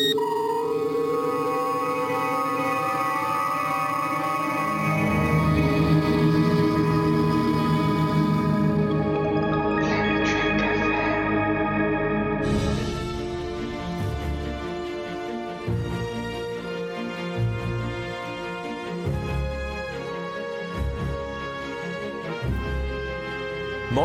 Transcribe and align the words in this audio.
you 0.00 0.39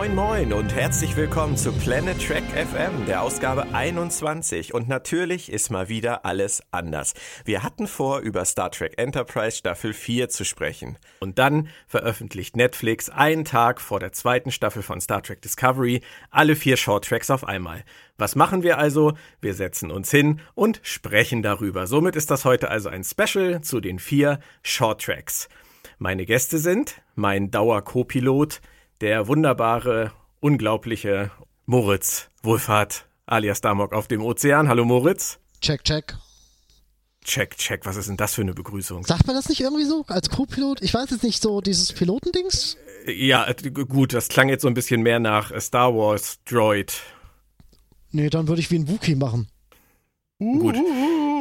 Moin 0.06 0.16
Moin 0.16 0.54
und 0.54 0.76
herzlich 0.76 1.16
willkommen 1.16 1.58
zu 1.58 1.72
Planet 1.72 2.24
Trek 2.24 2.44
FM, 2.44 3.08
der 3.08 3.24
Ausgabe 3.24 3.74
21. 3.74 4.72
Und 4.72 4.88
natürlich 4.88 5.52
ist 5.52 5.72
mal 5.72 5.90
wieder 5.90 6.26
alles 6.26 6.62
anders. 6.70 7.16
Wir 7.44 7.64
hatten 7.64 7.88
vor, 7.88 8.20
über 8.20 8.46
Star 8.46 8.70
Trek 8.70 9.00
Enterprise 9.00 9.58
Staffel 9.58 9.94
4 9.94 10.30
zu 10.30 10.46
sprechen. 10.46 11.00
Und 11.20 11.40
dann 11.40 11.70
veröffentlicht 11.88 12.56
Netflix 12.56 13.10
einen 13.10 13.46
Tag 13.46 13.82
vor 13.82 14.00
der 14.00 14.12
zweiten 14.12 14.52
Staffel 14.52 14.84
von 14.84 15.02
Star 15.02 15.24
Trek 15.24 15.42
Discovery 15.42 16.02
alle 16.30 16.56
vier 16.56 16.78
Shorttracks 16.78 17.32
auf 17.32 17.44
einmal. 17.44 17.84
Was 18.20 18.36
machen 18.36 18.62
wir 18.62 18.78
also? 18.78 19.14
Wir 19.42 19.56
setzen 19.56 19.90
uns 19.90 20.12
hin 20.12 20.40
und 20.54 20.82
sprechen 20.84 21.42
darüber. 21.42 21.88
Somit 21.88 22.16
ist 22.16 22.30
das 22.30 22.46
heute 22.46 22.70
also 22.70 22.90
ein 22.90 23.04
Special 23.04 23.62
zu 23.62 23.80
den 23.80 23.98
vier 23.98 24.40
Shorttracks. 24.62 25.50
Meine 25.98 26.28
Gäste 26.28 26.60
sind 26.60 27.02
mein 27.16 27.50
Dauer-Co-Pilot, 27.50 28.62
der 29.02 29.28
wunderbare, 29.28 30.12
unglaubliche 30.40 31.32
Moritz 31.66 32.30
Wohlfahrt 32.44 33.08
alias 33.26 33.62
Damok 33.62 33.94
auf 33.94 34.08
dem 34.08 34.22
Ozean. 34.22 34.70
Hallo 34.70 34.86
Moritz. 34.86 35.40
Check, 35.62 35.84
check. 35.84 36.16
Check, 37.24 37.58
check. 37.58 37.86
Was 37.86 37.96
ist 37.96 38.08
denn 38.08 38.18
das 38.18 38.36
für 38.36 38.42
eine 38.42 38.54
Begrüßung? 38.54 39.04
Sagt 39.04 39.26
man 39.26 39.36
das 39.36 39.50
nicht 39.50 39.62
irgendwie 39.62 39.86
so 39.86 40.06
als 40.08 40.30
Co-Pilot? 40.30 40.82
Ich 40.84 40.94
weiß 40.94 41.10
jetzt 41.10 41.24
nicht 41.24 41.42
so, 41.42 41.60
dieses 41.60 41.92
Pilotendings? 41.92 42.78
Ja, 43.08 43.52
gut, 43.52 44.14
das 44.14 44.30
klang 44.30 44.50
jetzt 44.50 44.62
so 44.62 44.68
ein 44.68 44.76
bisschen 44.76 45.02
mehr 45.02 45.20
nach 45.20 45.52
Star 45.60 45.96
Wars 45.96 46.40
Droid. 46.46 47.02
Nee, 48.12 48.30
dann 48.30 48.48
würde 48.48 48.62
ich 48.62 48.70
wie 48.70 48.78
ein 48.78 48.88
Wookie 48.88 49.16
machen. 49.16 49.48
Gut. 50.38 50.76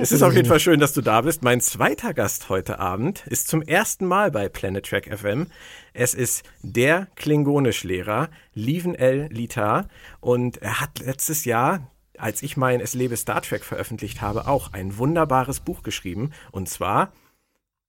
Es 0.01 0.13
ist 0.13 0.23
auf 0.23 0.35
jeden 0.35 0.49
Fall 0.49 0.61
schön, 0.61 0.81
dass 0.81 0.93
du 0.93 1.01
da 1.01 1.21
bist. 1.21 1.43
Mein 1.43 1.61
zweiter 1.61 2.15
Gast 2.15 2.49
heute 2.49 2.79
Abend 2.79 3.27
ist 3.27 3.49
zum 3.49 3.63
ersten 3.63 4.07
Mal 4.07 4.31
bei 4.31 4.49
Planet 4.49 4.85
Trek 4.85 5.17
FM. 5.17 5.47
Es 5.93 6.15
ist 6.15 6.45
der 6.63 7.09
Klingonisch-Lehrer, 7.17 8.29
Lieven 8.55 8.95
L. 8.95 9.29
Litar. 9.31 9.89
Und 10.21 10.59
er 10.59 10.81
hat 10.81 11.01
letztes 11.01 11.45
Jahr, 11.45 11.91
als 12.19 12.43
ich 12.43 12.57
mein 12.57 12.81
Es 12.81 12.95
lebe 12.95 13.17
Star 13.17 13.43
Trek 13.43 13.65
veröffentlicht 13.65 14.21
habe, 14.21 14.47
auch 14.47 14.73
ein 14.73 14.99
wunderbares 14.99 15.61
Buch 15.61 15.83
geschrieben. 15.83 16.33
Und 16.51 16.69
zwar 16.69 17.13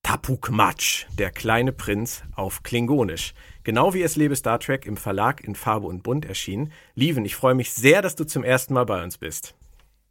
Tapuk 0.04 0.52
Matsch, 0.52 1.08
der 1.18 1.32
kleine 1.32 1.72
Prinz 1.72 2.24
auf 2.36 2.64
Klingonisch. 2.64 3.34
Genau 3.64 3.94
wie 3.94 4.04
Es 4.04 4.16
lebe 4.16 4.36
Star 4.36 4.60
Trek 4.60 4.86
im 4.86 4.98
Verlag 4.98 5.44
in 5.44 5.56
Farbe 5.56 5.88
und 5.88 6.04
Bunt 6.04 6.26
erschien. 6.26 6.72
Lieven, 6.94 7.26
ich 7.26 7.36
freue 7.36 7.56
mich 7.56 7.74
sehr, 7.74 8.02
dass 8.02 8.16
du 8.16 8.26
zum 8.26 8.44
ersten 8.44 8.74
Mal 8.74 8.86
bei 8.86 9.04
uns 9.04 9.18
bist. 9.18 9.56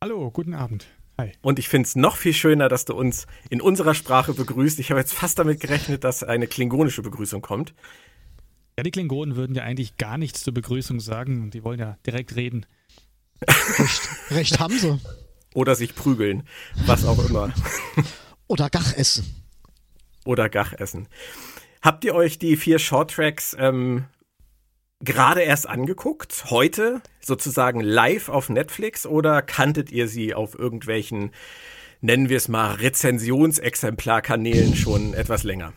Hallo, 0.03 0.31
guten 0.31 0.55
Abend. 0.55 0.87
Hi. 1.17 1.33
Und 1.43 1.59
ich 1.59 1.69
finde 1.69 1.87
es 1.87 1.95
noch 1.95 2.17
viel 2.17 2.33
schöner, 2.33 2.69
dass 2.69 2.85
du 2.85 2.95
uns 2.95 3.27
in 3.49 3.61
unserer 3.61 3.95
Sprache 3.95 4.35
begrüßt. 4.35 4.81
Ich 4.81 4.91
habe 4.91 5.01
jetzt 5.01 5.15
fast 5.15 5.39
damit 5.39 5.61
gerechnet, 5.61 6.03
dass 6.03 6.25
eine 6.25 6.49
klingonische 6.49 7.03
Begrüßung 7.03 7.41
kommt. 7.41 7.73
Ja, 8.77 8.83
die 8.83 8.91
Klingonen 8.91 9.37
würden 9.37 9.55
ja 9.55 9.63
eigentlich 9.63 9.97
gar 9.97 10.19
nichts 10.19 10.43
zur 10.43 10.53
Begrüßung 10.53 10.99
sagen 10.99 11.51
die 11.51 11.63
wollen 11.63 11.79
ja 11.79 11.97
direkt 12.05 12.35
reden. 12.35 12.67
Recht, 13.79 14.09
recht 14.31 14.59
haben 14.59 14.77
sie. 14.77 14.99
Oder 15.55 15.77
sich 15.77 15.95
prügeln, 15.95 16.43
was 16.87 17.05
auch 17.05 17.25
immer. 17.29 17.53
Oder 18.49 18.71
Gach 18.71 18.93
essen. 18.97 19.45
Oder 20.25 20.49
Gach 20.49 20.73
essen. 20.73 21.07
Habt 21.81 22.05
ihr 22.05 22.15
euch 22.15 22.39
die 22.39 22.57
vier 22.57 22.81
Shorttracks 22.81 23.55
ähm, 23.59 24.07
gerade 25.05 25.43
erst 25.43 25.69
angeguckt, 25.69 26.51
heute 26.51 27.01
sozusagen 27.21 27.81
live 27.81 28.29
auf 28.29 28.49
Netflix 28.49 29.07
oder 29.07 29.43
kanntet 29.43 29.91
ihr 29.91 30.09
sie 30.09 30.35
auf 30.35 30.59
irgendwelchen, 30.59 31.31
nennen 32.01 32.29
wir 32.29 32.37
es 32.37 32.49
mal, 32.49 32.75
Rezensionsexemplarkanälen 32.75 34.77
schon 34.77 35.15
etwas 35.15 35.43
länger? 35.43 35.73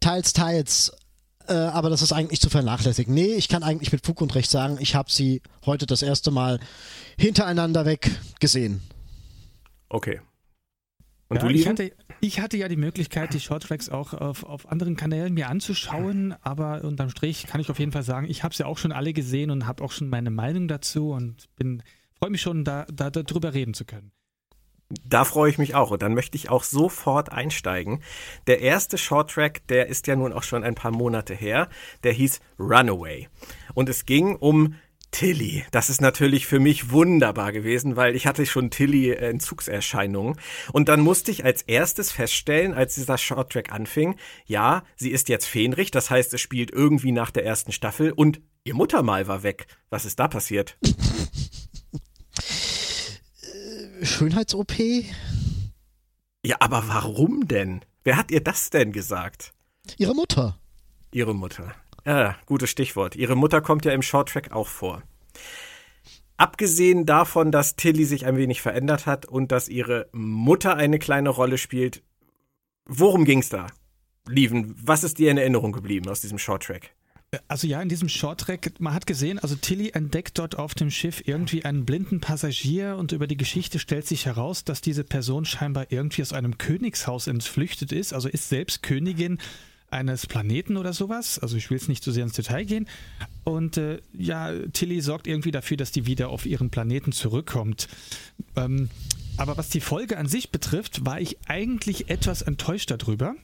Teils, 0.00 0.32
teils. 0.32 0.92
Äh, 1.48 1.54
aber 1.54 1.90
das 1.90 2.02
ist 2.02 2.12
eigentlich 2.12 2.40
zu 2.40 2.50
vernachlässigen. 2.50 3.14
Nee, 3.14 3.34
ich 3.34 3.48
kann 3.48 3.62
eigentlich 3.62 3.92
mit 3.92 4.04
Fug 4.04 4.20
und 4.20 4.34
Recht 4.34 4.50
sagen, 4.50 4.78
ich 4.80 4.94
habe 4.94 5.10
sie 5.10 5.42
heute 5.66 5.86
das 5.86 6.02
erste 6.02 6.30
Mal 6.30 6.60
hintereinander 7.18 7.84
weg 7.84 8.10
gesehen. 8.40 8.82
Okay. 9.88 10.20
Und 11.28 11.42
ja, 11.42 11.48
du, 11.48 11.54
ich 11.54 11.66
hatte, 11.66 11.92
ich 12.24 12.38
hatte 12.38 12.56
ja 12.56 12.68
die 12.68 12.76
Möglichkeit, 12.76 13.34
die 13.34 13.40
Shorttracks 13.40 13.88
auch 13.88 14.14
auf, 14.14 14.44
auf 14.44 14.70
anderen 14.70 14.94
Kanälen 14.94 15.34
mir 15.34 15.48
anzuschauen, 15.48 16.36
aber 16.40 16.84
unterm 16.84 17.10
Strich 17.10 17.48
kann 17.48 17.60
ich 17.60 17.68
auf 17.68 17.80
jeden 17.80 17.90
Fall 17.90 18.04
sagen, 18.04 18.28
ich 18.30 18.44
habe 18.44 18.54
sie 18.54 18.64
auch 18.64 18.78
schon 18.78 18.92
alle 18.92 19.12
gesehen 19.12 19.50
und 19.50 19.66
habe 19.66 19.82
auch 19.82 19.90
schon 19.90 20.08
meine 20.08 20.30
Meinung 20.30 20.68
dazu 20.68 21.10
und 21.10 21.48
bin 21.56 21.82
freue 22.14 22.30
mich 22.30 22.40
schon, 22.40 22.64
da, 22.64 22.86
da 22.92 23.10
darüber 23.10 23.54
reden 23.54 23.74
zu 23.74 23.84
können. 23.84 24.12
Da 25.04 25.24
freue 25.24 25.50
ich 25.50 25.58
mich 25.58 25.74
auch 25.74 25.90
und 25.90 26.02
dann 26.02 26.14
möchte 26.14 26.36
ich 26.36 26.48
auch 26.48 26.62
sofort 26.62 27.32
einsteigen. 27.32 28.04
Der 28.46 28.60
erste 28.60 28.98
Shorttrack, 28.98 29.66
der 29.66 29.88
ist 29.88 30.06
ja 30.06 30.14
nun 30.14 30.32
auch 30.32 30.44
schon 30.44 30.62
ein 30.62 30.76
paar 30.76 30.92
Monate 30.92 31.34
her, 31.34 31.68
der 32.04 32.12
hieß 32.12 32.40
Runaway 32.60 33.28
und 33.74 33.88
es 33.88 34.06
ging 34.06 34.36
um 34.36 34.76
Tilly. 35.12 35.64
Das 35.70 35.90
ist 35.90 36.00
natürlich 36.00 36.46
für 36.46 36.58
mich 36.58 36.90
wunderbar 36.90 37.52
gewesen, 37.52 37.94
weil 37.96 38.16
ich 38.16 38.26
hatte 38.26 38.44
schon 38.46 38.70
Tilly-Entzugserscheinungen. 38.70 40.36
Und 40.72 40.88
dann 40.88 41.00
musste 41.00 41.30
ich 41.30 41.44
als 41.44 41.62
erstes 41.62 42.10
feststellen, 42.10 42.74
als 42.74 42.96
dieser 42.96 43.18
Shorttrack 43.18 43.70
anfing, 43.70 44.16
ja, 44.46 44.82
sie 44.96 45.10
ist 45.10 45.28
jetzt 45.28 45.46
Fähnrich, 45.46 45.90
das 45.92 46.10
heißt, 46.10 46.34
es 46.34 46.40
spielt 46.40 46.72
irgendwie 46.72 47.12
nach 47.12 47.30
der 47.30 47.44
ersten 47.44 47.70
Staffel 47.72 48.10
und 48.10 48.40
ihr 48.64 48.74
Muttermal 48.74 49.28
war 49.28 49.42
weg. 49.44 49.66
Was 49.90 50.04
ist 50.04 50.18
da 50.18 50.26
passiert? 50.28 50.76
Äh, 53.42 54.04
Schönheits-OP? 54.04 54.72
Ja, 56.44 56.56
aber 56.58 56.88
warum 56.88 57.46
denn? 57.46 57.84
Wer 58.02 58.16
hat 58.16 58.30
ihr 58.30 58.42
das 58.42 58.70
denn 58.70 58.92
gesagt? 58.92 59.52
Ihre 59.98 60.14
Mutter. 60.14 60.58
Ihre 61.12 61.34
Mutter. 61.34 61.74
Ja, 62.04 62.36
gutes 62.46 62.70
Stichwort. 62.70 63.16
Ihre 63.16 63.36
Mutter 63.36 63.60
kommt 63.60 63.84
ja 63.84 63.92
im 63.92 64.02
Shorttrack 64.02 64.52
auch 64.52 64.68
vor. 64.68 65.02
Abgesehen 66.36 67.06
davon, 67.06 67.52
dass 67.52 67.76
Tilly 67.76 68.04
sich 68.04 68.26
ein 68.26 68.36
wenig 68.36 68.62
verändert 68.62 69.06
hat 69.06 69.26
und 69.26 69.52
dass 69.52 69.68
ihre 69.68 70.08
Mutter 70.12 70.76
eine 70.76 70.98
kleine 70.98 71.28
Rolle 71.28 71.58
spielt, 71.58 72.02
worum 72.84 73.24
ging's 73.24 73.48
da? 73.48 73.68
Lieven, 74.26 74.74
was 74.82 75.04
ist 75.04 75.18
dir 75.18 75.30
in 75.30 75.38
Erinnerung 75.38 75.72
geblieben 75.72 76.08
aus 76.08 76.20
diesem 76.20 76.38
Shorttrack? 76.38 76.90
Also 77.48 77.66
ja, 77.66 77.80
in 77.80 77.88
diesem 77.88 78.10
Shorttrack, 78.10 78.72
man 78.78 78.92
hat 78.92 79.06
gesehen, 79.06 79.38
also 79.38 79.54
Tilly 79.54 79.90
entdeckt 79.90 80.38
dort 80.38 80.58
auf 80.58 80.74
dem 80.74 80.90
Schiff 80.90 81.22
irgendwie 81.24 81.64
einen 81.64 81.86
blinden 81.86 82.20
Passagier 82.20 82.96
und 82.98 83.12
über 83.12 83.26
die 83.26 83.38
Geschichte 83.38 83.78
stellt 83.78 84.06
sich 84.06 84.26
heraus, 84.26 84.64
dass 84.64 84.82
diese 84.82 85.02
Person 85.02 85.46
scheinbar 85.46 85.86
irgendwie 85.90 86.20
aus 86.20 86.34
einem 86.34 86.58
Königshaus 86.58 87.28
entflüchtet 87.28 87.90
ist, 87.90 88.12
also 88.12 88.28
ist 88.28 88.50
selbst 88.50 88.82
Königin 88.82 89.38
eines 89.92 90.26
Planeten 90.26 90.76
oder 90.76 90.92
sowas. 90.92 91.38
Also 91.38 91.56
ich 91.56 91.70
will 91.70 91.78
jetzt 91.78 91.88
nicht 91.88 92.02
zu 92.02 92.10
so 92.10 92.14
sehr 92.14 92.24
ins 92.24 92.34
Detail 92.34 92.64
gehen. 92.64 92.88
Und 93.44 93.76
äh, 93.76 94.00
ja, 94.12 94.52
Tilly 94.72 95.00
sorgt 95.00 95.26
irgendwie 95.26 95.50
dafür, 95.50 95.76
dass 95.76 95.92
die 95.92 96.06
wieder 96.06 96.28
auf 96.28 96.46
ihren 96.46 96.70
Planeten 96.70 97.12
zurückkommt. 97.12 97.88
Ähm, 98.56 98.88
aber 99.36 99.56
was 99.56 99.68
die 99.68 99.80
Folge 99.80 100.18
an 100.18 100.26
sich 100.26 100.50
betrifft, 100.50 101.04
war 101.04 101.20
ich 101.20 101.38
eigentlich 101.48 102.10
etwas 102.10 102.42
enttäuscht 102.42 102.90
darüber. 102.90 103.34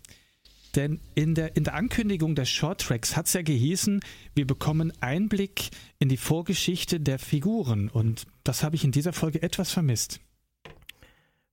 Denn 0.75 1.00
in 1.14 1.34
der, 1.34 1.56
in 1.56 1.64
der 1.64 1.75
Ankündigung 1.75 2.34
des 2.34 2.50
Shorttracks 2.50 3.16
hat 3.16 3.26
es 3.26 3.32
ja 3.32 3.42
gehießen, 3.42 4.00
wir 4.34 4.47
bekommen 4.47 4.92
Einblick 5.00 5.70
in 5.98 6.08
die 6.08 6.19
Vorgeschichte 6.19 7.00
der 7.00 7.19
Figuren. 7.19 7.88
Und 7.88 8.26
das 8.44 8.62
habe 8.62 8.76
ich 8.76 8.84
in 8.84 8.92
dieser 8.92 9.12
Folge 9.12 9.42
etwas 9.42 9.72
vermisst. 9.72 10.20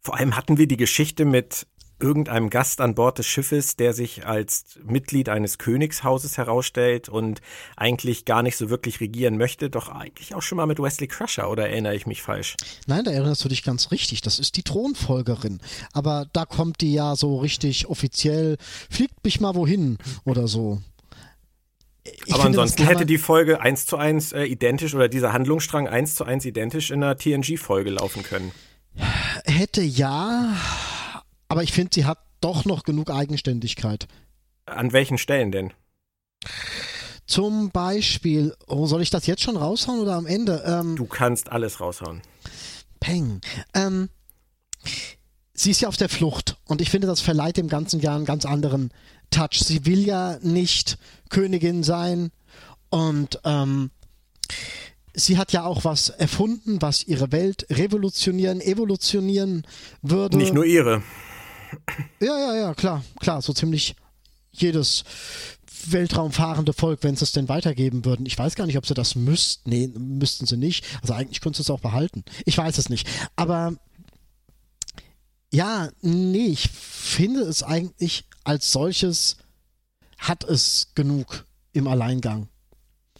Vor 0.01 0.17
allem 0.17 0.35
hatten 0.35 0.57
wir 0.57 0.67
die 0.67 0.77
Geschichte 0.77 1.25
mit 1.25 1.65
irgendeinem 1.99 2.49
Gast 2.49 2.81
an 2.81 2.95
Bord 2.95 3.17
des 3.19 3.25
Schiffes, 3.25 3.75
der 3.75 3.93
sich 3.93 4.25
als 4.25 4.79
Mitglied 4.83 5.29
eines 5.29 5.57
Königshauses 5.57 6.37
herausstellt 6.37 7.09
und 7.09 7.41
eigentlich 7.77 8.25
gar 8.25 8.43
nicht 8.43 8.57
so 8.57 8.69
wirklich 8.69 8.99
regieren 8.99 9.37
möchte, 9.37 9.69
doch 9.69 9.89
eigentlich 9.89 10.35
auch 10.35 10.41
schon 10.41 10.57
mal 10.57 10.65
mit 10.65 10.79
Wesley 10.79 11.07
Crusher, 11.07 11.49
oder 11.49 11.69
erinnere 11.69 11.95
ich 11.95 12.05
mich 12.05 12.21
falsch? 12.21 12.57
Nein, 12.87 13.05
da 13.05 13.11
erinnerst 13.11 13.43
du 13.43 13.49
dich 13.49 13.63
ganz 13.63 13.91
richtig. 13.91 14.21
Das 14.21 14.39
ist 14.39 14.57
die 14.57 14.63
Thronfolgerin. 14.63 15.59
Aber 15.93 16.27
da 16.33 16.45
kommt 16.45 16.81
die 16.81 16.93
ja 16.93 17.15
so 17.15 17.37
richtig 17.37 17.87
offiziell, 17.87 18.57
fliegt 18.89 19.23
mich 19.23 19.39
mal 19.39 19.55
wohin 19.55 19.97
oder 20.25 20.47
so. 20.47 20.81
Ich 22.03 22.33
Aber 22.33 22.43
finde, 22.43 22.59
ansonsten 22.59 22.85
hätte 22.85 23.05
die 23.05 23.17
Folge 23.17 23.61
eins 23.61 23.87
zu 23.87 23.97
eins 23.97 24.31
äh, 24.31 24.43
identisch 24.43 24.93
oder 24.93 25.07
dieser 25.07 25.33
Handlungsstrang 25.33 25.87
eins 25.87 26.13
zu 26.13 26.23
eins 26.23 26.45
identisch 26.45 26.91
in 26.91 27.03
einer 27.03 27.17
TNG-Folge 27.17 27.89
laufen 27.89 28.21
können. 28.21 28.51
Hätte 29.45 29.81
ja, 29.81 30.55
aber 31.47 31.63
ich 31.63 31.71
finde, 31.71 31.91
sie 31.93 32.05
hat 32.05 32.19
doch 32.41 32.65
noch 32.65 32.83
genug 32.83 33.09
Eigenständigkeit. 33.09 34.07
An 34.65 34.93
welchen 34.93 35.17
Stellen 35.17 35.51
denn? 35.51 35.73
Zum 37.27 37.71
Beispiel, 37.71 38.55
oh, 38.67 38.85
soll 38.85 39.01
ich 39.01 39.09
das 39.09 39.25
jetzt 39.25 39.41
schon 39.41 39.57
raushauen 39.57 39.99
oder 39.99 40.15
am 40.15 40.27
Ende? 40.27 40.63
Ähm, 40.65 40.95
du 40.95 41.05
kannst 41.05 41.51
alles 41.51 41.79
raushauen. 41.79 42.21
Peng. 42.99 43.41
Ähm, 43.73 44.09
sie 45.53 45.71
ist 45.71 45.81
ja 45.81 45.87
auf 45.87 45.97
der 45.97 46.09
Flucht 46.09 46.57
und 46.65 46.81
ich 46.81 46.91
finde, 46.91 47.07
das 47.07 47.21
verleiht 47.21 47.57
dem 47.57 47.67
ganzen 47.67 47.99
Jahr 47.99 48.15
einen 48.15 48.25
ganz 48.25 48.45
anderen 48.45 48.91
Touch. 49.31 49.63
Sie 49.63 49.85
will 49.85 50.05
ja 50.05 50.37
nicht 50.41 50.97
Königin 51.29 51.83
sein 51.83 52.31
und 52.89 53.39
ähm, 53.43 53.89
sie 55.15 55.37
hat 55.37 55.51
ja 55.51 55.63
auch 55.65 55.83
was 55.83 56.09
erfunden, 56.09 56.81
was 56.81 57.03
ihre 57.03 57.31
Welt 57.31 57.65
revolutionieren, 57.71 58.61
evolutionieren 58.61 59.65
würde. 60.01 60.37
Nicht 60.37 60.53
nur 60.53 60.65
ihre. 60.65 61.01
Ja, 62.19 62.37
ja, 62.37 62.55
ja, 62.55 62.73
klar, 62.73 63.03
klar, 63.19 63.41
so 63.41 63.53
ziemlich 63.53 63.95
jedes 64.51 65.03
weltraumfahrende 65.87 66.73
Volk, 66.73 67.03
wenn 67.03 67.15
sie 67.15 67.23
es 67.23 67.31
denn 67.31 67.49
weitergeben 67.49 68.05
würden. 68.05 68.25
Ich 68.25 68.37
weiß 68.37 68.55
gar 68.55 68.65
nicht, 68.65 68.77
ob 68.77 68.85
sie 68.85 68.93
das 68.93 69.15
müssten. 69.15 69.69
Nee, 69.69 69.87
müssten 69.87 70.45
sie 70.45 70.57
nicht. 70.57 70.85
Also 71.01 71.13
eigentlich 71.13 71.41
könnten 71.41 71.57
sie 71.57 71.61
es 71.61 71.69
auch 71.69 71.79
behalten. 71.79 72.23
Ich 72.45 72.57
weiß 72.57 72.77
es 72.77 72.89
nicht. 72.89 73.07
Aber 73.35 73.75
ja, 75.51 75.89
nee, 76.01 76.47
ich 76.47 76.69
finde 76.69 77.41
es 77.41 77.63
eigentlich 77.63 78.25
als 78.43 78.71
solches 78.71 79.37
hat 80.17 80.43
es 80.43 80.91
genug 80.95 81.45
im 81.73 81.87
Alleingang. 81.87 82.47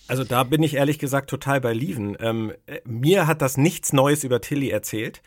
Also 0.08 0.24
da 0.24 0.44
bin 0.44 0.62
ich 0.64 0.76
ehrlich 0.76 1.00
gesagt 1.00 1.30
total 1.30 1.62
bei 1.62 1.74
Lieven. 1.74 2.16
Ähm, 2.20 2.54
äh, 2.68 2.80
mir 2.86 3.28
hat 3.28 3.42
das 3.42 3.58
nichts 3.58 3.92
Neues 3.92 4.24
über 4.24 4.40
Tilly 4.40 4.70
erzählt. 4.70 5.22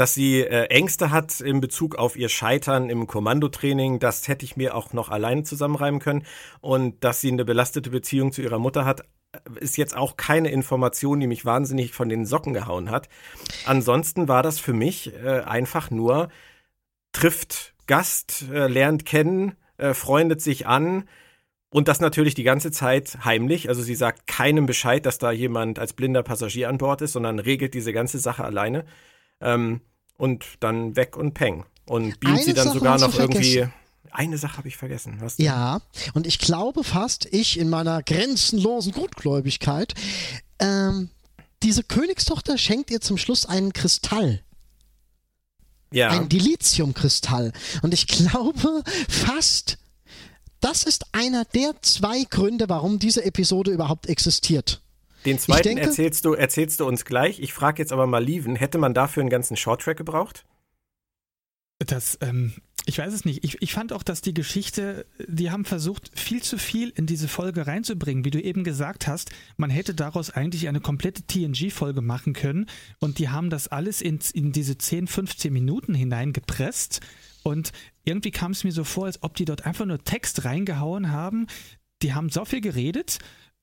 Dass 0.00 0.14
sie 0.14 0.40
äh, 0.40 0.64
Ängste 0.70 1.10
hat 1.10 1.42
in 1.42 1.60
Bezug 1.60 1.96
auf 1.96 2.16
ihr 2.16 2.30
Scheitern 2.30 2.88
im 2.88 3.06
Kommandotraining, 3.06 3.98
das 3.98 4.28
hätte 4.28 4.46
ich 4.46 4.56
mir 4.56 4.74
auch 4.74 4.94
noch 4.94 5.10
alleine 5.10 5.42
zusammenreimen 5.42 6.00
können. 6.00 6.24
Und 6.62 7.04
dass 7.04 7.20
sie 7.20 7.30
eine 7.30 7.44
belastete 7.44 7.90
Beziehung 7.90 8.32
zu 8.32 8.40
ihrer 8.40 8.58
Mutter 8.58 8.86
hat, 8.86 9.04
ist 9.60 9.76
jetzt 9.76 9.94
auch 9.94 10.16
keine 10.16 10.50
Information, 10.52 11.20
die 11.20 11.26
mich 11.26 11.44
wahnsinnig 11.44 11.92
von 11.92 12.08
den 12.08 12.24
Socken 12.24 12.54
gehauen 12.54 12.90
hat. 12.90 13.10
Ansonsten 13.66 14.26
war 14.26 14.42
das 14.42 14.58
für 14.58 14.72
mich 14.72 15.12
äh, 15.22 15.40
einfach 15.40 15.90
nur 15.90 16.30
trifft 17.12 17.74
Gast, 17.86 18.46
äh, 18.50 18.68
lernt 18.68 19.04
kennen, 19.04 19.54
äh, 19.76 19.92
freundet 19.92 20.40
sich 20.40 20.66
an, 20.66 21.04
und 21.68 21.88
das 21.88 22.00
natürlich 22.00 22.34
die 22.34 22.42
ganze 22.42 22.70
Zeit 22.70 23.18
heimlich. 23.26 23.68
Also 23.68 23.82
sie 23.82 23.94
sagt 23.94 24.26
keinem 24.26 24.64
Bescheid, 24.64 25.04
dass 25.04 25.18
da 25.18 25.30
jemand 25.30 25.78
als 25.78 25.92
blinder 25.92 26.22
Passagier 26.22 26.70
an 26.70 26.78
Bord 26.78 27.02
ist, 27.02 27.12
sondern 27.12 27.38
regelt 27.38 27.74
diese 27.74 27.92
ganze 27.92 28.18
Sache 28.18 28.44
alleine. 28.44 28.86
Ähm, 29.42 29.82
und 30.20 30.44
dann 30.60 30.96
weg 30.96 31.16
und 31.16 31.32
peng. 31.34 31.64
Und 31.86 32.20
beamt 32.20 32.36
Eine 32.36 32.44
sie 32.44 32.54
dann 32.54 32.66
Sache 32.66 32.78
sogar 32.78 32.98
noch 32.98 33.18
irgendwie. 33.18 33.66
Eine 34.12 34.38
Sache 34.38 34.58
habe 34.58 34.68
ich 34.68 34.76
vergessen. 34.76 35.16
Was 35.20 35.36
denn? 35.36 35.46
Ja, 35.46 35.80
und 36.14 36.26
ich 36.26 36.38
glaube 36.38 36.84
fast, 36.84 37.26
ich 37.32 37.58
in 37.58 37.70
meiner 37.70 38.02
grenzenlosen 38.02 38.92
Gutgläubigkeit, 38.92 39.94
ähm, 40.58 41.10
diese 41.62 41.82
Königstochter 41.82 42.58
schenkt 42.58 42.90
ihr 42.90 43.00
zum 43.00 43.18
Schluss 43.18 43.46
einen 43.46 43.72
Kristall. 43.72 44.42
ja. 45.92 46.10
Ein 46.10 46.28
Dilithiumkristall. 46.28 47.52
Und 47.82 47.94
ich 47.94 48.06
glaube 48.06 48.82
fast, 49.08 49.78
das 50.60 50.84
ist 50.84 51.06
einer 51.12 51.44
der 51.44 51.80
zwei 51.82 52.24
Gründe, 52.24 52.68
warum 52.68 52.98
diese 52.98 53.24
Episode 53.24 53.70
überhaupt 53.70 54.06
existiert. 54.06 54.82
Den 55.24 55.38
zweiten 55.38 55.68
denke- 55.76 55.82
erzählst 55.82 56.24
du, 56.24 56.34
erzählst 56.34 56.80
du 56.80 56.86
uns 56.86 57.04
gleich. 57.04 57.40
Ich 57.40 57.52
frage 57.52 57.82
jetzt 57.82 57.92
aber 57.92 58.06
mal 58.06 58.24
Lieven, 58.24 58.56
hätte 58.56 58.78
man 58.78 58.94
dafür 58.94 59.22
einen 59.22 59.30
ganzen 59.30 59.56
Shorttrack 59.56 59.96
gebraucht? 59.96 60.44
Das, 61.78 62.18
ähm, 62.20 62.52
ich 62.86 62.98
weiß 62.98 63.12
es 63.12 63.24
nicht. 63.24 63.44
Ich, 63.44 63.60
ich 63.62 63.72
fand 63.72 63.92
auch, 63.92 64.02
dass 64.02 64.20
die 64.20 64.34
Geschichte, 64.34 65.06
die 65.26 65.50
haben 65.50 65.64
versucht, 65.64 66.10
viel 66.18 66.42
zu 66.42 66.58
viel 66.58 66.90
in 66.90 67.06
diese 67.06 67.28
Folge 67.28 67.66
reinzubringen. 67.66 68.24
Wie 68.24 68.30
du 68.30 68.40
eben 68.40 68.64
gesagt 68.64 69.06
hast, 69.06 69.30
man 69.56 69.70
hätte 69.70 69.94
daraus 69.94 70.30
eigentlich 70.30 70.68
eine 70.68 70.80
komplette 70.80 71.22
TNG-Folge 71.22 72.00
machen 72.00 72.32
können. 72.32 72.66
Und 72.98 73.18
die 73.18 73.28
haben 73.28 73.50
das 73.50 73.68
alles 73.68 74.00
in, 74.00 74.18
in 74.34 74.52
diese 74.52 74.76
10, 74.78 75.06
15 75.06 75.52
Minuten 75.52 75.94
hineingepresst. 75.94 77.00
Und 77.42 77.72
irgendwie 78.04 78.30
kam 78.30 78.52
es 78.52 78.64
mir 78.64 78.72
so 78.72 78.84
vor, 78.84 79.06
als 79.06 79.22
ob 79.22 79.34
die 79.36 79.44
dort 79.44 79.66
einfach 79.66 79.86
nur 79.86 80.02
Text 80.02 80.44
reingehauen 80.44 81.10
haben. 81.10 81.46
Die 82.02 82.14
haben 82.14 82.30
so 82.30 82.44
viel 82.44 82.60
geredet, 82.60 83.18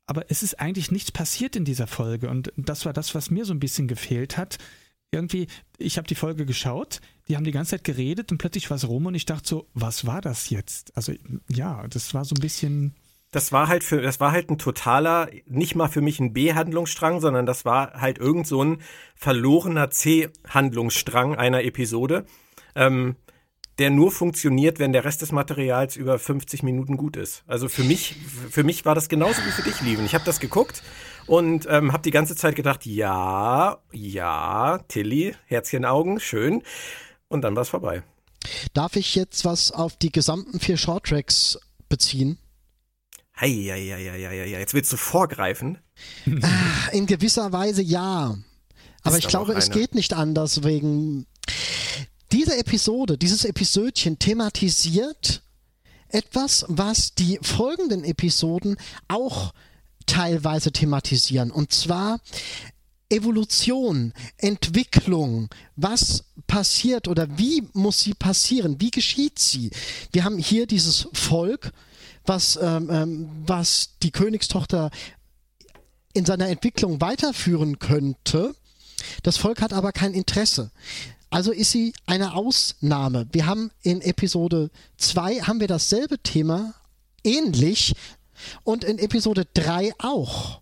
aber 0.07 0.25
es 0.29 0.41
ist 0.41 0.59
eigentlich 0.59 0.89
nichts 0.89 1.11
passiert 1.11 1.55
in 1.55 1.65
dieser 1.65 1.85
Folge. 1.85 2.29
Und 2.29 2.51
das 2.55 2.85
war 2.85 2.93
das, 2.93 3.13
was 3.13 3.29
mir 3.29 3.45
so 3.45 3.53
ein 3.53 3.59
bisschen 3.59 3.87
gefehlt 3.87 4.37
hat. 4.37 4.57
Irgendwie, 5.11 5.47
ich 5.77 5.97
habe 5.97 6.07
die 6.07 6.15
Folge 6.15 6.45
geschaut, 6.45 7.01
die 7.27 7.35
haben 7.35 7.43
die 7.43 7.51
ganze 7.51 7.71
Zeit 7.71 7.83
geredet 7.83 8.31
und 8.31 8.37
plötzlich 8.37 8.69
war 8.69 8.77
es 8.77 8.87
rum 8.87 9.05
und 9.05 9.15
ich 9.15 9.25
dachte 9.25 9.47
so, 9.47 9.67
was 9.73 10.05
war 10.05 10.21
das 10.21 10.49
jetzt? 10.49 10.95
Also 10.95 11.13
ja, 11.49 11.85
das 11.89 12.13
war 12.13 12.25
so 12.25 12.35
ein 12.35 12.41
bisschen. 12.41 12.95
Das 13.31 13.51
war 13.51 13.67
halt 13.67 13.83
für, 13.83 14.01
das 14.01 14.19
war 14.21 14.31
halt 14.31 14.49
ein 14.49 14.57
totaler, 14.57 15.29
nicht 15.45 15.75
mal 15.75 15.89
für 15.89 16.01
mich 16.01 16.19
ein 16.19 16.31
B-Handlungsstrang, 16.33 17.19
sondern 17.19 17.45
das 17.45 17.65
war 17.65 17.93
halt 17.99 18.17
irgend 18.17 18.47
so 18.47 18.63
ein 18.63 18.81
verlorener 19.15 19.89
C-Handlungsstrang 19.89 21.35
einer 21.35 21.63
Episode, 21.63 22.25
ähm, 22.75 23.17
der 23.79 23.91
nur 23.91 24.11
funktioniert, 24.11 24.79
wenn 24.79 24.91
der 24.91 25.05
Rest 25.05 25.21
des 25.21 25.31
Materials 25.31 25.95
über 25.95 26.17
50 26.17 26.63
Minuten 26.63 26.97
gut 26.97 27.15
ist. 27.15 27.43
Also 27.47 27.69
für 27.69 27.83
mich, 27.83 28.15
für 28.49 28.63
mich 28.63 28.85
war 28.85 28.95
das 28.95 29.07
genauso 29.07 29.39
wie 29.45 29.51
für 29.51 29.61
dich, 29.61 29.81
Lieben. 29.81 30.05
Ich 30.05 30.15
habe 30.15 30.25
das 30.25 30.39
geguckt 30.39 30.81
und 31.27 31.67
ähm, 31.69 31.93
habe 31.93 32.03
die 32.03 32.11
ganze 32.11 32.35
Zeit 32.35 32.55
gedacht, 32.55 32.85
ja, 32.85 33.77
ja, 33.91 34.79
Tilly, 34.87 35.35
Herzchen 35.45 35.85
Augen, 35.85 36.19
schön. 36.19 36.63
Und 37.27 37.41
dann 37.41 37.55
war 37.55 37.61
es 37.61 37.69
vorbei. 37.69 38.03
Darf 38.73 38.95
ich 38.95 39.13
jetzt 39.15 39.45
was 39.45 39.71
auf 39.71 39.97
die 39.97 40.11
gesamten 40.11 40.59
vier 40.59 40.77
Shorttracks 40.77 41.59
beziehen? 41.89 42.37
Hei, 43.39 43.49
hei, 43.49 43.81
hei, 43.91 44.11
hei, 44.11 44.27
hei, 44.27 44.39
hei. 44.53 44.59
Jetzt 44.59 44.73
willst 44.73 44.91
du 44.91 44.97
vorgreifen? 44.97 45.77
Ah, 46.41 46.89
In 46.91 47.05
gewisser 47.05 47.51
Weise 47.51 47.83
ja. 47.83 48.35
Aber 49.03 49.17
Ist 49.17 49.25
ich 49.25 49.29
glaube, 49.29 49.53
es 49.53 49.69
geht 49.69 49.93
nicht 49.93 50.13
anders 50.13 50.63
wegen 50.63 51.27
diese 52.31 52.57
Episode, 52.57 53.17
dieses 53.17 53.45
Episödchen 53.45 54.19
thematisiert 54.19 55.41
etwas, 56.09 56.65
was 56.67 57.13
die 57.13 57.39
folgenden 57.41 58.03
Episoden 58.03 58.77
auch 59.07 59.53
teilweise 60.05 60.71
thematisieren. 60.71 61.51
Und 61.51 61.71
zwar 61.73 62.19
Evolution, 63.09 64.13
Entwicklung, 64.37 65.49
was 65.75 66.25
passiert 66.47 67.07
oder 67.07 67.37
wie 67.37 67.67
muss 67.73 68.01
sie 68.01 68.13
passieren, 68.13 68.81
wie 68.81 68.91
geschieht 68.91 69.39
sie. 69.39 69.71
Wir 70.11 70.23
haben 70.23 70.37
hier 70.37 70.67
dieses 70.67 71.07
Volk, 71.13 71.71
was, 72.25 72.59
ähm, 72.61 72.89
ähm, 72.91 73.29
was 73.45 73.91
die 74.03 74.11
Königstochter 74.11 74.91
in 76.13 76.25
seiner 76.25 76.47
Entwicklung 76.49 76.99
weiterführen 76.99 77.79
könnte. 77.79 78.55
Das 79.23 79.37
Volk 79.37 79.61
hat 79.61 79.71
aber 79.71 79.91
kein 79.93 80.13
Interesse. 80.13 80.71
Also 81.29 81.51
ist 81.51 81.71
sie 81.71 81.93
eine 82.05 82.35
Ausnahme. 82.35 83.27
Wir 83.31 83.45
haben 83.45 83.71
in 83.81 84.01
Episode 84.01 84.69
2 84.97 85.41
haben 85.41 85.59
wir 85.59 85.67
dasselbe 85.67 86.19
Thema 86.19 86.73
ähnlich 87.23 87.95
und 88.63 88.83
in 88.83 88.97
Episode 88.97 89.45
3 89.53 89.91
auch. 89.99 90.61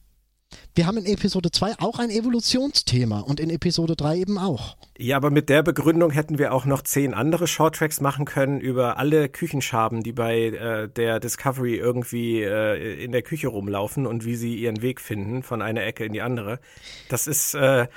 Wir 0.77 0.87
haben 0.87 0.97
in 0.97 1.05
Episode 1.05 1.51
2 1.51 1.79
auch 1.79 1.99
ein 1.99 2.09
Evolutionsthema 2.09 3.21
und 3.21 3.39
in 3.39 3.49
Episode 3.49 3.95
3 3.95 4.17
eben 4.17 4.37
auch. 4.37 4.75
Ja, 4.97 5.15
aber 5.15 5.29
mit 5.29 5.47
der 5.47 5.63
Begründung 5.63 6.11
hätten 6.11 6.37
wir 6.37 6.53
auch 6.53 6.65
noch 6.65 6.81
zehn 6.81 7.13
andere 7.13 7.47
Shorttracks 7.47 8.01
machen 8.01 8.25
können 8.25 8.59
über 8.59 8.97
alle 8.97 9.29
Küchenschaben, 9.29 10.03
die 10.03 10.11
bei 10.11 10.47
äh, 10.47 10.89
der 10.89 11.21
Discovery 11.21 11.75
irgendwie 11.75 12.41
äh, 12.41 13.01
in 13.01 13.13
der 13.13 13.21
Küche 13.21 13.47
rumlaufen 13.47 14.05
und 14.05 14.25
wie 14.25 14.35
sie 14.35 14.55
ihren 14.55 14.81
Weg 14.81 14.99
finden 14.99 15.43
von 15.43 15.61
einer 15.61 15.83
Ecke 15.83 16.03
in 16.03 16.11
die 16.11 16.21
andere. 16.21 16.59
Das 17.07 17.27
ist 17.27 17.53
äh, 17.53 17.87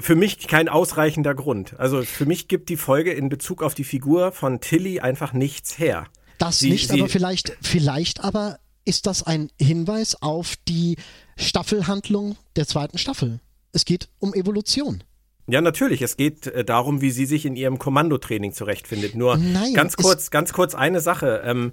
für 0.00 0.14
mich 0.16 0.46
kein 0.48 0.68
ausreichender 0.68 1.34
Grund. 1.34 1.78
Also 1.78 2.02
für 2.02 2.26
mich 2.26 2.48
gibt 2.48 2.68
die 2.68 2.76
Folge 2.76 3.12
in 3.12 3.28
Bezug 3.28 3.62
auf 3.62 3.74
die 3.74 3.84
Figur 3.84 4.32
von 4.32 4.60
Tilly 4.60 5.00
einfach 5.00 5.32
nichts 5.32 5.78
her. 5.78 6.06
Das 6.38 6.58
Sie- 6.58 6.70
nicht, 6.70 6.88
sie- 6.90 7.00
aber 7.00 7.08
vielleicht, 7.08 7.56
vielleicht 7.62 8.22
aber 8.24 8.58
ist 8.84 9.06
das 9.06 9.22
ein 9.22 9.50
Hinweis 9.60 10.20
auf 10.22 10.54
die 10.68 10.96
Staffelhandlung 11.36 12.36
der 12.56 12.66
zweiten 12.66 12.98
Staffel. 12.98 13.40
Es 13.72 13.84
geht 13.84 14.08
um 14.18 14.34
Evolution. 14.34 15.02
Ja, 15.48 15.60
natürlich. 15.60 16.02
Es 16.02 16.16
geht 16.16 16.46
äh, 16.48 16.64
darum, 16.64 17.00
wie 17.00 17.10
sie 17.10 17.24
sich 17.26 17.46
in 17.46 17.56
ihrem 17.56 17.78
Kommandotraining 17.78 18.52
zurechtfindet. 18.52 19.14
Nur 19.14 19.36
Nein, 19.36 19.74
ganz 19.74 19.96
kurz, 19.96 20.30
ganz 20.30 20.52
kurz 20.52 20.74
eine 20.74 21.00
Sache. 21.00 21.42
Ähm, 21.44 21.72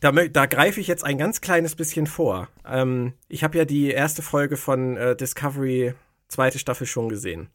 da, 0.00 0.12
da 0.12 0.46
greife 0.46 0.80
ich 0.80 0.86
jetzt 0.86 1.04
ein 1.04 1.18
ganz 1.18 1.40
kleines 1.40 1.74
bisschen 1.74 2.06
vor. 2.06 2.48
Ähm, 2.66 3.12
ich 3.28 3.42
habe 3.44 3.58
ja 3.58 3.64
die 3.64 3.90
erste 3.90 4.22
Folge 4.22 4.56
von 4.56 4.96
äh, 4.96 5.16
Discovery 5.16 5.94
zweite 6.30 6.58
Staffel 6.58 6.86
schon 6.86 7.08
gesehen. 7.08 7.48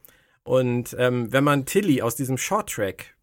Und 0.44 0.96
ähm, 1.00 1.32
wenn 1.34 1.44
man 1.44 1.66
Tilly 1.66 2.02
aus 2.02 2.16
diesem 2.16 2.38
Shorttrack 2.38 3.16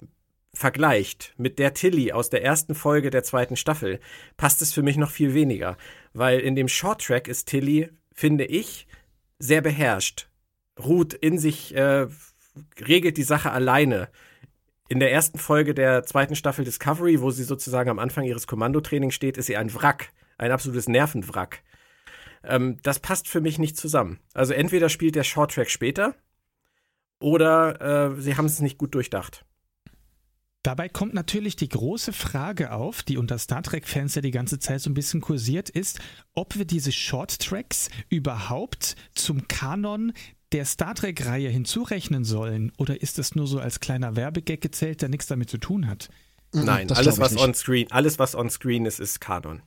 vergleicht 0.54 1.34
mit 1.38 1.58
der 1.58 1.72
Tilly 1.72 2.12
aus 2.12 2.30
der 2.30 2.44
ersten 2.44 2.74
Folge 2.74 3.10
der 3.10 3.22
zweiten 3.22 3.56
Staffel, 3.56 4.00
passt 4.36 4.60
es 4.60 4.72
für 4.72 4.82
mich 4.82 4.96
noch 4.96 5.10
viel 5.10 5.34
weniger. 5.34 5.76
Weil 6.12 6.40
in 6.40 6.56
dem 6.56 6.68
Shorttrack 6.68 7.28
ist 7.28 7.48
Tilly, 7.48 7.90
finde 8.12 8.44
ich, 8.44 8.86
sehr 9.38 9.60
beherrscht. 9.60 10.28
Ruht 10.78 11.14
in 11.14 11.38
sich, 11.38 11.74
äh, 11.74 12.06
regelt 12.80 13.16
die 13.16 13.22
Sache 13.22 13.50
alleine. 13.50 14.08
In 14.88 15.00
der 15.00 15.12
ersten 15.12 15.38
Folge 15.38 15.74
der 15.74 16.02
zweiten 16.04 16.36
Staffel 16.36 16.64
Discovery, 16.64 17.20
wo 17.20 17.30
sie 17.30 17.44
sozusagen 17.44 17.88
am 17.88 17.98
Anfang 17.98 18.24
ihres 18.24 18.46
Kommandotrainings 18.46 19.14
steht, 19.14 19.38
ist 19.38 19.46
sie 19.46 19.56
ein 19.56 19.72
Wrack. 19.74 20.10
Ein 20.38 20.50
absolutes 20.50 20.88
Nervenwrack. 20.88 21.62
Ähm, 22.44 22.78
das 22.82 22.98
passt 22.98 23.28
für 23.28 23.40
mich 23.40 23.58
nicht 23.58 23.76
zusammen. 23.76 24.18
Also 24.34 24.52
entweder 24.52 24.88
spielt 24.88 25.14
der 25.14 25.24
Shorttrack 25.24 25.70
später 25.70 26.14
oder 27.20 28.14
äh, 28.14 28.20
sie 28.20 28.36
haben 28.36 28.46
es 28.46 28.60
nicht 28.60 28.78
gut 28.78 28.94
durchdacht. 28.94 29.44
Dabei 30.62 30.88
kommt 30.88 31.12
natürlich 31.12 31.56
die 31.56 31.68
große 31.68 32.12
Frage 32.12 32.72
auf, 32.72 33.02
die 33.02 33.16
unter 33.16 33.36
Star 33.38 33.62
Trek-Fans 33.62 34.14
ja 34.14 34.22
die 34.22 34.30
ganze 34.30 34.60
Zeit 34.60 34.80
so 34.80 34.90
ein 34.90 34.94
bisschen 34.94 35.20
kursiert 35.20 35.68
ist, 35.68 36.00
ob 36.34 36.56
wir 36.56 36.64
diese 36.64 36.92
Short 36.92 37.40
Tracks 37.40 37.90
überhaupt 38.08 38.94
zum 39.14 39.48
Kanon 39.48 40.12
der 40.52 40.64
Star 40.64 40.94
Trek-Reihe 40.94 41.48
hinzurechnen 41.48 42.24
sollen 42.24 42.70
oder 42.76 43.02
ist 43.02 43.18
das 43.18 43.34
nur 43.34 43.48
so 43.48 43.58
als 43.58 43.80
kleiner 43.80 44.14
Werbegag 44.14 44.60
gezählt, 44.60 45.02
der 45.02 45.08
nichts 45.08 45.26
damit 45.26 45.50
zu 45.50 45.58
tun 45.58 45.88
hat? 45.88 46.10
Mhm, 46.52 46.64
Nein, 46.64 46.92
alles 46.92 47.18
was 47.18 47.36
on 47.36 47.54
screen, 47.54 47.90
alles 47.90 48.20
was 48.20 48.36
on 48.36 48.48
screen 48.48 48.86
ist, 48.86 49.00
ist 49.00 49.20
Kanon. 49.20 49.62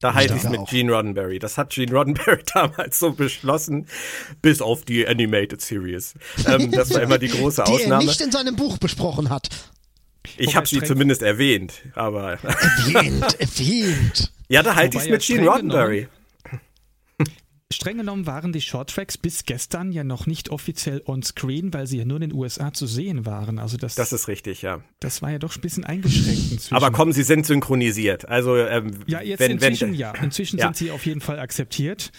Da 0.00 0.14
halte 0.14 0.34
ich 0.34 0.44
es 0.44 0.48
mit 0.48 0.60
auch. 0.60 0.70
Gene 0.70 0.92
Roddenberry. 0.92 1.40
Das 1.40 1.58
hat 1.58 1.70
Gene 1.70 1.92
Roddenberry 1.92 2.42
damals 2.54 2.98
so 2.98 3.12
beschlossen, 3.12 3.86
bis 4.40 4.62
auf 4.62 4.84
die 4.84 5.06
Animated 5.06 5.60
Series. 5.60 6.14
Ähm, 6.46 6.70
das 6.72 6.94
war 6.94 7.02
immer 7.02 7.18
die 7.18 7.28
große 7.28 7.64
die 7.66 7.72
Ausnahme. 7.72 8.00
Die 8.00 8.06
er 8.06 8.10
nicht 8.10 8.20
in 8.20 8.30
seinem 8.30 8.54
Buch 8.54 8.78
besprochen 8.78 9.30
hat. 9.30 9.48
Ich 10.36 10.54
habe 10.54 10.66
sie 10.66 10.82
zumindest 10.82 11.22
erwähnt, 11.22 11.82
aber. 11.94 12.38
Erwähnt, 12.42 13.40
erwähnt. 13.40 14.32
Ja, 14.50 14.62
da 14.62 14.76
halte 14.76 14.96
ich 14.96 15.02
es 15.02 15.10
mit 15.10 15.20
Gene 15.20 15.46
Roddenberry. 15.46 16.08
Streng 17.70 17.98
genommen 17.98 18.26
waren 18.26 18.52
die 18.52 18.62
Shorttracks 18.62 19.18
bis 19.18 19.44
gestern 19.44 19.92
ja 19.92 20.02
noch 20.02 20.26
nicht 20.26 20.48
offiziell 20.48 21.02
on-screen, 21.04 21.74
weil 21.74 21.86
sie 21.86 21.98
ja 21.98 22.06
nur 22.06 22.16
in 22.16 22.30
den 22.30 22.32
USA 22.32 22.72
zu 22.72 22.86
sehen 22.86 23.26
waren. 23.26 23.58
Also 23.58 23.76
das, 23.76 23.94
das 23.94 24.14
ist 24.14 24.26
richtig, 24.26 24.62
ja. 24.62 24.80
Das 25.00 25.20
war 25.20 25.30
ja 25.30 25.38
doch 25.38 25.54
ein 25.54 25.60
bisschen 25.60 25.84
eingeschränkt. 25.84 26.52
Inzwischen. 26.52 26.74
Aber 26.74 26.90
komm, 26.90 27.12
sie 27.12 27.24
sind 27.24 27.44
synchronisiert. 27.44 28.26
Also 28.26 28.56
ähm, 28.56 29.00
ja, 29.06 29.20
jetzt 29.20 29.40
wenn, 29.40 29.52
inzwischen 29.52 29.88
wenn, 29.90 29.94
ja. 29.98 30.12
Inzwischen 30.12 30.58
ja. 30.58 30.66
sind 30.66 30.76
sie 30.76 30.90
auf 30.90 31.04
jeden 31.04 31.20
Fall 31.20 31.38
akzeptiert. 31.38 32.10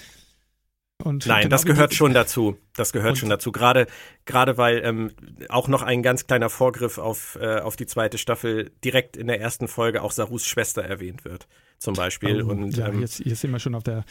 Und 1.02 1.26
Nein, 1.26 1.44
genau 1.44 1.50
das 1.50 1.66
gehört 1.66 1.96
schon 1.96 2.14
dazu. 2.14 2.58
Das 2.76 2.92
gehört 2.92 3.18
schon 3.18 3.30
dazu. 3.30 3.52
Gerade, 3.52 3.88
gerade 4.26 4.58
weil 4.58 4.84
ähm, 4.84 5.12
auch 5.48 5.68
noch 5.68 5.82
ein 5.82 6.04
ganz 6.04 6.28
kleiner 6.28 6.50
Vorgriff 6.50 6.98
auf, 6.98 7.40
äh, 7.42 7.60
auf 7.60 7.76
die 7.76 7.88
zweite 7.88 8.18
Staffel 8.18 8.72
direkt 8.84 9.16
in 9.16 9.28
der 9.28 9.40
ersten 9.40 9.68
Folge 9.70 10.04
auch 10.04 10.12
Sarus 10.12 10.46
Schwester 10.46 10.84
erwähnt 10.84 11.24
wird, 11.24 11.48
zum 11.78 11.94
Beispiel. 11.94 12.44
Oh, 12.44 12.50
und, 12.50 12.76
ja, 12.76 12.90
ähm, 12.90 13.00
jetzt, 13.00 13.20
jetzt 13.20 13.40
sind 13.40 13.52
wir 13.52 13.60
schon 13.60 13.76
auf 13.76 13.84
der 13.84 14.04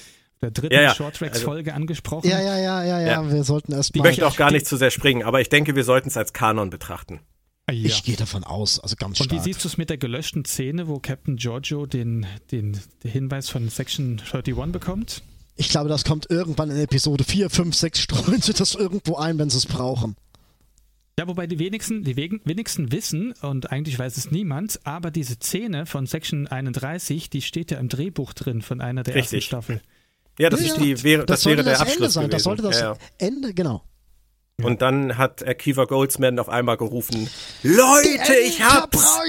der 0.42 0.50
dritten 0.50 0.74
ja, 0.74 0.82
ja. 0.82 0.94
Shorttracks-Folge 0.94 1.72
also, 1.72 1.80
angesprochen. 1.80 2.28
Ja, 2.28 2.40
ja, 2.40 2.58
ja, 2.58 2.84
ja, 2.84 3.00
ja. 3.00 3.30
Wir 3.30 3.44
sollten 3.44 3.72
erst 3.72 3.94
Ich 3.94 4.02
möchte 4.02 4.26
auch 4.26 4.36
gar 4.36 4.50
nicht 4.50 4.66
zu 4.66 4.76
sehr 4.76 4.90
springen, 4.90 5.22
aber 5.22 5.40
ich 5.40 5.48
denke, 5.48 5.74
wir 5.74 5.84
sollten 5.84 6.08
es 6.08 6.16
als 6.16 6.32
Kanon 6.32 6.70
betrachten. 6.70 7.20
Ja. 7.70 7.74
Ich 7.86 8.02
gehe 8.02 8.16
davon 8.16 8.44
aus, 8.44 8.80
also 8.80 8.96
ganz 8.96 9.18
stark. 9.18 9.30
Und 9.30 9.36
wie 9.36 9.42
siehst 9.42 9.62
du 9.62 9.68
es 9.68 9.76
mit 9.76 9.90
der 9.90 9.98
gelöschten 9.98 10.44
Szene, 10.44 10.88
wo 10.88 11.00
Captain 11.00 11.36
Giorgio 11.36 11.84
den, 11.84 12.26
den, 12.50 12.80
den 13.04 13.10
Hinweis 13.10 13.50
von 13.50 13.68
Section 13.68 14.22
31 14.32 14.72
bekommt? 14.72 15.22
Ich 15.56 15.68
glaube, 15.68 15.88
das 15.88 16.04
kommt 16.04 16.30
irgendwann 16.30 16.70
in 16.70 16.78
Episode 16.78 17.24
4, 17.24 17.50
5, 17.50 17.74
6, 17.74 18.00
streuen 18.00 18.40
sie 18.40 18.54
das 18.54 18.74
irgendwo 18.74 19.16
ein, 19.16 19.38
wenn 19.38 19.50
sie 19.50 19.58
es 19.58 19.66
brauchen. 19.66 20.16
Ja, 21.18 21.26
wobei 21.26 21.48
die 21.48 21.58
wenigsten, 21.58 22.04
die 22.04 22.16
wenigsten 22.16 22.92
wissen, 22.92 23.32
und 23.42 23.72
eigentlich 23.72 23.98
weiß 23.98 24.16
es 24.16 24.30
niemand, 24.30 24.78
aber 24.84 25.10
diese 25.10 25.34
Szene 25.34 25.84
von 25.84 26.06
Section 26.06 26.46
31, 26.46 27.28
die 27.28 27.42
steht 27.42 27.72
ja 27.72 27.78
im 27.78 27.88
Drehbuch 27.88 28.34
drin 28.34 28.62
von 28.62 28.80
einer 28.80 29.02
der 29.02 29.16
Richtig. 29.16 29.38
ersten 29.38 29.46
Staffel. 29.48 29.82
Ja, 30.38 30.50
das, 30.50 30.60
ja, 30.60 30.66
ist 30.66 30.76
die, 30.76 31.02
wäre, 31.02 31.26
das, 31.26 31.40
das 31.40 31.46
wäre 31.46 31.64
der 31.64 31.72
das 31.72 31.82
Abschluss 31.82 32.12
sein. 32.12 32.24
Gewesen. 32.24 32.30
Das 32.30 32.42
sollte 32.42 32.62
das 32.62 32.80
ja, 32.80 32.96
Ende, 33.18 33.52
genau. 33.54 33.84
Und 34.62 34.82
dann 34.82 35.16
hat 35.16 35.46
Akiva 35.46 35.84
Goldsman 35.84 36.38
auf 36.38 36.48
einmal 36.48 36.76
gerufen: 36.76 37.28
Leute, 37.62 38.34
ich 38.44 38.62
hab's! 38.62 39.20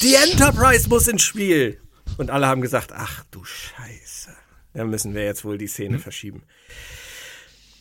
Die 0.00 0.14
Enterprise 0.14 0.88
muss 0.88 1.08
ins 1.08 1.22
Spiel! 1.22 1.80
Und 2.16 2.30
alle 2.30 2.46
haben 2.46 2.60
gesagt: 2.60 2.92
Ach 2.94 3.24
du 3.30 3.44
Scheiße. 3.44 4.30
Da 4.72 4.84
müssen 4.84 5.14
wir 5.14 5.24
jetzt 5.24 5.44
wohl 5.44 5.58
die 5.58 5.66
Szene 5.66 5.96
hm. 5.96 6.02
verschieben. 6.02 6.42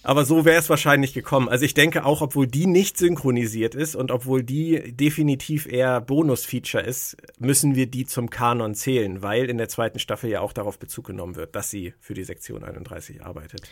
Aber 0.01 0.24
so 0.25 0.46
wäre 0.46 0.58
es 0.58 0.70
wahrscheinlich 0.70 1.13
gekommen. 1.13 1.50
Also 1.50 1.65
ich 1.65 1.74
denke 1.74 2.06
auch, 2.06 2.22
obwohl 2.22 2.48
die 2.48 2.68
nicht 2.68 2.98
synchronisiert 2.98 3.75
ist 3.75 3.96
und 3.96 4.12
obwohl 4.12 4.44
die 4.44 4.94
definitiv 4.96 5.65
eher 5.65 6.00
Bonus-Feature 6.00 6.84
ist, 6.84 7.18
müssen 7.38 7.75
wir 7.75 7.88
die 7.88 8.06
zum 8.06 8.29
Kanon 8.29 8.75
zählen, 8.75 9.22
weil 9.22 9.50
in 9.50 9.58
der 9.58 9.68
zweiten 9.68 10.00
Staffel 10.00 10.29
ja 10.29 10.39
auch 10.39 10.53
darauf 10.53 10.79
Bezug 10.79 11.08
genommen 11.08 11.36
wird, 11.36 11.56
dass 11.56 11.70
sie 11.70 11.94
für 12.00 12.13
die 12.13 12.24
Sektion 12.24 12.63
31 12.63 13.24
arbeitet. 13.25 13.63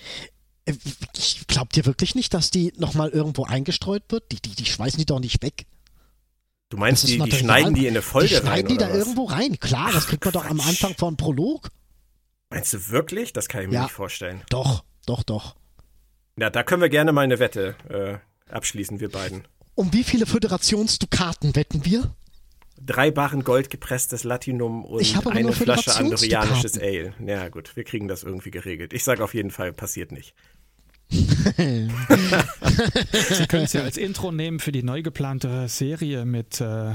Äh, 0.66 0.74
glaubt 1.48 1.78
ihr 1.78 1.86
wirklich 1.86 2.14
nicht, 2.14 2.34
dass 2.34 2.52
die 2.52 2.74
nochmal 2.78 3.10
irgendwo 3.10 3.46
eingestreut 3.46 4.04
wird? 4.10 4.32
Die, 4.32 4.42
die, 4.42 4.54
die 4.56 4.66
schmeißen 4.66 5.00
die 5.00 5.06
doch 5.06 5.22
nicht 5.22 5.42
weg. 5.42 5.66
Du 6.70 6.76
meinst, 6.76 7.08
die, 7.08 7.18
die 7.18 7.32
schneiden 7.32 7.74
die 7.74 7.88
in 7.88 7.94
eine 7.94 8.02
Folge 8.02 8.28
rein? 8.28 8.42
Die 8.42 8.48
schneiden 8.48 8.68
die 8.68 8.78
da 8.78 8.90
was? 8.90 8.98
irgendwo 8.98 9.24
rein. 9.24 9.58
Klar, 9.60 9.94
das 9.94 10.08
kriegt 10.08 10.26
man 10.26 10.34
doch 10.34 10.46
am 10.46 10.60
Anfang 10.60 10.94
von 10.96 11.16
Prolog. 11.16 11.70
Meinst 12.50 12.74
du 12.74 12.90
wirklich? 12.90 13.32
Das 13.32 13.48
kann 13.48 13.62
ich 13.62 13.68
mir 13.70 13.76
ja, 13.76 13.84
nicht 13.84 13.94
vorstellen. 13.94 14.44
Doch, 14.50 14.84
doch, 15.06 15.24
doch. 15.24 15.56
Ja, 16.40 16.50
da 16.50 16.64
können 16.64 16.82
wir 16.82 16.90
gerne 16.90 17.12
mal 17.12 17.22
eine 17.22 17.40
Wette 17.40 17.76
äh, 17.90 18.18
abschließen, 18.54 19.00
wir 19.00 19.10
beiden. 19.10 19.44
Um 19.76 19.92
wie 19.94 20.04
viele 20.04 20.26
Föderationsdukaten 20.26 21.56
wetten 21.56 21.84
wir? 21.84 22.16
Drei 22.80 23.10
Barren 23.10 23.44
Gold 23.44 23.72
gepresstes 23.72 24.24
Latinum 24.24 24.86
und 24.86 25.28
eine 25.28 25.52
Flasche 25.52 25.96
andorianisches 25.96 26.80
Ale. 26.80 27.14
Ja, 27.26 27.50
gut, 27.50 27.76
wir 27.76 27.84
kriegen 27.84 28.08
das 28.08 28.24
irgendwie 28.24 28.52
geregelt. 28.52 28.94
Ich 28.94 29.04
sage 29.04 29.24
auf 29.24 29.34
jeden 29.34 29.50
Fall, 29.50 29.74
passiert 29.74 30.12
nicht. 30.12 30.36
Sie 31.10 31.26
können 33.48 33.64
es 33.64 33.74
ja 33.74 33.82
als 33.82 33.98
Intro 33.98 34.32
nehmen 34.32 34.60
für 34.60 34.72
die 34.72 34.84
neu 34.84 35.02
geplante 35.02 35.68
Serie 35.68 36.26
mit 36.26 36.62
äh, 36.62 36.94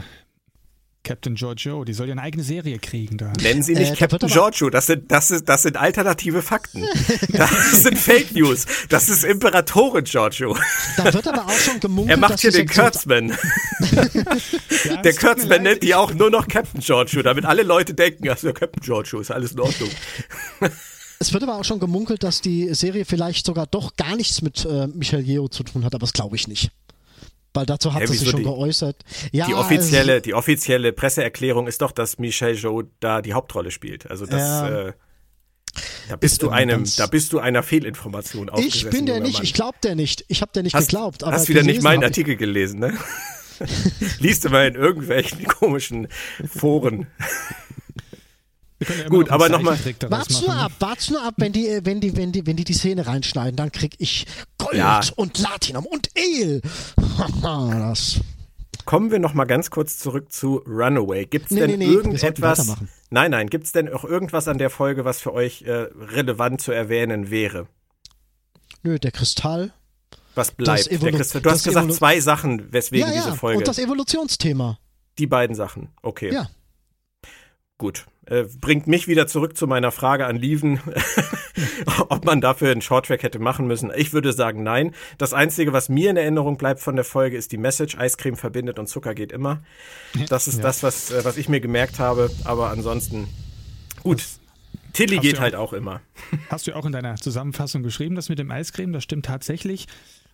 Captain 1.12 1.34
Giorgio, 1.34 1.84
die 1.84 1.92
soll 1.92 2.06
ja 2.06 2.12
eine 2.12 2.22
eigene 2.22 2.42
Serie 2.42 2.78
kriegen 2.78 3.18
da. 3.18 3.34
Nennen 3.42 3.62
Sie 3.62 3.74
nicht 3.74 3.92
äh, 3.92 3.96
Captain 3.96 4.30
Giorgio, 4.30 4.70
das 4.70 4.86
sind, 4.86 5.12
das, 5.12 5.30
ist, 5.30 5.46
das 5.46 5.60
sind 5.60 5.76
alternative 5.76 6.40
Fakten. 6.40 6.86
das 7.34 7.82
sind 7.82 7.98
Fake 7.98 8.32
News. 8.34 8.64
Das 8.88 9.10
ist 9.10 9.22
Imperatorin 9.22 10.04
Giorgio. 10.04 10.56
Da 10.96 11.12
wird 11.12 11.28
aber 11.28 11.44
auch 11.44 11.58
schon 11.58 11.80
gemunkelt. 11.80 12.16
Er 12.16 12.16
macht 12.16 12.40
hier 12.40 12.50
den 12.50 12.66
Kurtzman. 12.66 13.28
ja, 14.84 15.02
Der 15.02 15.14
Kurtzman 15.14 15.64
nennt 15.64 15.82
die 15.82 15.94
auch 15.94 16.14
nur 16.14 16.30
noch 16.30 16.48
Captain 16.48 16.80
Giorgio, 16.80 17.20
damit 17.20 17.44
alle 17.44 17.62
Leute 17.62 17.92
denken, 17.92 18.30
also 18.30 18.54
Captain 18.54 18.82
Giorgio 18.82 19.20
ist 19.20 19.30
alles 19.30 19.52
in 19.52 19.60
Ordnung. 19.60 19.90
Es 21.18 21.34
wird 21.34 21.42
aber 21.42 21.58
auch 21.58 21.64
schon 21.64 21.78
gemunkelt, 21.78 22.22
dass 22.22 22.40
die 22.40 22.72
Serie 22.72 23.04
vielleicht 23.04 23.44
sogar 23.44 23.66
doch 23.66 23.96
gar 23.96 24.16
nichts 24.16 24.40
mit 24.40 24.64
äh, 24.64 24.86
Michael 24.86 25.28
Yeo 25.28 25.48
zu 25.48 25.62
tun 25.62 25.84
hat, 25.84 25.94
aber 25.94 26.00
das 26.00 26.14
glaube 26.14 26.36
ich 26.36 26.48
nicht. 26.48 26.70
Weil 27.54 27.66
dazu 27.66 27.92
hat 27.92 28.00
ja, 28.00 28.06
sie 28.06 28.16
sich 28.16 28.30
schon 28.30 28.40
die, 28.40 28.44
geäußert. 28.44 29.04
Ja, 29.30 29.46
die 29.46 29.54
offizielle, 29.54 30.12
also, 30.14 30.22
die 30.22 30.34
offizielle 30.34 30.92
Presseerklärung 30.92 31.66
ist 31.66 31.82
doch, 31.82 31.92
dass 31.92 32.18
Michelle 32.18 32.54
Joe 32.54 32.86
da 33.00 33.20
die 33.20 33.34
Hauptrolle 33.34 33.70
spielt. 33.70 34.10
Also 34.10 34.24
das, 34.24 34.40
ja, 34.40 34.88
äh, 34.88 34.92
da 36.08 36.16
bist 36.16 36.42
du 36.42 36.50
einem, 36.50 36.84
da 36.96 37.06
bist 37.06 37.32
du 37.32 37.38
einer 37.38 37.62
Fehlinformation. 37.62 38.50
Ich 38.58 38.88
bin 38.88 39.06
der 39.06 39.20
nicht, 39.20 39.34
Mann. 39.34 39.42
ich 39.42 39.54
glaub 39.54 39.80
der 39.80 39.94
nicht. 39.94 40.24
Ich 40.28 40.42
habe 40.42 40.52
der 40.54 40.62
nicht 40.62 40.74
hast, 40.74 40.88
geglaubt. 40.88 41.24
hast 41.24 41.48
wieder 41.48 41.62
nicht 41.62 41.82
meinen 41.82 42.04
Artikel 42.04 42.36
gelesen, 42.36 42.80
ne? 42.80 42.96
Liest 44.18 44.44
du 44.44 44.50
mal 44.50 44.66
in 44.66 44.74
irgendwelchen 44.74 45.44
komischen 45.46 46.08
Foren. 46.46 47.06
Ja 48.82 49.08
Gut, 49.08 49.30
aber 49.30 49.48
nochmal. 49.48 49.78
Wart's 50.08 50.40
nur 50.40 50.54
ab, 50.54 50.72
wart's 50.78 51.10
nur 51.10 51.22
ab, 51.22 51.34
wenn 51.38 51.52
die, 51.52 51.80
wenn 51.82 52.00
die, 52.00 52.16
wenn 52.16 52.32
die, 52.32 52.46
wenn 52.46 52.56
die 52.56 52.64
die 52.64 52.72
Szene 52.72 53.06
reinschneiden, 53.06 53.56
dann 53.56 53.72
krieg 53.72 53.94
ich 53.98 54.26
Gold 54.58 54.74
ja. 54.74 55.00
und 55.16 55.38
Latinum 55.38 55.86
und 55.86 56.10
El. 56.14 56.60
das. 57.42 58.20
Kommen 58.84 59.10
wir 59.10 59.18
noch 59.18 59.34
mal 59.34 59.44
ganz 59.44 59.70
kurz 59.70 59.98
zurück 59.98 60.32
zu 60.32 60.56
Runaway. 60.66 61.26
Gibt's 61.26 61.50
nee, 61.50 61.60
denn 61.60 61.78
nee, 61.78 61.86
nee, 61.86 61.92
irgendetwas? 61.92 62.74
Nein, 63.10 63.30
nein. 63.30 63.48
Gibt's 63.48 63.72
denn 63.72 63.92
auch 63.92 64.04
irgendwas 64.04 64.48
an 64.48 64.58
der 64.58 64.70
Folge, 64.70 65.04
was 65.04 65.20
für 65.20 65.32
euch 65.32 65.62
äh, 65.62 65.88
relevant 65.94 66.60
zu 66.60 66.72
erwähnen 66.72 67.30
wäre? 67.30 67.68
Nö, 68.82 68.98
der 68.98 69.12
Kristall. 69.12 69.72
Was 70.34 70.50
bleibt? 70.50 70.88
Kristall, 70.88 71.42
du 71.42 71.50
hast 71.50 71.64
gesagt 71.64 71.84
Evolu 71.84 71.94
zwei 71.94 72.20
Sachen, 72.20 72.72
weswegen 72.72 73.08
ja, 73.08 73.14
ja. 73.14 73.22
diese 73.22 73.36
Folge. 73.36 73.58
Und 73.58 73.68
das 73.68 73.78
Evolutionsthema. 73.78 74.78
Die 75.18 75.26
beiden 75.26 75.54
Sachen. 75.54 75.90
Okay. 76.02 76.32
Ja. 76.32 76.48
Gut. 77.78 78.06
Äh, 78.26 78.44
bringt 78.60 78.86
mich 78.86 79.08
wieder 79.08 79.26
zurück 79.26 79.56
zu 79.56 79.66
meiner 79.66 79.90
Frage 79.90 80.26
an 80.26 80.36
Lieven, 80.36 80.80
ob 82.08 82.24
man 82.24 82.40
dafür 82.40 82.70
einen 82.70 82.80
Shorttrack 82.80 83.24
hätte 83.24 83.40
machen 83.40 83.66
müssen. 83.66 83.90
Ich 83.96 84.12
würde 84.12 84.32
sagen, 84.32 84.62
nein. 84.62 84.94
Das 85.18 85.34
Einzige, 85.34 85.72
was 85.72 85.88
mir 85.88 86.10
in 86.10 86.16
Erinnerung 86.16 86.56
bleibt 86.56 86.80
von 86.80 86.94
der 86.94 87.04
Folge, 87.04 87.36
ist 87.36 87.50
die 87.50 87.56
Message, 87.56 87.98
Eiscreme 87.98 88.36
verbindet 88.36 88.78
und 88.78 88.86
Zucker 88.86 89.14
geht 89.14 89.32
immer. 89.32 89.64
Das 90.28 90.46
ist 90.46 90.58
ja. 90.58 90.62
das, 90.62 90.84
was, 90.84 91.10
äh, 91.10 91.24
was 91.24 91.36
ich 91.36 91.48
mir 91.48 91.60
gemerkt 91.60 91.98
habe. 91.98 92.30
Aber 92.44 92.70
ansonsten, 92.70 93.26
gut. 94.04 94.24
Tilly 94.92 95.18
geht 95.18 95.38
auch, 95.38 95.40
halt 95.40 95.54
auch 95.56 95.72
immer. 95.72 96.00
Hast 96.48 96.68
du 96.68 96.76
auch 96.76 96.86
in 96.86 96.92
deiner 96.92 97.16
Zusammenfassung 97.16 97.82
geschrieben, 97.82 98.14
das 98.14 98.28
mit 98.28 98.38
dem 98.38 98.50
Eiscreme, 98.50 98.92
das 98.92 99.02
stimmt 99.02 99.26
tatsächlich. 99.26 99.88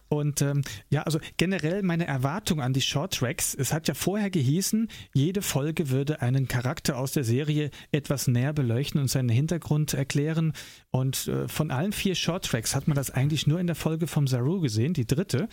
Und 0.08 0.40
ähm, 0.40 0.62
ja, 0.88 1.02
also 1.02 1.18
generell 1.36 1.82
meine 1.82 2.06
Erwartung 2.06 2.60
an 2.60 2.72
die 2.72 2.80
Short 2.80 3.14
Tracks. 3.14 3.54
Es 3.54 3.72
hat 3.72 3.88
ja 3.88 3.94
vorher 3.94 4.30
gehießen, 4.30 4.88
jede 5.12 5.42
Folge 5.42 5.90
würde 5.90 6.22
einen 6.22 6.48
Charakter 6.48 6.96
aus 6.98 7.12
der 7.12 7.24
Serie 7.24 7.70
etwas 7.92 8.26
näher 8.26 8.52
beleuchten 8.52 9.00
und 9.00 9.08
seinen 9.08 9.28
Hintergrund 9.28 9.94
erklären. 9.94 10.54
Und 10.90 11.28
äh, 11.28 11.46
von 11.48 11.70
allen 11.70 11.92
vier 11.92 12.14
Short 12.14 12.46
Tracks 12.46 12.74
hat 12.74 12.88
man 12.88 12.96
das 12.96 13.10
eigentlich 13.10 13.46
nur 13.46 13.60
in 13.60 13.66
der 13.66 13.76
Folge 13.76 14.06
vom 14.06 14.26
Saru 14.26 14.60
gesehen, 14.60 14.94
die 14.94 15.06
dritte. 15.06 15.48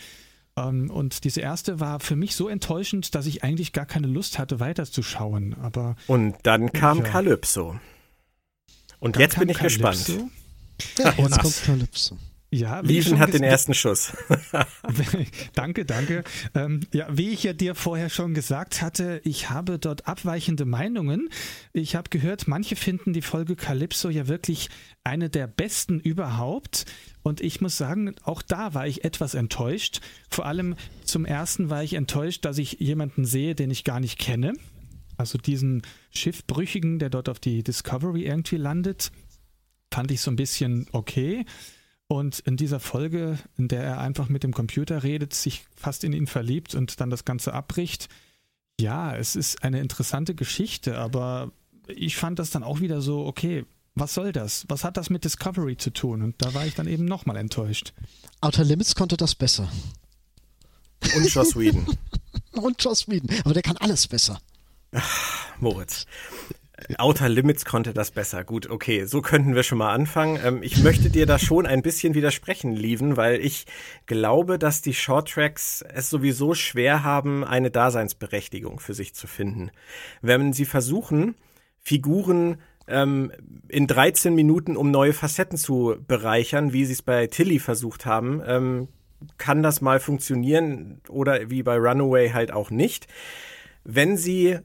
Ähm, 0.57 0.89
und 0.89 1.23
diese 1.25 1.41
erste 1.41 1.79
war 1.79 1.99
für 1.99 2.15
mich 2.15 2.35
so 2.35 2.47
enttäuschend, 2.47 3.15
dass 3.15 3.25
ich 3.25 3.43
eigentlich 3.43 3.73
gar 3.73 3.85
keine 3.85 4.07
Lust 4.07 4.39
hatte, 4.39 4.59
weiterzuschauen. 4.59 5.55
Aber 5.61 5.95
und 6.07 6.35
dann 6.43 6.71
kam 6.71 6.99
ja. 6.99 7.03
Calypso. 7.03 7.77
Und 8.99 9.15
dann 9.15 9.21
jetzt 9.21 9.37
bin 9.37 9.49
ich 9.49 9.57
Calypso. 9.57 9.89
gespannt. 9.89 10.31
Ja, 10.97 11.13
jetzt 11.17 11.39
kommt 11.39 11.63
Calypso. 11.63 12.17
Ja, 12.51 12.79
Lieven 12.81 13.19
hat 13.19 13.33
den 13.33 13.43
ersten 13.43 13.73
Schuss. 13.73 14.13
danke, 15.55 15.83
danke. 15.83 16.23
Ähm, 16.53 16.81
ja, 16.93 17.07
wie 17.11 17.29
ich 17.29 17.43
ja 17.43 17.53
dir 17.53 17.75
vorher 17.75 18.09
schon 18.09 18.33
gesagt 18.33 18.81
hatte, 18.81 19.19
ich 19.23 19.49
habe 19.49 19.77
dort 19.79 20.07
abweichende 20.07 20.63
Meinungen. 20.63 21.29
Ich 21.73 21.95
habe 21.95 22.09
gehört, 22.09 22.47
manche 22.47 22.75
finden 22.75 23.13
die 23.13 23.21
Folge 23.21 23.55
Calypso 23.55 24.09
ja 24.09 24.27
wirklich 24.27 24.69
eine 25.03 25.29
der 25.29 25.47
besten 25.47 25.99
überhaupt. 25.99 26.85
Und 27.23 27.41
ich 27.41 27.59
muss 27.59 27.77
sagen, 27.77 28.15
auch 28.23 28.41
da 28.41 28.73
war 28.73 28.87
ich 28.87 29.03
etwas 29.03 29.33
enttäuscht. 29.33 29.99
Vor 30.29 30.45
allem 30.45 30.75
zum 31.03 31.25
ersten 31.25 31.69
war 31.69 31.83
ich 31.83 31.95
enttäuscht, 31.95 32.45
dass 32.45 32.57
ich 32.57 32.73
jemanden 32.73 33.25
sehe, 33.25 33.55
den 33.55 33.71
ich 33.71 33.83
gar 33.83 33.99
nicht 33.99 34.19
kenne. 34.19 34.53
Also 35.17 35.37
diesen 35.37 35.81
Schiffbrüchigen, 36.11 36.99
der 36.99 37.09
dort 37.09 37.29
auf 37.29 37.39
die 37.39 37.63
Discovery 37.63 38.25
irgendwie 38.25 38.57
landet, 38.57 39.11
fand 39.91 40.11
ich 40.11 40.21
so 40.21 40.29
ein 40.29 40.35
bisschen 40.35 40.87
okay. 40.91 41.45
Und 42.07 42.39
in 42.39 42.55
dieser 42.55 42.79
Folge, 42.79 43.39
in 43.57 43.67
der 43.67 43.83
er 43.83 43.99
einfach 43.99 44.29
mit 44.29 44.43
dem 44.43 44.53
Computer 44.53 45.03
redet, 45.03 45.33
sich 45.33 45.65
fast 45.75 46.03
in 46.03 46.13
ihn 46.13 46.27
verliebt 46.27 46.75
und 46.75 46.99
dann 47.01 47.09
das 47.09 47.25
Ganze 47.25 47.53
abbricht, 47.53 48.09
ja, 48.79 49.15
es 49.15 49.35
ist 49.35 49.63
eine 49.63 49.79
interessante 49.79 50.35
Geschichte, 50.35 50.97
aber 50.97 51.51
ich 51.87 52.17
fand 52.17 52.39
das 52.39 52.51
dann 52.51 52.63
auch 52.63 52.79
wieder 52.79 53.01
so, 53.01 53.25
okay, 53.25 53.65
was 53.95 54.13
soll 54.13 54.33
das? 54.33 54.65
Was 54.67 54.83
hat 54.83 54.97
das 54.97 55.09
mit 55.09 55.23
Discovery 55.23 55.77
zu 55.77 55.91
tun? 55.91 56.21
Und 56.21 56.35
da 56.41 56.53
war 56.53 56.65
ich 56.65 56.75
dann 56.75 56.87
eben 56.87 57.05
nochmal 57.05 57.37
enttäuscht. 57.37 57.93
Outer 58.41 58.65
Limits 58.65 58.93
konnte 58.93 59.15
das 59.17 59.35
besser. 59.35 59.71
Und 61.15 61.33
Joss 61.33 61.55
Whedon. 61.55 61.85
und 62.51 62.83
Joss 62.83 63.07
Whedon. 63.07 63.29
Aber 63.45 63.53
der 63.53 63.63
kann 63.63 63.77
alles 63.77 64.07
besser. 64.07 64.39
Ach, 64.91 65.47
Moritz. 65.59 66.05
Outer 66.97 67.29
Limits 67.29 67.63
konnte 67.63 67.93
das 67.93 68.11
besser. 68.11 68.43
Gut, 68.43 68.69
okay, 68.69 69.05
so 69.05 69.21
könnten 69.21 69.55
wir 69.55 69.63
schon 69.63 69.77
mal 69.77 69.93
anfangen. 69.93 70.39
Ähm, 70.43 70.59
ich 70.61 70.83
möchte 70.83 71.09
dir 71.09 71.25
da 71.25 71.39
schon 71.39 71.65
ein 71.65 71.81
bisschen 71.81 72.15
widersprechen, 72.15 72.73
Lieven, 72.73 73.17
weil 73.17 73.39
ich 73.39 73.65
glaube, 74.05 74.59
dass 74.59 74.81
die 74.81 74.93
Shorttracks 74.93 75.83
es 75.93 76.09
sowieso 76.09 76.53
schwer 76.53 77.03
haben, 77.03 77.43
eine 77.43 77.71
Daseinsberechtigung 77.71 78.79
für 78.79 78.93
sich 78.93 79.15
zu 79.15 79.27
finden. 79.27 79.71
Wenn 80.21 80.51
sie 80.51 80.65
versuchen, 80.65 81.35
Figuren 81.79 82.57
ähm, 82.87 83.31
in 83.69 83.87
13 83.87 84.35
Minuten 84.35 84.75
um 84.75 84.91
neue 84.91 85.13
Facetten 85.13 85.57
zu 85.57 85.95
bereichern, 86.07 86.73
wie 86.73 86.85
sie 86.85 86.93
es 86.93 87.01
bei 87.01 87.27
Tilly 87.27 87.59
versucht 87.59 88.05
haben, 88.05 88.41
ähm, 88.45 88.87
kann 89.37 89.63
das 89.63 89.81
mal 89.81 89.99
funktionieren 89.99 91.01
oder 91.07 91.49
wie 91.49 91.63
bei 91.63 91.77
Runaway 91.77 92.31
halt 92.31 92.51
auch 92.51 92.69
nicht. 92.69 93.07
Wenn 93.83 94.17
sie 94.17 94.59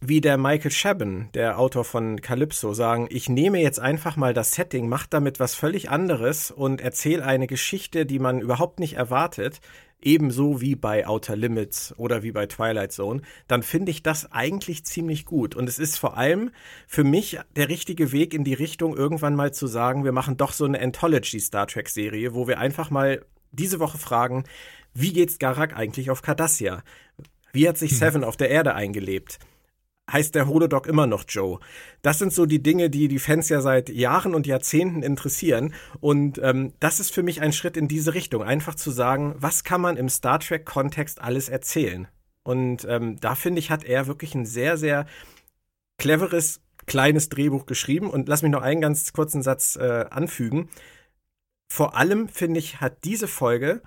wie 0.00 0.20
der 0.20 0.38
Michael 0.38 0.70
Chabon, 0.70 1.28
der 1.34 1.58
Autor 1.58 1.84
von 1.84 2.20
Calypso, 2.20 2.72
sagen, 2.72 3.08
ich 3.10 3.28
nehme 3.28 3.60
jetzt 3.60 3.80
einfach 3.80 4.16
mal 4.16 4.32
das 4.32 4.52
Setting, 4.52 4.88
mach 4.88 5.06
damit 5.06 5.40
was 5.40 5.54
völlig 5.54 5.90
anderes 5.90 6.50
und 6.50 6.80
erzähle 6.80 7.24
eine 7.24 7.46
Geschichte, 7.46 8.06
die 8.06 8.18
man 8.18 8.40
überhaupt 8.40 8.78
nicht 8.78 8.94
erwartet, 8.94 9.60
ebenso 10.00 10.60
wie 10.60 10.76
bei 10.76 11.06
Outer 11.06 11.36
Limits 11.36 11.92
oder 11.96 12.22
wie 12.22 12.30
bei 12.30 12.46
Twilight 12.46 12.92
Zone, 12.92 13.22
dann 13.48 13.62
finde 13.62 13.90
ich 13.90 14.02
das 14.02 14.30
eigentlich 14.30 14.84
ziemlich 14.84 15.24
gut. 15.24 15.56
Und 15.56 15.68
es 15.68 15.78
ist 15.78 15.98
vor 15.98 16.16
allem 16.16 16.50
für 16.86 17.04
mich 17.04 17.40
der 17.56 17.68
richtige 17.68 18.12
Weg 18.12 18.34
in 18.34 18.44
die 18.44 18.54
Richtung, 18.54 18.96
irgendwann 18.96 19.34
mal 19.34 19.52
zu 19.52 19.66
sagen, 19.66 20.04
wir 20.04 20.12
machen 20.12 20.36
doch 20.36 20.52
so 20.52 20.64
eine 20.64 20.80
Anthology 20.80 21.40
Star 21.40 21.66
Trek 21.66 21.88
Serie, 21.88 22.34
wo 22.34 22.46
wir 22.46 22.60
einfach 22.60 22.90
mal 22.90 23.24
diese 23.50 23.80
Woche 23.80 23.98
fragen, 23.98 24.44
wie 24.94 25.12
geht's 25.12 25.38
Garak 25.38 25.76
eigentlich 25.76 26.10
auf 26.10 26.22
Cardassia? 26.22 26.82
Wie 27.52 27.68
hat 27.68 27.78
sich 27.78 27.92
hm. 27.92 27.98
Seven 27.98 28.24
auf 28.24 28.36
der 28.36 28.50
Erde 28.50 28.74
eingelebt? 28.74 29.38
Heißt 30.10 30.34
der 30.34 30.48
Holodoc 30.48 30.86
immer 30.86 31.06
noch 31.06 31.24
Joe. 31.28 31.58
Das 32.02 32.18
sind 32.18 32.32
so 32.32 32.46
die 32.46 32.62
Dinge, 32.62 32.90
die 32.90 33.08
die 33.08 33.18
Fans 33.18 33.48
ja 33.48 33.60
seit 33.60 33.88
Jahren 33.88 34.34
und 34.34 34.46
Jahrzehnten 34.46 35.02
interessieren. 35.02 35.74
Und 36.00 36.40
ähm, 36.42 36.72
das 36.80 37.00
ist 37.00 37.12
für 37.12 37.22
mich 37.22 37.40
ein 37.40 37.52
Schritt 37.52 37.76
in 37.76 37.88
diese 37.88 38.14
Richtung. 38.14 38.42
Einfach 38.42 38.74
zu 38.74 38.90
sagen, 38.90 39.34
was 39.38 39.64
kann 39.64 39.80
man 39.80 39.96
im 39.96 40.08
Star 40.08 40.40
Trek-Kontext 40.40 41.20
alles 41.20 41.48
erzählen? 41.48 42.08
Und 42.42 42.86
ähm, 42.88 43.20
da 43.20 43.34
finde 43.34 43.58
ich, 43.58 43.70
hat 43.70 43.84
er 43.84 44.06
wirklich 44.06 44.34
ein 44.34 44.46
sehr, 44.46 44.78
sehr 44.78 45.06
cleveres, 45.98 46.60
kleines 46.86 47.28
Drehbuch 47.28 47.66
geschrieben. 47.66 48.08
Und 48.08 48.28
lass 48.28 48.42
mich 48.42 48.52
noch 48.52 48.62
einen 48.62 48.80
ganz 48.80 49.12
kurzen 49.12 49.42
Satz 49.42 49.76
äh, 49.76 50.06
anfügen. 50.08 50.70
Vor 51.70 51.96
allem, 51.96 52.28
finde 52.28 52.58
ich, 52.60 52.80
hat 52.80 53.04
diese 53.04 53.28
Folge 53.28 53.82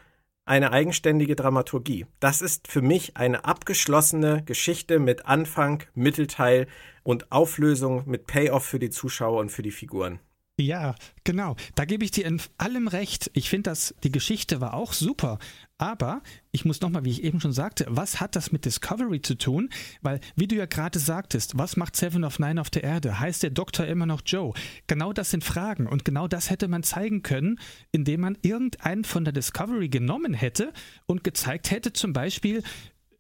eine 0.52 0.74
eigenständige 0.74 1.38
Dramaturgie. 1.38 2.08
Das 2.20 2.42
ist 2.42 2.68
für 2.68 2.82
mich 2.82 3.16
eine 3.16 3.46
abgeschlossene 3.46 4.44
Geschichte 4.44 5.00
mit 5.00 5.26
Anfang, 5.26 5.84
Mittelteil 5.94 6.68
und 7.04 7.32
Auflösung 7.32 8.04
mit 8.06 8.28
Payoff 8.28 8.66
für 8.66 8.78
die 8.78 8.90
Zuschauer 8.90 9.40
und 9.40 9.50
für 9.50 9.62
die 9.62 9.72
Figuren. 9.72 10.20
Ja, 10.62 10.96
genau. 11.24 11.56
Da 11.76 11.86
gebe 11.86 12.06
ich 12.06 12.12
dir 12.12 12.26
in 12.26 12.42
allem 12.58 12.88
recht. 12.88 13.32
Ich 13.34 13.50
finde, 13.50 13.72
dass 13.72 13.96
die 14.04 14.12
Geschichte 14.12 14.62
war 14.62 14.74
auch 14.74 14.94
super. 14.94 15.40
Aber 15.78 16.22
ich 16.52 16.64
muss 16.64 16.80
nochmal, 16.82 17.06
wie 17.06 17.10
ich 17.10 17.24
eben 17.24 17.42
schon 17.42 17.54
sagte, 17.54 17.88
was 17.90 18.20
hat 18.20 18.36
das 18.36 18.52
mit 18.52 18.66
Discovery 18.66 19.20
zu 19.24 19.36
tun? 19.36 19.70
Weil, 20.04 20.20
wie 20.36 20.48
du 20.48 20.56
ja 20.56 20.68
gerade 20.68 21.00
sagtest, 21.00 21.58
was 21.58 21.76
macht 21.76 21.96
Seven 21.96 22.24
of 22.24 22.38
Nine 22.38 22.62
auf 22.62 22.70
der 22.70 22.84
Erde? 22.84 23.20
Heißt 23.20 23.42
der 23.42 23.50
Doktor 23.50 23.88
immer 23.88 24.06
noch 24.06 24.22
Joe? 24.24 24.54
Genau 24.86 25.12
das 25.12 25.32
sind 25.32 25.44
Fragen. 25.44 25.88
Und 25.88 26.06
genau 26.06 26.28
das 26.28 26.52
hätte 26.52 26.68
man 26.68 26.84
zeigen 26.84 27.24
können, 27.24 27.60
indem 27.92 28.22
man 28.22 28.38
irgendeinen 28.44 29.04
von 29.06 29.24
der 29.24 29.34
Discovery 29.34 29.90
genommen 29.90 30.36
hätte 30.36 30.72
und 31.08 31.24
gezeigt 31.24 31.72
hätte, 31.72 31.94
zum 31.94 32.14
Beispiel, 32.14 32.62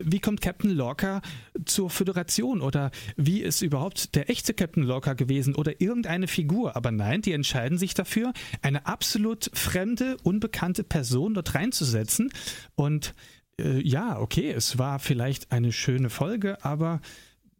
wie 0.05 0.19
kommt 0.19 0.41
Captain 0.41 0.71
Lorca 0.71 1.21
zur 1.65 1.89
Föderation 1.89 2.61
oder 2.61 2.91
wie 3.17 3.41
ist 3.41 3.61
überhaupt 3.61 4.15
der 4.15 4.29
echte 4.29 4.53
Captain 4.53 4.83
Lorca 4.83 5.13
gewesen 5.13 5.55
oder 5.55 5.81
irgendeine 5.81 6.27
Figur. 6.27 6.75
Aber 6.75 6.91
nein, 6.91 7.21
die 7.21 7.33
entscheiden 7.33 7.77
sich 7.77 7.93
dafür, 7.93 8.33
eine 8.61 8.85
absolut 8.85 9.49
fremde, 9.53 10.17
unbekannte 10.23 10.83
Person 10.83 11.33
dort 11.33 11.55
reinzusetzen. 11.55 12.31
Und 12.75 13.13
äh, 13.59 13.79
ja, 13.79 14.19
okay, 14.19 14.51
es 14.51 14.77
war 14.77 14.99
vielleicht 14.99 15.51
eine 15.51 15.71
schöne 15.71 16.09
Folge, 16.09 16.63
aber 16.63 17.01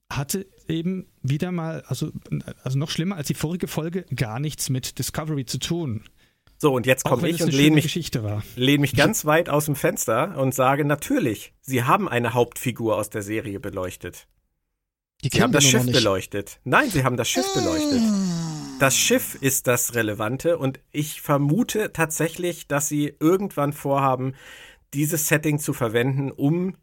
hatte 0.09 0.45
eben 0.67 1.07
wieder 1.21 1.51
mal, 1.51 1.83
also, 1.87 2.11
also 2.63 2.77
noch 2.77 2.89
schlimmer 2.89 3.15
als 3.15 3.27
die 3.27 3.33
vorige 3.33 3.67
Folge, 3.67 4.05
gar 4.15 4.39
nichts 4.39 4.69
mit 4.69 4.99
Discovery 4.99 5.45
zu 5.45 5.57
tun. 5.57 6.03
So, 6.61 6.75
und 6.75 6.85
jetzt 6.85 7.05
komme 7.05 7.27
ich 7.27 7.41
und 7.41 7.51
lehne 7.51 7.73
mich, 7.77 8.11
lehn 8.55 8.81
mich 8.81 8.95
ganz 8.95 9.25
weit 9.25 9.49
aus 9.49 9.65
dem 9.65 9.75
Fenster 9.75 10.37
und 10.37 10.53
sage, 10.53 10.85
natürlich, 10.85 11.55
sie 11.59 11.85
haben 11.85 12.07
eine 12.07 12.35
Hauptfigur 12.35 12.97
aus 12.97 13.09
der 13.09 13.23
Serie 13.23 13.59
beleuchtet. 13.59 14.27
Die 15.23 15.29
sie 15.29 15.41
haben 15.41 15.53
das 15.53 15.63
Schiff 15.63 15.87
beleuchtet. 15.87 16.59
Nein, 16.63 16.91
sie 16.91 17.03
haben 17.03 17.17
das 17.17 17.27
Schiff 17.27 17.51
beleuchtet. 17.55 18.03
Das 18.77 18.95
Schiff 18.95 19.33
ist 19.41 19.65
das 19.65 19.95
Relevante 19.95 20.59
und 20.59 20.79
ich 20.91 21.21
vermute 21.21 21.93
tatsächlich, 21.93 22.67
dass 22.67 22.87
sie 22.87 23.11
irgendwann 23.19 23.73
vorhaben, 23.73 24.35
dieses 24.93 25.29
Setting 25.29 25.57
zu 25.57 25.73
verwenden, 25.73 26.29
um 26.29 26.77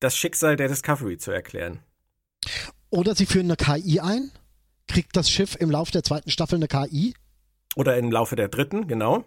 das 0.00 0.16
Schicksal 0.16 0.56
der 0.56 0.68
Discovery 0.68 1.18
zu 1.18 1.30
erklären. 1.30 1.80
Oder 2.88 3.14
sie 3.14 3.26
führen 3.26 3.50
eine 3.50 3.56
KI 3.56 4.00
ein, 4.00 4.30
kriegt 4.86 5.14
das 5.14 5.28
Schiff 5.30 5.56
im 5.60 5.70
Laufe 5.70 5.92
der 5.92 6.04
zweiten 6.04 6.30
Staffel 6.30 6.56
eine 6.56 6.68
KI 6.68 7.12
oder 7.76 7.96
im 7.96 8.10
Laufe 8.10 8.36
der 8.36 8.48
dritten, 8.48 8.86
genau. 8.88 9.24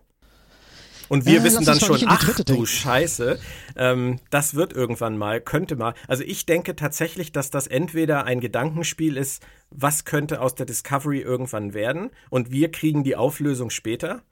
Und 1.09 1.25
wir 1.25 1.39
äh, 1.39 1.43
wissen 1.43 1.65
dann 1.65 1.79
schon, 1.79 2.01
ach 2.05 2.35
du 2.35 2.43
denken. 2.43 2.65
Scheiße, 2.65 3.39
ähm, 3.75 4.19
das 4.29 4.55
wird 4.55 4.73
irgendwann 4.73 5.17
mal, 5.17 5.39
könnte 5.41 5.75
mal. 5.75 5.93
Also 6.07 6.23
ich 6.23 6.45
denke 6.45 6.75
tatsächlich, 6.75 7.31
dass 7.31 7.49
das 7.49 7.67
entweder 7.67 8.25
ein 8.25 8.39
Gedankenspiel 8.39 9.15
ist, 9.17 9.45
was 9.69 10.05
könnte 10.05 10.41
aus 10.41 10.55
der 10.55 10.65
Discovery 10.65 11.21
irgendwann 11.21 11.73
werden 11.73 12.11
und 12.29 12.51
wir 12.51 12.71
kriegen 12.71 13.03
die 13.03 13.15
Auflösung 13.15 13.69
später. 13.69 14.23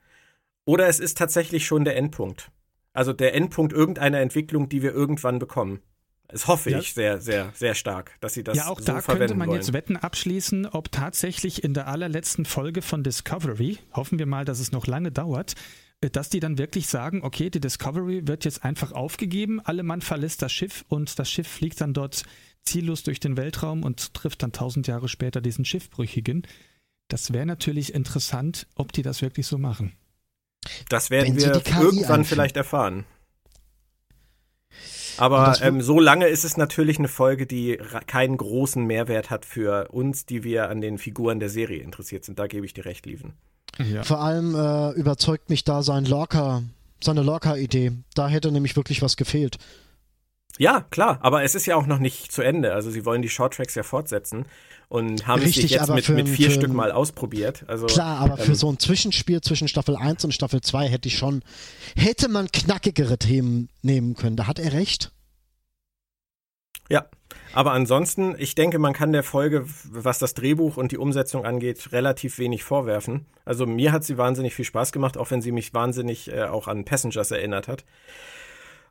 Oder 0.66 0.88
es 0.88 1.00
ist 1.00 1.18
tatsächlich 1.18 1.66
schon 1.66 1.86
der 1.86 1.96
Endpunkt. 1.96 2.52
Also 2.94 3.14
der 3.14 3.36
Endpunkt 3.36 3.74
irgendeiner 3.74 4.20
Entwicklung, 4.20 4.70
die 4.70 4.82
wir 4.82 4.94
irgendwann 4.94 5.40
bekommen. 5.40 5.82
Das 6.28 6.48
hoffe 6.48 6.72
ja. 6.72 6.80
ich 6.80 6.94
sehr, 6.94 7.22
sehr, 7.22 7.52
sehr 7.54 7.76
stark, 7.76 8.18
dass 8.20 8.34
sie 8.34 8.44
das 8.44 8.58
Ja, 8.58 8.68
auch 8.68 8.80
so 8.80 8.86
da 8.86 9.02
könnte 9.02 9.36
man 9.36 9.48
wollen. 9.48 9.60
jetzt 9.60 9.74
Wetten 9.74 9.96
abschließen, 9.96 10.66
ob 10.66 10.92
tatsächlich 10.92 11.64
in 11.64 11.74
der 11.74 11.88
allerletzten 11.88 12.46
Folge 12.46 12.82
von 12.82 13.04
Discovery, 13.04 13.78
hoffen 13.94 14.18
wir 14.18 14.26
mal, 14.26 14.46
dass 14.46 14.60
es 14.60 14.72
noch 14.72 14.88
lange 14.88 15.12
dauert, 15.12 15.54
äh, 16.02 16.10
dass 16.10 16.30
die 16.30 16.40
dann 16.40 16.58
wirklich 16.58 16.88
sagen, 16.88 17.22
okay, 17.24 17.50
die 17.50 17.60
Discovery 17.60 18.28
wird 18.28 18.46
jetzt 18.46 18.64
einfach 18.64 18.92
aufgegeben, 18.92 19.62
alle 19.64 19.84
Mann 19.84 20.02
verlässt 20.02 20.42
das 20.42 20.52
Schiff 20.52 20.84
und 20.88 21.20
das 21.20 21.30
Schiff 21.30 21.48
fliegt 21.48 21.82
dann 21.82 21.94
dort 21.94 22.24
ziellos 22.64 23.04
durch 23.04 23.20
den 23.20 23.38
Weltraum 23.38 23.84
und 23.84 24.14
trifft 24.14 24.42
dann 24.42 24.52
tausend 24.52 24.88
Jahre 24.88 25.08
später 25.08 25.42
diesen 25.42 25.66
Schiffbrüchigen. 25.66 26.48
Das 27.08 27.34
wäre 27.34 27.46
natürlich 27.46 27.94
interessant, 27.94 28.68
ob 28.76 28.92
die 28.92 29.04
das 29.04 29.22
wirklich 29.22 29.46
so 29.46 29.60
machen. 29.60 29.94
Das 30.90 31.12
werden 31.12 31.36
wir 31.36 31.54
irgendwann 31.54 31.82
einführen. 31.92 32.26
vielleicht 32.26 32.58
erfahren. 32.58 33.06
Aber 35.18 35.58
ähm, 35.62 35.82
so 35.82 36.00
lange 36.00 36.28
ist 36.28 36.44
es 36.44 36.58
natürlich 36.58 37.00
eine 37.00 37.08
Folge, 37.08 37.46
die 37.46 37.78
keinen 38.08 38.38
großen 38.38 38.84
Mehrwert 38.86 39.30
hat 39.30 39.46
für 39.46 39.90
uns, 39.92 40.26
die 40.26 40.44
wir 40.44 40.70
an 40.70 40.82
den 40.82 40.98
Figuren 40.98 41.40
der 41.40 41.50
Serie 41.50 41.82
interessiert 41.82 42.26
sind. 42.26 42.40
Da 42.40 42.48
gebe 42.48 42.66
ich 42.66 42.74
dir 42.74 42.86
recht, 42.86 43.06
Lieven. 43.06 43.34
Ja. 43.78 44.04
Vor 44.04 44.22
allem 44.22 44.56
äh, 44.56 44.92
überzeugt 44.92 45.50
mich 45.50 45.64
da 45.64 45.84
sein 45.84 46.06
Lorca, 46.06 46.64
seine 47.02 47.22
Lorca-Idee. 47.22 47.92
Da 48.14 48.28
hätte 48.28 48.52
nämlich 48.52 48.76
wirklich 48.76 49.02
was 49.02 49.18
gefehlt. 49.18 49.58
Ja, 50.58 50.86
klar, 50.90 51.20
aber 51.22 51.44
es 51.44 51.54
ist 51.56 51.66
ja 51.66 51.76
auch 51.76 51.86
noch 51.86 52.00
nicht 52.00 52.32
zu 52.32 52.42
Ende. 52.42 52.74
Also 52.74 52.90
sie 52.90 53.06
wollen 53.06 53.22
die 53.22 53.30
Shorttracks 53.30 53.76
ja 53.76 53.84
fortsetzen 53.84 54.46
und 54.88 55.28
haben 55.28 55.42
Richtig, 55.42 55.64
sich 55.64 55.72
jetzt 55.72 55.90
mit, 55.90 56.06
für 56.06 56.14
mit 56.14 56.28
ein- 56.28 56.34
vier 56.34 56.48
für 56.50 56.56
Stück 56.56 56.70
ein- 56.70 56.76
mal 56.76 56.92
ausprobiert. 56.92 57.66
Also, 57.68 57.88
Klar, 57.88 58.20
aber 58.20 58.38
für 58.38 58.52
ähm, 58.52 58.56
so 58.56 58.72
ein 58.72 58.80
Zwischenspiel 58.80 59.42
zwischen 59.42 59.68
Staffel 59.68 59.96
1 59.98 60.24
und 60.24 60.34
Staffel 60.34 60.62
2 60.62 60.88
hätte 60.88 61.08
ich 61.10 61.18
schon, 61.18 61.44
hätte 61.98 62.30
man 62.30 62.50
knackigere 62.52 63.18
Themen 63.18 63.70
nehmen 63.82 64.16
können. 64.16 64.38
Da 64.38 64.48
hat 64.48 64.60
er 64.60 64.72
recht. 64.74 65.12
Ja, 66.90 67.08
aber 67.54 67.72
ansonsten, 67.72 68.36
ich 68.38 68.54
denke, 68.54 68.78
man 68.78 68.94
kann 68.94 69.12
der 69.12 69.24
Folge, 69.24 69.66
was 69.90 70.20
das 70.20 70.36
Drehbuch 70.36 70.78
und 70.78 70.92
die 70.92 70.98
Umsetzung 71.00 71.46
angeht, 71.46 71.92
relativ 71.92 72.38
wenig 72.38 72.64
vorwerfen. 72.64 73.26
Also 73.44 73.66
mir 73.66 73.92
hat 73.92 74.04
sie 74.04 74.18
wahnsinnig 74.18 74.54
viel 74.54 74.66
Spaß 74.66 74.92
gemacht, 74.92 75.18
auch 75.18 75.32
wenn 75.32 75.42
sie 75.42 75.52
mich 75.52 75.74
wahnsinnig 75.74 76.32
äh, 76.32 76.44
auch 76.44 76.68
an 76.68 76.86
Passengers 76.86 77.32
erinnert 77.32 77.68
hat. 77.68 77.86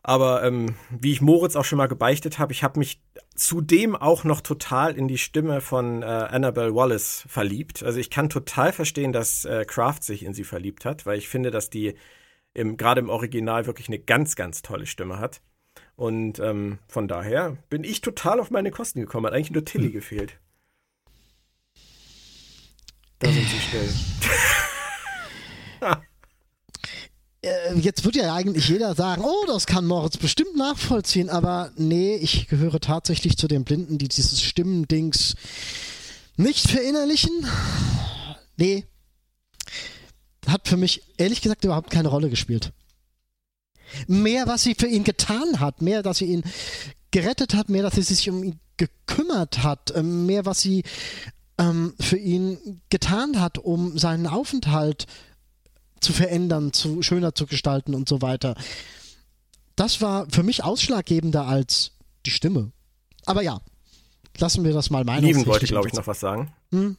Aber 0.06 0.44
ähm, 0.44 0.74
wie 0.90 1.12
ich 1.12 1.22
Moritz 1.22 1.56
auch 1.56 1.64
schon 1.64 1.78
mal 1.78 1.88
gebeichtet 1.88 2.38
habe, 2.38 2.52
ich 2.52 2.62
habe 2.62 2.78
mich 2.78 3.00
zudem 3.34 3.96
auch 3.96 4.22
noch 4.22 4.42
total 4.42 4.94
in 4.96 5.08
die 5.08 5.16
Stimme 5.16 5.62
von 5.62 6.02
äh, 6.02 6.04
Annabelle 6.04 6.74
Wallace 6.74 7.24
verliebt. 7.26 7.82
Also 7.82 7.98
ich 7.98 8.10
kann 8.10 8.28
total 8.28 8.72
verstehen, 8.72 9.14
dass 9.14 9.46
äh, 9.46 9.64
Kraft 9.64 10.04
sich 10.04 10.22
in 10.22 10.34
sie 10.34 10.44
verliebt 10.44 10.84
hat, 10.84 11.06
weil 11.06 11.16
ich 11.16 11.30
finde, 11.30 11.50
dass 11.50 11.70
die 11.70 11.94
im, 12.52 12.76
gerade 12.76 13.00
im 13.00 13.08
Original 13.08 13.64
wirklich 13.64 13.88
eine 13.88 13.98
ganz, 13.98 14.36
ganz 14.36 14.60
tolle 14.60 14.84
Stimme 14.84 15.18
hat. 15.18 15.40
Und 15.96 16.38
ähm, 16.38 16.80
von 16.86 17.08
daher 17.08 17.56
bin 17.70 17.82
ich 17.82 18.02
total 18.02 18.40
auf 18.40 18.50
meine 18.50 18.70
Kosten 18.70 19.00
gekommen. 19.00 19.24
Hat 19.24 19.32
eigentlich 19.32 19.52
nur 19.52 19.64
Tilly 19.64 19.90
gefehlt. 19.90 20.38
Da 23.20 23.30
sind 23.30 23.48
sie 23.48 23.58
still. 23.58 23.88
Äh, 27.44 27.78
Jetzt 27.78 28.04
wird 28.04 28.16
ja 28.16 28.34
eigentlich 28.34 28.68
jeder 28.68 28.94
sagen, 28.94 29.22
oh, 29.24 29.46
das 29.46 29.66
kann 29.66 29.86
Moritz 29.86 30.16
bestimmt 30.16 30.56
nachvollziehen, 30.56 31.28
aber 31.28 31.72
nee, 31.76 32.16
ich 32.16 32.48
gehöre 32.48 32.80
tatsächlich 32.80 33.36
zu 33.36 33.48
den 33.48 33.64
Blinden, 33.64 33.98
die 33.98 34.08
dieses 34.08 34.42
Stimmendings 34.42 35.34
nicht 36.36 36.68
verinnerlichen. 36.68 37.46
Nee. 38.56 38.84
Hat 40.46 40.68
für 40.68 40.76
mich 40.76 41.02
ehrlich 41.16 41.40
gesagt 41.40 41.64
überhaupt 41.64 41.90
keine 41.90 42.08
Rolle 42.08 42.30
gespielt. 42.30 42.72
Mehr, 44.06 44.46
was 44.46 44.62
sie 44.62 44.74
für 44.74 44.86
ihn 44.86 45.04
getan 45.04 45.60
hat, 45.60 45.82
mehr, 45.82 46.02
dass 46.02 46.18
sie 46.18 46.26
ihn 46.26 46.42
gerettet 47.10 47.54
hat, 47.54 47.68
mehr, 47.68 47.82
dass 47.82 47.94
sie 47.94 48.02
sich 48.02 48.28
um 48.28 48.42
ihn 48.42 48.58
gekümmert 48.76 49.62
hat, 49.62 49.92
ähm, 49.94 50.26
mehr, 50.26 50.46
was 50.46 50.60
sie 50.60 50.82
ähm, 51.58 51.94
für 52.00 52.16
ihn 52.16 52.80
getan 52.90 53.40
hat, 53.40 53.58
um 53.58 53.96
seinen 53.96 54.26
Aufenthalt 54.26 55.02
zu 55.02 55.08
verändern, 56.12 56.72
zu 56.72 57.02
schöner 57.02 57.34
zu 57.34 57.46
gestalten 57.46 57.94
und 57.94 58.08
so 58.08 58.22
weiter. 58.22 58.54
Das 59.76 60.00
war 60.00 60.26
für 60.30 60.42
mich 60.42 60.62
ausschlaggebender 60.62 61.46
als 61.46 61.92
die 62.26 62.30
Stimme. 62.30 62.72
Aber 63.26 63.42
ja, 63.42 63.60
lassen 64.38 64.64
wir 64.64 64.72
das 64.72 64.90
mal 64.90 65.04
meinen. 65.04 65.24
Lieben 65.24 65.46
wollte, 65.46 65.66
glaube 65.66 65.88
ich, 65.88 65.94
noch 65.94 66.06
was 66.06 66.20
sagen. 66.20 66.52
Hm? 66.70 66.96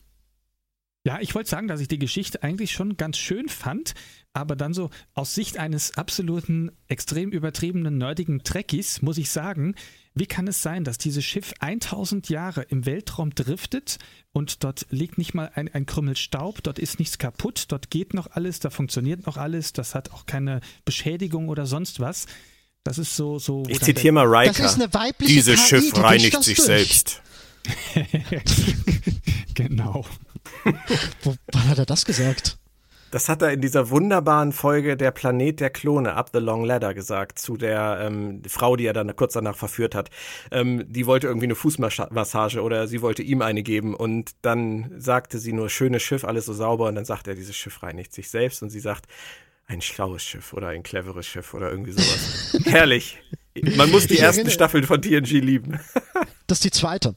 Ja, 1.06 1.20
ich 1.22 1.36
wollte 1.36 1.50
sagen, 1.50 1.68
dass 1.68 1.82
ich 1.82 1.88
die 1.88 2.00
Geschichte 2.00 2.42
eigentlich 2.42 2.72
schon 2.72 2.98
ganz 2.98 3.18
schön 3.18 3.48
fand, 3.48 3.94
aber 4.34 4.56
dann 4.56 4.74
so 4.74 4.90
aus 5.14 5.36
Sicht 5.36 5.58
eines 5.58 5.98
absoluten, 5.98 6.72
extrem 6.88 7.32
übertriebenen, 7.32 8.00
nerdigen 8.00 8.44
Trekkies 8.44 9.04
muss 9.04 9.20
ich 9.20 9.30
sagen, 9.30 9.76
wie 10.16 10.26
kann 10.26 10.48
es 10.48 10.62
sein, 10.62 10.86
dass 10.86 10.98
dieses 10.98 11.26
Schiff 11.26 11.54
1000 11.60 12.30
Jahre 12.30 12.62
im 12.64 12.86
Weltraum 12.86 13.36
driftet 13.36 14.00
und 14.32 14.64
dort 14.64 14.88
liegt 14.90 15.18
nicht 15.18 15.34
mal 15.34 15.52
ein, 15.54 15.68
ein 15.74 15.86
Krümmel 15.86 16.16
Staub, 16.16 16.64
dort 16.64 16.80
ist 16.80 17.00
nichts 17.00 17.18
kaputt, 17.18 17.66
dort 17.68 17.92
geht 17.92 18.14
noch 18.14 18.32
alles, 18.32 18.60
da 18.60 18.70
funktioniert 18.70 19.28
noch 19.28 19.36
alles, 19.36 19.74
das 19.74 19.94
hat 19.94 20.12
auch 20.12 20.26
keine 20.26 20.62
Beschädigung 20.86 21.50
oder 21.50 21.66
sonst 21.66 22.00
was. 22.00 22.28
Das 22.86 22.98
ist 22.98 23.16
so, 23.16 23.40
so. 23.40 23.64
Ich 23.68 23.82
zitiere 23.82 24.14
mal 24.14 24.46
Das 24.46 24.58
ist 24.60 24.64
Riker. 24.64 24.74
eine 24.76 24.94
weibliche 24.94 25.34
Dieses 25.34 25.60
KI, 25.60 25.68
Schiff 25.68 25.94
die 25.94 26.00
reinigt 26.00 26.44
sich 26.44 26.58
durch. 26.58 26.66
selbst. 26.68 27.22
genau. 29.54 30.06
Wo, 31.24 31.36
wann 31.52 31.68
hat 31.68 31.80
er 31.80 31.86
das 31.86 32.06
gesagt? 32.06 32.58
Das 33.16 33.30
hat 33.30 33.42
er 33.42 33.54
in 33.54 33.62
dieser 33.62 33.92
wunderbaren 33.92 34.52
Folge 34.52 34.98
Der 34.98 35.12
Planet 35.12 35.62
der 35.62 35.70
Klone, 35.70 36.16
Up 36.16 36.32
the 36.34 36.40
Long 36.40 36.66
Ladder, 36.66 36.94
gesagt, 36.94 37.40
zu 37.40 37.56
der 37.56 38.00
ähm, 38.02 38.42
Frau, 38.46 38.76
die 38.76 38.86
er 38.86 38.92
dann 38.92 39.16
kurz 39.16 39.32
danach 39.36 39.56
verführt 39.56 39.96
hat. 39.96 40.10
Ähm, 40.52 40.84
die 40.92 41.06
wollte 41.06 41.28
irgendwie 41.28 41.46
eine 41.46 41.56
Fußmassage 41.56 42.62
oder 42.62 42.90
sie 42.90 43.02
wollte 43.02 43.24
ihm 43.24 43.42
eine 43.42 43.64
geben 43.64 43.96
und 43.96 44.32
dann 44.42 44.92
sagte 44.98 45.40
sie 45.40 45.54
nur, 45.54 45.70
schönes 45.70 46.04
Schiff, 46.04 46.26
alles 46.26 46.44
so 46.48 46.52
sauber 46.54 46.90
und 46.90 46.96
dann 46.96 47.06
sagt 47.06 47.30
er, 47.30 47.36
dieses 47.36 47.56
Schiff 47.56 47.84
reinigt 47.84 48.14
sich 48.14 48.30
selbst 48.30 48.62
und 48.62 48.70
sie 48.70 48.82
sagt, 48.82 49.06
ein 49.66 49.80
schlaues 49.80 50.22
Schiff 50.22 50.52
oder 50.52 50.68
ein 50.68 50.84
cleveres 50.84 51.26
Schiff 51.26 51.54
oder 51.54 51.72
irgendwie 51.72 51.94
sowas. 51.94 52.58
Herrlich. 52.66 53.18
Man 53.78 53.92
muss 53.92 54.08
die 54.08 54.16
Ich 54.16 54.24
ersten 54.24 54.40
erinnere- 54.42 54.54
Staffeln 54.56 54.84
von 54.84 55.02
TNG 55.02 55.40
lieben. 55.40 55.80
Das 56.48 56.58
ist 56.58 56.66
die 56.66 56.72
zweite. 56.72 57.16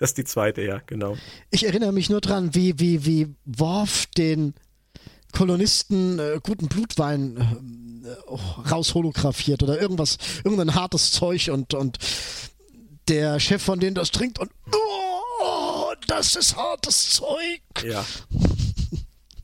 Das 0.00 0.10
ist 0.10 0.18
die 0.18 0.24
zweite, 0.24 0.62
ja, 0.62 0.82
genau. 0.84 1.16
Ich 1.52 1.64
erinnere 1.64 1.92
mich 1.92 2.10
nur 2.10 2.20
dran, 2.20 2.56
wie, 2.56 2.80
wie, 2.80 3.06
wie 3.06 3.36
Worf 3.44 4.06
den 4.18 4.54
Kolonisten 5.32 6.18
äh, 6.18 6.40
guten 6.42 6.68
Blutwein 6.68 8.04
äh, 8.04 8.70
rausholographiert 8.70 9.62
oder 9.62 9.80
irgendwas, 9.80 10.18
irgendein 10.44 10.74
hartes 10.74 11.12
Zeug 11.12 11.50
und, 11.50 11.74
und 11.74 11.98
der 13.08 13.40
Chef 13.40 13.62
von 13.62 13.80
denen 13.80 13.94
das 13.94 14.10
trinkt 14.10 14.38
und 14.38 14.50
oh, 14.72 15.92
das 16.06 16.36
ist 16.36 16.56
hartes 16.56 17.10
Zeug. 17.10 17.60
Ja. 17.84 18.04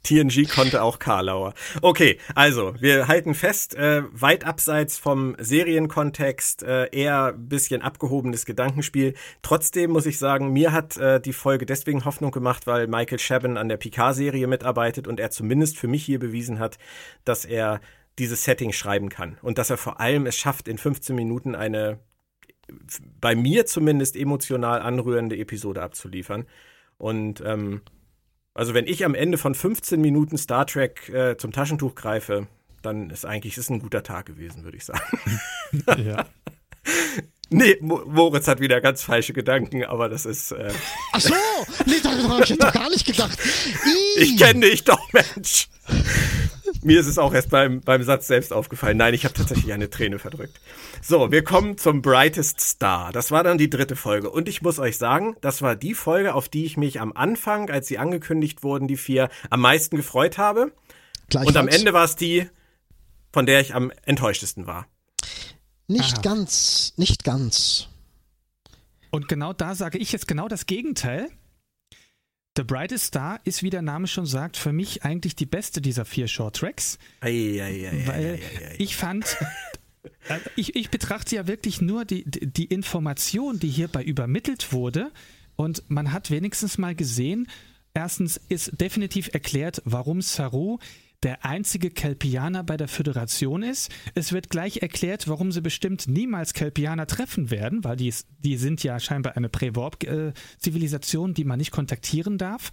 TNG 0.09 0.49
konnte 0.49 0.83
auch 0.83 0.99
Karlauer. 0.99 1.53
Okay, 1.83 2.19
also 2.35 2.75
wir 2.81 3.09
halten 3.09 3.35
fest, 3.35 3.75
äh, 3.75 4.03
weit 4.11 4.45
abseits 4.45 4.97
vom 4.97 5.37
Serienkontext, 5.39 6.63
äh, 6.63 6.89
eher 6.93 7.27
ein 7.35 7.49
bisschen 7.49 7.83
abgehobenes 7.83 8.47
Gedankenspiel. 8.47 9.15
Trotzdem 9.43 9.91
muss 9.91 10.07
ich 10.07 10.19
sagen, 10.19 10.53
mir 10.53 10.73
hat 10.73 10.97
äh, 10.97 11.21
die 11.21 11.35
Folge 11.35 11.67
deswegen 11.67 12.07
Hoffnung 12.07 12.31
gemacht, 12.31 12.67
weil 12.67 12.87
Michael 12.87 13.19
Chabon 13.19 13.59
an 13.59 13.69
der 13.69 13.77
Picard-Serie 13.77 14.47
mitarbeitet 14.47 15.07
und 15.07 15.21
er 15.21 15.31
zumindest 15.31 15.77
für 15.77 15.89
mich 15.89 16.05
hier 16.05 16.19
bewiesen 16.19 16.59
hat, 16.59 16.79
dass 17.25 17.45
er 17.45 17.81
dieses 18.19 18.45
Setting 18.45 18.73
schreiben 18.73 19.11
kann 19.11 19.37
und 19.43 19.59
dass 19.59 19.69
er 19.69 19.77
vor 19.77 20.01
allem 20.01 20.25
es 20.25 20.37
schafft, 20.37 20.69
in 20.69 20.79
15 20.79 21.15
Minuten 21.15 21.55
eine 21.55 21.99
bei 23.21 23.35
mir 23.35 23.67
zumindest 23.67 24.17
emotional 24.17 24.81
anrührende 24.81 25.37
Episode 25.37 25.83
abzuliefern. 25.83 26.47
Und 26.99 27.43
ähm, 27.47 27.83
also 28.59 28.75
wenn 28.75 28.89
ich 28.89 29.05
am 29.05 29.15
Ende 29.15 29.39
von 29.39 29.55
15 29.55 30.01
Minuten 30.01 30.37
Star 30.37 30.67
Trek 30.67 31.09
äh, 31.11 31.37
zum 31.37 31.53
Taschentuch 31.53 31.95
greife, 31.95 32.49
dann 32.83 33.09
ist 33.09 33.25
eigentlich 33.25 33.57
ist 33.57 33.71
ein 33.71 33.79
guter 33.79 34.03
Tag 34.03 34.27
gewesen, 34.27 34.65
würde 34.65 34.77
ich 34.77 34.85
sagen. 34.85 35.01
Ja. 36.05 36.27
Nee, 37.51 37.79
Mo 37.81 38.03
Moritz 38.05 38.47
hat 38.47 38.61
wieder 38.61 38.83
ganz 38.83 39.03
falsche 39.03 39.33
Gedanken, 39.33 39.83
aber 39.83 40.11
das 40.11 40.27
ist. 40.27 40.53
Äh, 40.53 40.71
Ach 41.15 41.21
so, 41.21 41.35
nee, 41.87 41.95
darüber 42.03 42.35
habe 42.35 42.43
ich 42.43 42.51
jetzt 42.51 42.63
doch 42.63 42.73
gar 42.75 42.91
nicht 42.91 43.07
gedacht. 43.07 43.39
Ih. 43.87 44.23
ich 44.23 44.37
kenne 44.37 44.61
dich 44.61 44.85
doch, 44.85 45.01
Mensch. 45.15 45.69
Mir 46.83 47.01
ist 47.01 47.07
es 47.07 47.19
auch 47.19 47.35
erst 47.35 47.51
beim, 47.51 47.81
beim 47.81 48.03
Satz 48.03 48.27
selbst 48.27 48.53
aufgefallen. 48.53 48.97
Nein, 48.97 49.15
ich 49.15 49.25
habe 49.25 49.35
tatsächlich 49.35 49.73
eine 49.73 49.91
Träne 49.91 50.19
verdrückt. 50.19 50.61
So, 51.03 51.31
wir 51.33 51.43
kommen 51.43 51.77
zum 51.77 52.03
Brightest 52.03 52.61
Star. 52.61 53.11
Das 53.13 53.31
war 53.31 53.43
dann 53.43 53.59
die 53.59 53.69
dritte 53.71 53.97
Folge. 53.97 54.31
Und 54.31 54.49
ich 54.49 54.63
muss 54.63 54.79
euch 54.79 54.97
sagen, 54.97 55.37
das 55.41 55.61
war 55.61 55.75
die 55.75 55.95
Folge, 55.95 56.35
auf 56.35 56.49
die 56.49 56.65
ich 56.65 56.77
mich 56.77 57.01
am 57.01 57.13
Anfang, 57.13 57.71
als 57.71 57.89
sie 57.89 57.99
angekündigt 57.99 58.63
wurden, 58.63 58.87
die 58.87 58.97
vier, 58.97 59.29
am 59.51 59.61
meisten 59.61 59.97
gefreut 59.97 60.39
habe. 60.39 60.73
Und 61.35 61.57
am 61.57 61.69
Ende 61.69 61.93
war 61.93 62.05
es 62.05 62.17
die, 62.17 62.49
von 63.33 63.45
der 63.45 63.61
ich 63.61 63.75
am 63.75 63.93
enttäuschtesten 64.07 64.67
war. 64.67 64.87
Nicht 65.89 66.19
Aha. 66.19 66.23
ganz, 66.23 66.93
nicht 66.97 67.25
ganz. 67.25 67.89
Und 69.11 69.29
genau 69.29 69.53
da 69.53 69.75
sage 69.75 69.99
ich 69.99 70.13
jetzt 70.13 70.29
genau 70.29 70.49
das 70.49 70.67
Gegenteil. 70.67 71.29
The 72.59 72.65
Brightest 72.65 73.05
Star 73.05 73.39
ist, 73.45 73.63
wie 73.63 73.71
der 73.71 73.83
Name 73.83 74.09
schon 74.09 74.27
sagt, 74.27 74.57
für 74.57 74.73
mich 74.73 75.05
eigentlich 75.05 75.37
die 75.37 75.47
beste 75.47 75.81
dieser 75.81 76.05
vier 76.05 76.27
Short-Tracks. 76.27 76.99
Ei, 77.21 77.31
ei, 77.31 77.63
ei, 77.63 77.89
ei, 77.89 78.07
Weil 78.09 78.25
ei, 78.25 78.33
ei, 78.33 78.67
ei. 78.71 78.75
ich 78.79 78.97
fand, 78.97 79.37
äh, 80.29 80.41
ich, 80.57 80.75
ich 80.75 80.91
betrachte 80.91 81.37
ja 81.37 81.47
wirklich 81.47 81.81
nur 81.81 82.05
die, 82.05 82.25
die 82.29 82.49
die 82.49 82.65
Information, 82.65 83.61
die 83.61 83.69
hierbei 83.69 84.03
übermittelt 84.03 84.73
wurde. 84.73 85.13
Und 85.55 85.85
man 85.87 86.13
hat 86.13 86.33
wenigstens 86.33 86.79
mal 86.79 86.97
gesehen, 86.97 87.47
erstens 87.95 88.41
ist 88.49 88.73
definitiv 88.81 89.31
erklärt, 89.33 89.81
warum 89.85 90.21
Saru 90.21 90.79
der 91.23 91.45
einzige 91.45 91.91
Kelpianer 91.91 92.63
bei 92.63 92.77
der 92.77 92.89
Föderation 92.89 93.63
ist. 93.63 93.91
Es 94.15 94.33
wird 94.33 94.51
gleich 94.51 94.79
erklärt, 94.79 95.29
warum 95.29 95.51
sie 95.51 95.61
bestimmt 95.61 96.07
niemals 96.07 96.55
Kelpianer 96.55 97.07
treffen 97.07 97.51
werden, 97.51 97.83
weil 97.85 97.97
die, 97.97 98.15
die 98.39 98.57
sind 98.57 98.83
ja 98.85 99.01
scheinbar 99.01 99.37
eine 99.37 99.49
Prä-Warp-Zivilisation, 99.49 101.35
die 101.35 101.45
man 101.45 101.59
nicht 101.59 101.73
kontaktieren 101.73 102.39
darf. 102.39 102.71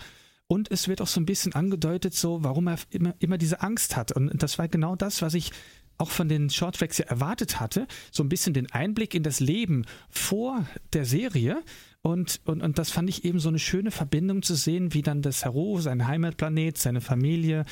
Und 0.47 0.69
es 0.71 0.88
wird 0.88 1.01
auch 1.01 1.08
so 1.08 1.19
ein 1.19 1.25
bisschen 1.25 1.53
angedeutet, 1.53 2.13
so, 2.13 2.43
warum 2.43 2.67
er 2.67 2.77
immer, 2.91 3.15
immer 3.19 3.39
diese 3.39 3.62
Angst 3.62 3.97
hat. 3.97 4.12
Und 4.12 4.43
das 4.43 4.60
war 4.60 4.67
genau 4.67 4.95
das, 4.95 5.23
was 5.23 5.34
ich 5.34 5.51
auch 5.97 6.12
von 6.12 6.29
den 6.29 6.49
Shorttracks 6.49 6.99
ja 6.99 7.05
erwartet 7.05 7.60
hatte. 7.60 7.88
So 8.12 8.21
ein 8.23 8.29
bisschen 8.29 8.53
den 8.53 8.71
Einblick 8.71 9.15
in 9.15 9.23
das 9.23 9.39
Leben 9.39 9.86
vor 10.10 10.65
der 10.93 11.05
Serie. 11.05 11.63
Und, 12.03 12.41
und, 12.45 12.62
und 12.62 12.77
das 12.77 12.91
fand 12.91 13.10
ich 13.10 13.25
eben 13.25 13.39
so 13.39 13.49
eine 13.49 13.58
schöne 13.58 13.89
Verbindung 13.89 14.43
zu 14.43 14.53
sehen, 14.53 14.93
wie 14.93 15.01
dann 15.01 15.23
das 15.23 15.45
Hero, 15.45 15.79
sein 15.79 16.05
Heimatplanet, 16.05 16.77
seine 16.77 17.01
Familie, 17.01 17.65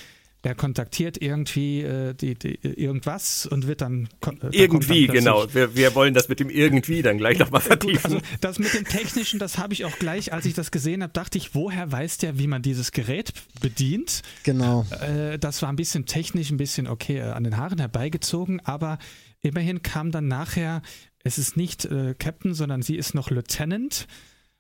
er 0.44 0.56
kontaktiert 0.56 1.22
irgendwie 1.22 1.82
äh, 1.82 2.14
die, 2.14 2.36
die, 2.36 2.60
irgendwas 2.62 3.46
und 3.46 3.66
wird 3.66 3.82
dann. 3.82 4.10
Äh, 4.26 4.50
irgendwie, 4.52 5.08
dann 5.08 5.16
genau. 5.16 5.46
Wir, 5.54 5.76
wir 5.76 5.96
wollen 5.96 6.14
das 6.14 6.28
mit 6.28 6.42
dem 6.42 6.50
irgendwie 6.50 7.02
dann 7.02 7.18
gleich 7.18 7.40
nochmal 7.40 7.62
vertiefen. 7.62 8.04
also 8.04 8.20
das 8.42 8.60
mit 8.60 8.74
dem 8.74 8.84
Technischen, 8.84 9.40
das 9.40 9.58
habe 9.58 9.74
ich 9.74 9.86
auch 9.86 9.98
gleich, 9.98 10.34
als 10.34 10.46
ich 10.46 10.54
das 10.54 10.72
gesehen 10.72 11.02
habe, 11.02 11.14
dachte 11.14 11.38
ich, 11.38 11.56
woher 11.56 11.92
weiß 11.92 12.18
der, 12.18 12.38
wie 12.38 12.48
man 12.48 12.62
dieses 12.62 12.92
Gerät 12.92 13.32
bedient? 13.62 14.22
Genau. 14.44 14.86
Äh, 15.02 15.40
das 15.40 15.62
war 15.62 15.70
ein 15.70 15.78
bisschen 15.78 16.06
technisch, 16.06 16.52
ein 16.52 16.58
bisschen 16.58 16.88
okay 16.88 17.20
äh, 17.20 17.32
an 17.32 17.46
den 17.46 17.56
Haaren 17.56 17.80
herbeigezogen, 17.80 18.60
aber 18.66 19.00
immerhin 19.42 19.82
kam 19.82 20.12
dann 20.12 20.28
nachher, 20.28 20.82
es 21.24 21.38
ist 21.38 21.56
nicht 21.56 21.86
äh, 21.86 22.16
Captain, 22.20 22.54
sondern 22.54 22.82
sie 22.82 22.98
ist 22.98 23.16
noch 23.16 23.30
Lieutenant. 23.30 24.08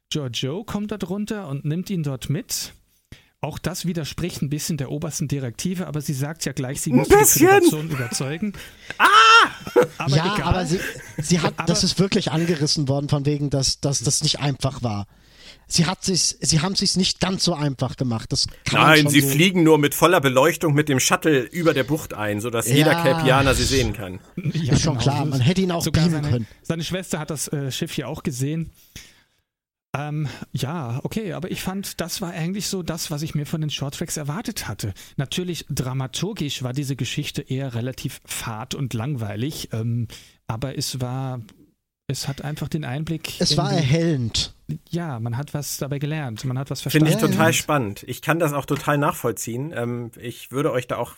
Giorgio 0.09 0.63
kommt 0.63 0.91
da 0.91 0.97
drunter 0.97 1.49
und 1.49 1.65
nimmt 1.65 1.89
ihn 1.89 2.03
dort 2.03 2.29
mit 2.29 2.73
auch 3.43 3.59
das 3.59 3.85
widerspricht 3.85 4.41
ein 4.41 4.49
bisschen 4.49 4.77
der 4.77 4.89
obersten 4.89 5.27
Direktive, 5.27 5.87
aber 5.87 6.01
sie 6.01 6.13
sagt 6.13 6.45
ja 6.45 6.53
gleich, 6.53 6.81
sie 6.81 6.91
muss 6.91 7.09
die 7.09 7.15
Föderation 7.15 7.89
überzeugen. 7.89 8.53
Ah! 8.97 9.05
Aber 9.97 10.15
ja, 10.15 10.35
egal. 10.35 10.47
aber 10.47 10.65
sie, 10.65 10.79
sie 11.17 11.39
hat, 11.39 11.53
aber, 11.57 11.67
das 11.67 11.83
ist 11.83 11.99
wirklich 11.99 12.31
angerissen 12.31 12.87
worden, 12.87 13.09
von 13.09 13.25
wegen, 13.25 13.49
dass, 13.49 13.79
dass 13.79 13.99
das 13.99 14.23
nicht 14.23 14.39
einfach 14.39 14.81
war. 14.83 15.07
Sie, 15.67 15.85
hat 15.85 16.03
sich, 16.03 16.37
sie 16.39 16.61
haben 16.61 16.73
es 16.73 16.95
nicht 16.97 17.19
ganz 17.19 17.43
so 17.43 17.53
einfach 17.53 17.95
gemacht. 17.95 18.31
Das 18.31 18.47
Nein, 18.71 19.07
sie 19.07 19.21
so 19.21 19.29
fliegen 19.29 19.63
nur 19.63 19.77
mit 19.77 19.95
voller 19.95 20.21
Beleuchtung 20.21 20.73
mit 20.73 20.89
dem 20.89 20.99
Shuttle 20.99 21.41
über 21.41 21.73
der 21.73 21.83
Bucht 21.83 22.13
ein, 22.13 22.41
sodass 22.41 22.67
ja. 22.67 22.75
jeder 22.75 23.01
Kelpianer 23.01 23.55
sie 23.55 23.63
sehen 23.63 23.93
kann. 23.93 24.19
Ja, 24.35 24.73
ist 24.73 24.83
schon 24.83 24.93
genau. 24.93 25.03
klar, 25.03 25.25
man 25.25 25.39
hätte 25.39 25.61
ihn 25.61 25.71
auch 25.71 25.83
beamen 25.83 26.21
können. 26.21 26.47
Seine 26.61 26.83
Schwester 26.83 27.19
hat 27.19 27.29
das 27.29 27.47
äh, 27.47 27.71
Schiff 27.71 27.93
hier 27.93 28.07
auch 28.07 28.23
gesehen. 28.23 28.71
Ähm, 29.95 30.27
ja, 30.51 30.99
okay, 31.03 31.33
aber 31.33 31.51
ich 31.51 31.61
fand, 31.61 32.01
das 32.01 32.19
war 32.19 32.31
eigentlich 32.31 32.67
so 32.67 32.81
das, 32.81 33.11
was 33.11 33.21
ich 33.21 33.35
mir 33.35 33.45
von 33.45 33.61
den 33.61 33.69
Shorttracks 33.69 34.17
erwartet 34.17 34.67
hatte. 34.67 34.93
Natürlich, 35.17 35.65
dramaturgisch 35.69 36.63
war 36.63 36.73
diese 36.73 36.95
Geschichte 36.95 37.43
eher 37.43 37.75
relativ 37.75 38.19
fad 38.25 38.73
und 38.73 38.95
langweilig, 38.95 39.69
ähm, 39.71 40.07
aber 40.47 40.77
es 40.77 40.99
war, 40.99 41.41
es 42.07 42.27
hat 42.27 42.41
einfach 42.41 42.69
den 42.69 42.85
Einblick. 42.85 43.39
Es 43.39 43.55
war 43.55 43.71
erhellend. 43.71 44.52
Ja, 44.89 45.19
man 45.19 45.37
hat 45.37 45.53
was 45.53 45.77
dabei 45.77 45.99
gelernt, 45.99 46.43
man 46.45 46.57
hat 46.57 46.69
was 46.69 46.81
verstanden. 46.81 47.07
Finde 47.07 47.25
ich 47.25 47.31
total 47.31 47.53
spannend. 47.53 48.03
Ich 48.07 48.21
kann 48.21 48.39
das 48.39 48.53
auch 48.53 48.65
total 48.65 48.97
nachvollziehen. 48.97 49.73
Ähm, 49.75 50.11
ich 50.17 50.51
würde 50.51 50.71
euch 50.71 50.87
da 50.87 50.97
auch 50.97 51.15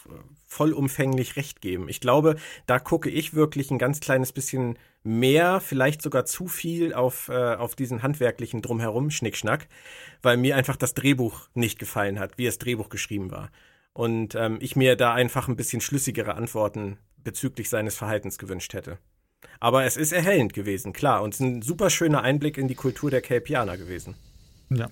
vollumfänglich 0.48 1.36
recht 1.36 1.62
geben. 1.62 1.90
Ich 1.90 2.00
glaube, 2.00 2.36
da 2.66 2.80
gucke 2.80 3.10
ich 3.10 3.34
wirklich 3.34 3.72
ein 3.72 3.78
ganz 3.78 4.00
kleines 4.00 4.32
bisschen 4.32 4.78
mehr, 5.04 5.60
vielleicht 5.60 6.02
sogar 6.02 6.26
zu 6.26 6.48
viel 6.48 6.94
auf, 6.94 7.30
äh, 7.30 7.56
auf 7.56 7.76
diesen 7.76 8.04
handwerklichen 8.04 8.62
Drumherum, 8.62 9.12
Schnickschnack, 9.12 9.68
weil 10.22 10.38
mir 10.38 10.56
einfach 10.56 10.76
das 10.76 10.94
Drehbuch 10.94 11.48
nicht 11.54 11.78
gefallen 11.78 12.20
hat, 12.20 12.38
wie 12.38 12.46
das 12.46 12.58
Drehbuch 12.58 12.90
geschrieben 12.90 13.32
war. 13.32 13.50
Und 13.94 14.36
ähm, 14.36 14.58
ich 14.62 14.76
mir 14.76 14.96
da 14.96 15.14
einfach 15.14 15.48
ein 15.48 15.56
bisschen 15.56 15.82
schlüssigere 15.82 16.36
Antworten 16.36 16.98
bezüglich 17.24 17.70
seines 17.70 17.96
Verhaltens 17.96 18.38
gewünscht 18.38 18.74
hätte. 18.74 18.98
Aber 19.60 19.84
es 19.84 19.98
ist 19.98 20.12
erhellend 20.12 20.54
gewesen, 20.54 20.94
klar. 20.94 21.22
Und 21.22 21.34
es 21.34 21.40
ist 21.40 21.46
ein 21.46 21.62
super 21.62 21.90
schöner 21.90 22.22
Einblick 22.22 22.58
in 22.58 22.68
die 22.68 22.76
Kultur 22.76 23.12
der 23.12 23.22
Kelpianer 23.22 23.78
gewesen. 23.78 24.16
Ja. 24.70 24.90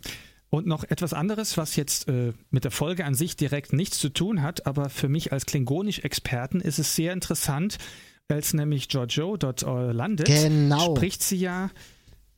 Und 0.49 0.67
noch 0.67 0.83
etwas 0.83 1.13
anderes, 1.13 1.57
was 1.57 1.75
jetzt 1.75 2.07
äh, 2.07 2.31
mit 2.51 2.63
der 2.63 2.69
Folge 2.69 3.05
an 3.05 3.15
sich 3.15 3.35
direkt 3.35 3.73
nichts 3.73 3.97
zu 3.97 4.09
tun 4.09 4.43
hat, 4.43 4.67
aber 4.67 4.89
für 4.89 5.09
mich 5.09 5.31
als 5.31 5.47
Klingonisch-Experten 5.47 6.61
ist 6.61 6.77
es 6.77 6.95
sehr 6.95 7.11
interessant, 7.11 7.79
als 8.27 8.53
nämlich 8.53 8.87
Giorgio 8.87 9.35
dort 9.35 9.63
äh, 9.63 9.91
landet, 9.91 10.27
genau. 10.27 10.95
spricht 10.95 11.23
sie 11.23 11.37
ja, 11.37 11.71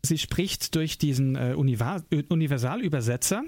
sie 0.02 0.18
spricht 0.18 0.76
durch 0.76 0.98
diesen 0.98 1.36
äh, 1.36 1.56
Universalübersetzer. 1.56 3.44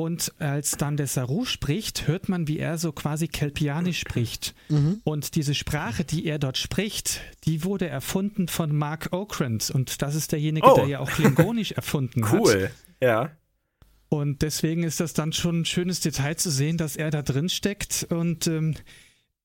Und 0.00 0.32
als 0.38 0.78
dann 0.78 0.96
der 0.96 1.06
Saru 1.06 1.44
spricht, 1.44 2.08
hört 2.08 2.30
man, 2.30 2.48
wie 2.48 2.58
er 2.58 2.78
so 2.78 2.90
quasi 2.90 3.28
Kelpianisch 3.28 4.00
spricht. 4.00 4.54
Mhm. 4.70 5.02
Und 5.04 5.34
diese 5.34 5.54
Sprache, 5.54 6.04
die 6.04 6.24
er 6.24 6.38
dort 6.38 6.56
spricht, 6.56 7.20
die 7.44 7.64
wurde 7.64 7.86
erfunden 7.86 8.48
von 8.48 8.74
Mark 8.74 9.12
Okrand. 9.12 9.70
Und 9.70 10.00
das 10.00 10.14
ist 10.14 10.32
derjenige, 10.32 10.66
oh. 10.66 10.74
der 10.74 10.86
ja 10.86 11.00
auch 11.00 11.10
Klingonisch 11.10 11.72
erfunden 11.72 12.24
cool. 12.24 12.30
hat. 12.30 12.40
Cool, 12.40 12.70
ja. 13.02 13.30
Und 14.08 14.40
deswegen 14.40 14.84
ist 14.84 15.00
das 15.00 15.12
dann 15.12 15.34
schon 15.34 15.60
ein 15.60 15.64
schönes 15.66 16.00
Detail 16.00 16.34
zu 16.36 16.50
sehen, 16.50 16.78
dass 16.78 16.96
er 16.96 17.10
da 17.10 17.20
drin 17.20 17.50
steckt. 17.50 18.06
Und 18.08 18.46
ähm, 18.46 18.76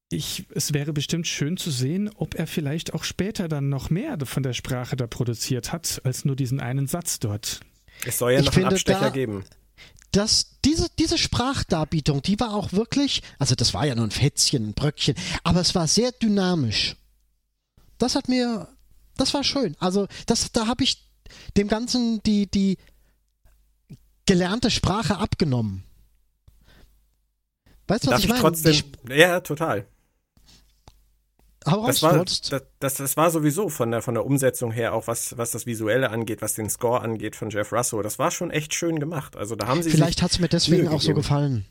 ich, 0.10 0.46
es 0.56 0.72
wäre 0.72 0.94
bestimmt 0.94 1.28
schön 1.28 1.58
zu 1.58 1.70
sehen, 1.70 2.10
ob 2.16 2.34
er 2.34 2.48
vielleicht 2.48 2.94
auch 2.94 3.04
später 3.04 3.50
dann 3.50 3.68
noch 3.68 3.90
mehr 3.90 4.18
von 4.24 4.42
der 4.42 4.54
Sprache 4.54 4.96
da 4.96 5.06
produziert 5.06 5.74
hat, 5.74 6.00
als 6.06 6.24
nur 6.24 6.38
diesen 6.38 6.62
einen 6.62 6.88
Satz 6.88 7.20
dort. 7.20 7.60
Es 8.06 8.20
soll 8.20 8.32
ja 8.32 8.40
ich 8.40 8.46
noch 8.46 8.56
einen 8.56 8.68
Abstecher 8.68 9.02
da, 9.02 9.10
geben 9.10 9.44
dass 10.12 10.60
diese, 10.64 10.88
diese 10.98 11.18
Sprachdarbietung, 11.18 12.22
die 12.22 12.40
war 12.40 12.54
auch 12.54 12.72
wirklich, 12.72 13.22
also 13.38 13.56
das 13.56 13.74
war 13.74 13.86
ja 13.86 13.96
nur 13.96 14.06
ein 14.06 14.12
Fätzchen, 14.12 14.70
ein 14.70 14.74
Bröckchen, 14.74 15.16
aber 15.44 15.60
es 15.60 15.76
war 15.76 15.88
sehr 15.88 16.12
dynamisch. 16.12 16.96
Das 17.98 18.16
hat 18.16 18.30
mir, 18.30 18.68
das 19.18 19.34
war 19.34 19.44
schön. 19.44 19.76
Also 19.80 20.08
das, 20.26 20.52
da 20.52 20.68
habe 20.68 20.84
ich 20.84 21.06
dem 21.58 21.68
Ganzen 21.68 22.22
die, 22.24 22.48
die 22.50 22.78
gelernte 24.26 24.72
Sprache 24.72 25.18
abgenommen. 25.18 25.84
Weißt 27.88 28.06
du, 28.06 28.08
was 28.08 28.12
Darf 28.12 28.20
ich, 28.20 28.26
ich 28.26 28.30
meine? 28.30 28.42
Trotzdem, 28.42 28.84
ja, 29.10 29.40
total. 29.42 29.86
Raus, 31.68 31.88
das, 31.88 32.04
war, 32.04 32.24
das, 32.24 32.42
das, 32.80 32.94
das, 32.96 33.18
war 33.18 33.32
sowieso 33.32 33.70
von 33.70 33.92
der, 33.92 34.02
von 34.02 34.14
der 34.14 34.26
Umsetzung 34.26 34.72
her, 34.72 34.94
auch 34.94 35.08
was, 35.08 35.38
was 35.38 35.52
das 35.52 35.66
Visuelle 35.66 36.12
angeht, 36.12 36.42
was 36.42 36.54
den 36.54 36.70
Score 36.70 37.02
angeht 37.02 37.36
von 37.36 37.50
Jeff 37.50 37.74
Russo, 37.74 38.02
das 38.02 38.20
war 38.20 38.32
schon 38.32 38.52
echt 38.52 38.74
schön 38.74 39.00
gemacht. 39.00 39.36
Also 39.36 39.56
da 39.56 39.68
haben 39.68 39.82
sie 39.82 39.90
Vielleicht 39.90 40.22
hat 40.22 40.32
es 40.32 40.40
mir 40.40 40.48
deswegen 40.48 40.88
auch 40.88 41.02
so 41.02 41.14
gefallen. 41.14 41.66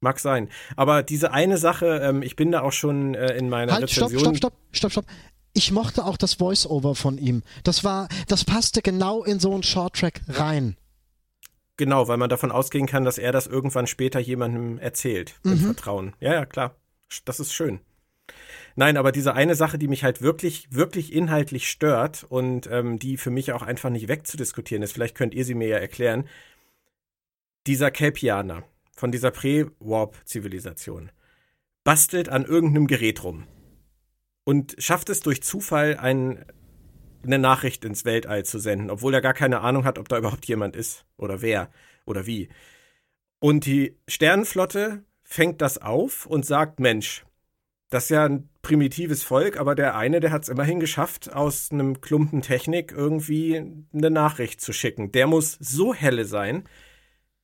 Mag 0.00 0.20
sein. 0.20 0.48
Aber 0.76 1.02
diese 1.02 1.32
eine 1.32 1.58
Sache, 1.58 2.00
ähm, 2.02 2.22
ich 2.22 2.36
bin 2.36 2.52
da 2.52 2.62
auch 2.62 2.72
schon 2.72 3.14
äh, 3.14 3.36
in 3.36 3.48
meiner 3.48 3.72
halt, 3.72 3.84
Rezension. 3.84 4.20
Stopp, 4.20 4.36
stopp, 4.36 4.52
stopp, 4.72 4.92
stopp, 4.92 4.92
stopp. 4.92 5.06
Ich 5.54 5.72
mochte 5.72 6.04
auch 6.04 6.16
das 6.16 6.34
Voice-Over 6.34 6.94
von 6.94 7.18
ihm. 7.18 7.42
Das 7.64 7.82
war, 7.82 8.08
das 8.28 8.44
passte 8.44 8.80
genau 8.80 9.24
in 9.24 9.40
so 9.40 9.52
einen 9.52 9.64
Short-Track 9.64 10.20
rein. 10.28 10.76
Genau, 11.76 12.08
weil 12.08 12.16
man 12.16 12.30
davon 12.30 12.52
ausgehen 12.52 12.86
kann, 12.86 13.04
dass 13.04 13.18
er 13.18 13.32
das 13.32 13.46
irgendwann 13.46 13.86
später 13.86 14.20
jemandem 14.20 14.78
erzählt. 14.78 15.34
Mhm. 15.42 15.52
Im 15.52 15.58
Vertrauen. 15.58 16.12
Ja, 16.20 16.34
ja, 16.34 16.46
klar. 16.46 16.76
Das 17.24 17.40
ist 17.40 17.52
schön. 17.52 17.80
Nein, 18.78 18.96
aber 18.96 19.10
diese 19.10 19.34
eine 19.34 19.56
Sache, 19.56 19.76
die 19.76 19.88
mich 19.88 20.04
halt 20.04 20.22
wirklich, 20.22 20.68
wirklich 20.70 21.12
inhaltlich 21.12 21.68
stört 21.68 22.22
und 22.22 22.68
ähm, 22.70 23.00
die 23.00 23.16
für 23.16 23.30
mich 23.30 23.50
auch 23.50 23.62
einfach 23.62 23.90
nicht 23.90 24.06
wegzudiskutieren 24.06 24.84
ist, 24.84 24.92
vielleicht 24.92 25.16
könnt 25.16 25.34
ihr 25.34 25.44
sie 25.44 25.56
mir 25.56 25.66
ja 25.66 25.78
erklären. 25.78 26.28
Dieser 27.66 27.90
Kelpianer 27.90 28.62
von 28.94 29.10
dieser 29.10 29.32
Pre-Warp-Zivilisation 29.32 31.10
bastelt 31.82 32.28
an 32.28 32.44
irgendeinem 32.44 32.86
Gerät 32.86 33.24
rum 33.24 33.48
und 34.44 34.76
schafft 34.78 35.08
es 35.08 35.22
durch 35.22 35.42
Zufall 35.42 35.96
ein, 35.96 36.44
eine 37.24 37.40
Nachricht 37.40 37.84
ins 37.84 38.04
Weltall 38.04 38.44
zu 38.44 38.60
senden, 38.60 38.90
obwohl 38.90 39.12
er 39.12 39.22
gar 39.22 39.34
keine 39.34 39.60
Ahnung 39.62 39.86
hat, 39.86 39.98
ob 39.98 40.08
da 40.08 40.18
überhaupt 40.18 40.46
jemand 40.46 40.76
ist 40.76 41.04
oder 41.16 41.42
wer 41.42 41.68
oder 42.06 42.26
wie. 42.26 42.48
Und 43.40 43.66
die 43.66 43.98
Sternenflotte 44.06 45.02
fängt 45.24 45.62
das 45.62 45.78
auf 45.78 46.26
und 46.26 46.46
sagt, 46.46 46.78
Mensch, 46.78 47.24
das 47.90 48.04
ist 48.04 48.10
ja 48.10 48.24
ein 48.26 48.48
primitives 48.62 49.22
Volk, 49.22 49.58
aber 49.58 49.74
der 49.74 49.96
eine, 49.96 50.20
der 50.20 50.30
hat 50.30 50.42
es 50.42 50.48
immerhin 50.48 50.80
geschafft, 50.80 51.32
aus 51.32 51.70
einem 51.72 52.00
Klumpen 52.00 52.42
Technik 52.42 52.92
irgendwie 52.92 53.62
eine 53.94 54.10
Nachricht 54.10 54.60
zu 54.60 54.72
schicken. 54.72 55.12
Der 55.12 55.26
muss 55.26 55.56
so 55.60 55.94
helle 55.94 56.24
sein, 56.24 56.64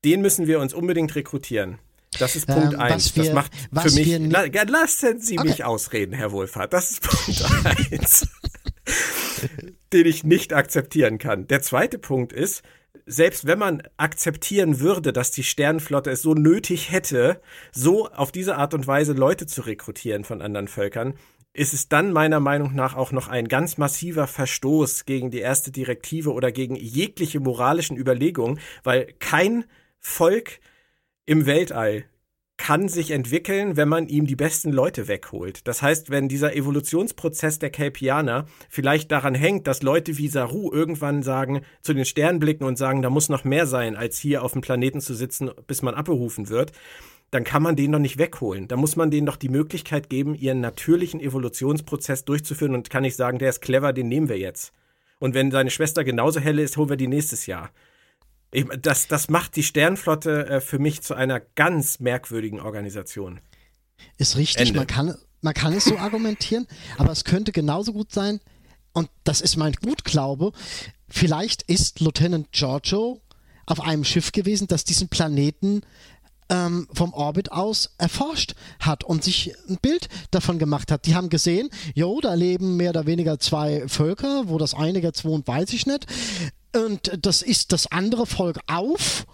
den 0.05 0.21
müssen 0.21 0.47
wir 0.47 0.61
uns 0.61 0.75
unbedingt 0.75 1.15
rekrutieren. 1.15 1.79
Das 2.19 2.37
ist 2.37 2.47
Punkt 2.47 2.77
1. 2.77 3.17
Ähm, 3.17 3.25
das 3.25 3.33
macht 3.33 3.53
für 3.57 3.91
mich. 3.93 4.19
La, 4.31 4.45
lassen 4.65 5.21
Sie 5.21 5.39
okay. 5.39 5.49
mich 5.49 5.65
ausreden, 5.65 6.13
Herr 6.13 6.31
Wohlfahrt. 6.31 6.73
Das 6.73 6.93
ist 6.93 7.01
Punkt 7.03 7.45
1. 7.91 8.29
den 9.93 10.07
ich 10.07 10.25
nicht 10.25 10.53
akzeptieren 10.53 11.19
kann. 11.19 11.47
Der 11.49 11.63
zweite 11.63 11.99
Punkt 11.99 12.33
ist, 12.33 12.63
selbst 13.07 13.47
wenn 13.47 13.59
man 13.59 13.83
akzeptieren 13.97 14.81
würde, 14.81 15.13
dass 15.13 15.31
die 15.31 15.43
Sternenflotte 15.43 16.11
es 16.11 16.23
so 16.23 16.35
nötig 16.35 16.91
hätte, 16.91 17.41
so 17.73 18.09
auf 18.09 18.33
diese 18.33 18.57
Art 18.57 18.75
und 18.75 18.87
Weise 18.87 19.13
Leute 19.13 19.47
zu 19.47 19.63
rekrutieren 19.63 20.25
von 20.25 20.43
anderen 20.43 20.69
Völkern, 20.69 21.15
ist 21.53 21.73
es 21.73 21.89
dann 21.89 22.13
meiner 22.13 22.41
Meinung 22.41 22.75
nach 22.75 22.97
auch 22.97 23.13
noch 23.13 23.29
ein 23.29 23.47
ganz 23.47 23.79
massiver 23.79 24.27
Verstoß 24.27 25.05
gegen 25.05 25.31
die 25.31 25.39
erste 25.39 25.71
Direktive 25.71 26.33
oder 26.33 26.51
gegen 26.51 26.75
jegliche 26.75 27.39
moralischen 27.41 27.97
Überlegungen, 27.97 28.59
weil 28.83 29.15
kein 29.21 29.65
Volk 30.01 30.59
im 31.27 31.47
Weltall 31.47 32.05
kann 32.65 32.89
sich 32.89 33.11
entwickeln, 33.11 33.77
wenn 33.77 33.91
man 33.91 34.09
ihm 34.09 34.27
die 34.27 34.37
besten 34.37 34.73
Leute 34.73 35.07
wegholt. 35.07 35.69
Das 35.69 35.83
heißt, 35.83 36.09
wenn 36.09 36.31
dieser 36.31 36.57
Evolutionsprozess 36.57 37.59
der 37.59 37.69
Kelpianer 37.69 38.47
vielleicht 38.71 39.13
daran 39.13 39.35
hängt, 39.35 39.67
dass 39.67 39.83
Leute 39.83 40.17
wie 40.17 40.29
Saru 40.29 40.73
irgendwann 40.73 41.23
sagen, 41.23 41.61
zu 41.83 41.93
den 41.93 42.07
Sternen 42.07 42.39
blicken 42.39 42.65
und 42.65 42.79
sagen, 42.79 43.03
da 43.03 43.11
muss 43.11 43.29
noch 43.29 43.45
mehr 43.45 43.67
sein, 43.67 43.97
als 43.97 44.17
hier 44.17 44.43
auf 44.43 44.53
dem 44.53 44.63
Planeten 44.63 45.03
zu 45.03 45.13
sitzen, 45.13 45.51
bis 45.67 45.83
man 45.83 45.95
abberufen 45.95 46.49
wird, 46.49 46.73
dann 47.31 47.45
kann 47.45 47.63
man 47.63 47.77
den 47.77 47.93
doch 47.93 47.99
nicht 47.99 48.17
wegholen. 48.17 48.67
Da 48.67 48.77
muss 48.77 48.97
man 48.97 49.11
denen 49.11 49.27
doch 49.27 49.37
die 49.37 49.51
Möglichkeit 49.51 50.09
geben, 50.09 50.35
ihren 50.35 50.63
natürlichen 50.63 51.21
Evolutionsprozess 51.21 52.25
durchzuführen 52.25 52.75
und 52.75 52.89
kann 52.89 53.03
nicht 53.03 53.17
sagen, 53.17 53.39
der 53.39 53.51
ist 53.51 53.61
clever, 53.61 53.93
den 53.93 54.09
nehmen 54.09 54.31
wir 54.31 54.39
jetzt. 54.39 54.73
Und 55.19 55.35
wenn 55.35 55.51
seine 55.51 55.69
Schwester 55.69 56.03
genauso 56.03 56.41
helle 56.41 56.63
ist, 56.63 56.79
holen 56.79 56.89
wir 56.89 56.97
die 56.97 57.09
nächstes 57.09 57.45
Jahr. 57.45 57.73
Das, 58.81 59.09
das 59.09 59.29
macht 59.29 59.57
die 59.57 59.63
Sternflotte 59.63 60.47
äh, 60.47 60.61
für 60.61 60.79
mich 60.79 61.03
zu 61.03 61.15
einer 61.15 61.41
ganz 61.41 61.99
merkwürdigen 62.01 62.61
Organisation. 62.61 63.41
Ist 64.19 64.37
richtig, 64.37 64.75
man 64.75 64.87
kann, 64.87 65.17
man 65.41 65.55
kann 65.55 65.73
es 65.73 65.85
so 65.85 65.99
argumentieren, 65.99 66.67
aber 66.97 67.13
es 67.13 67.25
könnte 67.25 67.53
genauso 67.53 67.93
gut 67.93 68.13
sein, 68.13 68.41
und 68.93 69.11
das 69.25 69.41
ist 69.41 69.57
mein 69.57 69.73
Gutglaube, 69.73 70.53
vielleicht 71.09 71.63
ist 71.63 72.01
Lieutenant 72.01 72.53
Giorgio 72.53 73.21
auf 73.67 73.81
einem 73.81 74.05
Schiff 74.05 74.31
gewesen, 74.31 74.69
das 74.69 74.85
diesen 74.85 75.09
Planeten 75.09 75.83
ähm, 76.49 76.87
vom 76.93 77.13
Orbit 77.13 77.51
aus 77.51 77.95
erforscht 77.99 78.55
hat 78.79 79.05
und 79.05 79.25
sich 79.25 79.55
ein 79.69 79.79
Bild 79.81 80.09
davon 80.31 80.59
gemacht 80.59 80.93
hat. 80.93 81.07
Die 81.07 81.15
haben 81.15 81.29
gesehen, 81.29 81.71
jo, 81.95 82.21
da 82.21 82.35
leben 82.35 82.77
mehr 82.77 82.91
oder 82.91 83.07
weniger 83.07 83.41
zwei 83.41 83.89
Völker, 83.89 84.45
wo 84.47 84.59
das 84.59 84.75
eine 84.75 85.01
jetzt 85.01 85.25
wohnt, 85.25 85.49
weiß 85.49 85.73
ich 85.73 85.87
nicht. 85.87 86.07
Und 86.75 87.19
das 87.25 87.43
ist 87.43 87.73
das 87.73 87.91
andere 87.91 88.27
Volk 88.27 88.59
auf. 88.67 89.27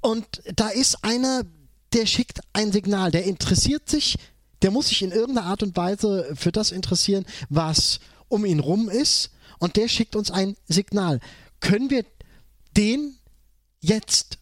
Und 0.00 0.26
da 0.56 0.68
ist 0.68 1.04
einer, 1.04 1.44
der 1.92 2.06
schickt 2.06 2.40
ein 2.52 2.72
Signal, 2.72 3.10
der 3.10 3.24
interessiert 3.24 3.88
sich, 3.88 4.16
der 4.62 4.70
muss 4.70 4.88
sich 4.88 5.02
in 5.02 5.12
irgendeiner 5.12 5.46
Art 5.46 5.62
und 5.62 5.76
Weise 5.76 6.32
für 6.34 6.52
das 6.52 6.72
interessieren, 6.72 7.24
was 7.48 8.00
um 8.28 8.44
ihn 8.44 8.60
rum 8.60 8.88
ist. 8.88 9.30
Und 9.58 9.76
der 9.76 9.88
schickt 9.88 10.16
uns 10.16 10.30
ein 10.30 10.56
Signal. 10.66 11.20
Können 11.60 11.90
wir 11.90 12.04
den 12.76 13.16
jetzt 13.80 14.38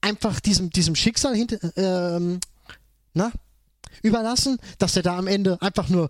einfach 0.00 0.40
diesem, 0.40 0.70
diesem 0.70 0.94
Schicksal 0.94 1.34
hinter, 1.34 1.58
ähm, 1.76 2.40
na, 3.12 3.32
überlassen, 4.02 4.58
dass 4.78 4.96
er 4.96 5.02
da 5.02 5.18
am 5.18 5.26
Ende 5.26 5.60
einfach 5.60 5.88
nur 5.88 6.08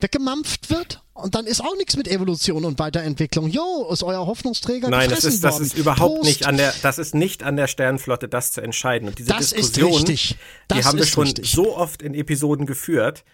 weggemampft 0.00 0.70
wird 0.70 1.02
und 1.18 1.34
dann 1.34 1.46
ist 1.46 1.60
auch 1.60 1.76
nichts 1.76 1.96
mit 1.96 2.06
Evolution 2.06 2.64
und 2.64 2.78
Weiterentwicklung. 2.78 3.48
Jo, 3.48 3.88
ist 3.92 4.04
euer 4.04 4.26
Hoffnungsträger 4.26 4.88
Nein, 4.88 5.10
das 5.10 5.24
ist, 5.24 5.42
das 5.42 5.58
ist 5.58 5.76
überhaupt 5.76 6.16
Prost. 6.16 6.24
nicht 6.24 6.46
an 6.46 6.56
der, 6.56 6.72
das 6.82 6.98
ist 6.98 7.14
nicht 7.14 7.42
an 7.42 7.56
der 7.56 7.66
Sternenflotte, 7.66 8.28
das 8.28 8.52
zu 8.52 8.60
entscheiden. 8.60 9.08
Und 9.08 9.18
diese 9.18 9.30
das 9.30 9.50
Diskussion, 9.50 10.04
die 10.04 10.84
haben 10.84 10.98
wir 10.98 11.06
schon 11.06 11.24
richtig. 11.24 11.50
so 11.50 11.76
oft 11.76 12.02
in 12.02 12.14
Episoden 12.14 12.66
geführt. 12.66 13.24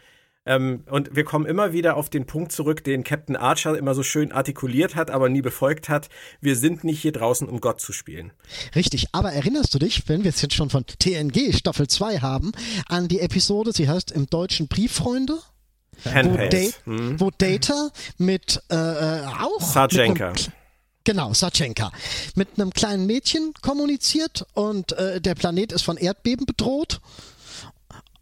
Ähm, 0.46 0.84
und 0.90 1.14
wir 1.16 1.24
kommen 1.24 1.46
immer 1.46 1.72
wieder 1.72 1.96
auf 1.96 2.10
den 2.10 2.26
Punkt 2.26 2.52
zurück, 2.52 2.84
den 2.84 3.02
Captain 3.02 3.36
Archer 3.36 3.76
immer 3.78 3.94
so 3.94 4.02
schön 4.02 4.32
artikuliert 4.32 4.94
hat, 4.94 5.10
aber 5.10 5.28
nie 5.28 5.40
befolgt 5.42 5.88
hat. 5.88 6.08
Wir 6.40 6.56
sind 6.56 6.84
nicht 6.84 7.00
hier 7.00 7.12
draußen, 7.12 7.48
um 7.48 7.60
Gott 7.60 7.80
zu 7.80 7.92
spielen. 7.92 8.32
Richtig, 8.74 9.08
aber 9.12 9.32
erinnerst 9.32 9.74
du 9.74 9.78
dich, 9.78 10.06
wenn 10.06 10.22
wir 10.22 10.30
es 10.30 10.42
jetzt 10.42 10.54
schon 10.54 10.68
von 10.68 10.84
TNG 10.86 11.54
Staffel 11.54 11.88
2 11.88 12.18
haben, 12.18 12.52
an 12.88 13.08
die 13.08 13.20
Episode, 13.20 13.72
sie 13.72 13.88
heißt 13.88 14.10
im 14.10 14.26
Deutschen 14.26 14.68
Brieffreunde? 14.68 15.38
Wo, 16.04 16.36
da 16.36 16.58
hm. 16.84 17.20
wo, 17.20 17.30
Data 17.30 17.90
mit 18.18 18.62
äh, 18.70 18.74
äh 18.74 19.26
auch 19.26 19.60
Sarjenka. 19.60 20.32
Genau, 21.04 21.34
Sachenka. 21.34 21.92
Mit 22.34 22.48
einem 22.56 22.72
kleinen 22.72 23.06
Mädchen 23.06 23.52
kommuniziert 23.60 24.46
und 24.54 24.92
äh, 24.92 25.20
der 25.20 25.34
Planet 25.34 25.72
ist 25.72 25.82
von 25.82 25.98
Erdbeben 25.98 26.46
bedroht. 26.46 27.00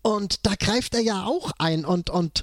Und 0.02 0.44
da 0.44 0.54
greift 0.58 0.94
er 0.94 1.00
ja 1.00 1.24
auch 1.24 1.52
ein 1.58 1.84
und, 1.84 2.10
und 2.10 2.42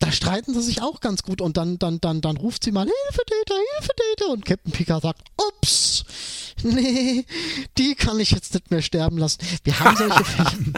da 0.00 0.10
streiten 0.10 0.52
sie 0.52 0.62
sich 0.62 0.82
auch 0.82 0.98
ganz 0.98 1.22
gut 1.22 1.40
und 1.40 1.56
dann, 1.56 1.78
dann, 1.78 2.00
dann, 2.00 2.20
dann 2.20 2.36
ruft 2.36 2.64
sie 2.64 2.72
mal 2.72 2.86
Hilfe, 2.86 3.22
Data, 3.24 3.54
Hilfe, 3.54 3.92
Data 3.96 4.32
und 4.32 4.44
Captain 4.44 4.72
Picard 4.72 5.02
sagt, 5.02 5.22
ups, 5.36 6.04
nee, 6.62 7.24
die 7.76 7.94
kann 7.94 8.18
ich 8.20 8.30
jetzt 8.30 8.54
nicht 8.54 8.70
mehr 8.70 8.82
sterben 8.82 9.18
lassen. 9.18 9.40
Wir 9.64 9.78
haben 9.78 9.96
solche 9.96 10.24
Fälle. 10.24 10.72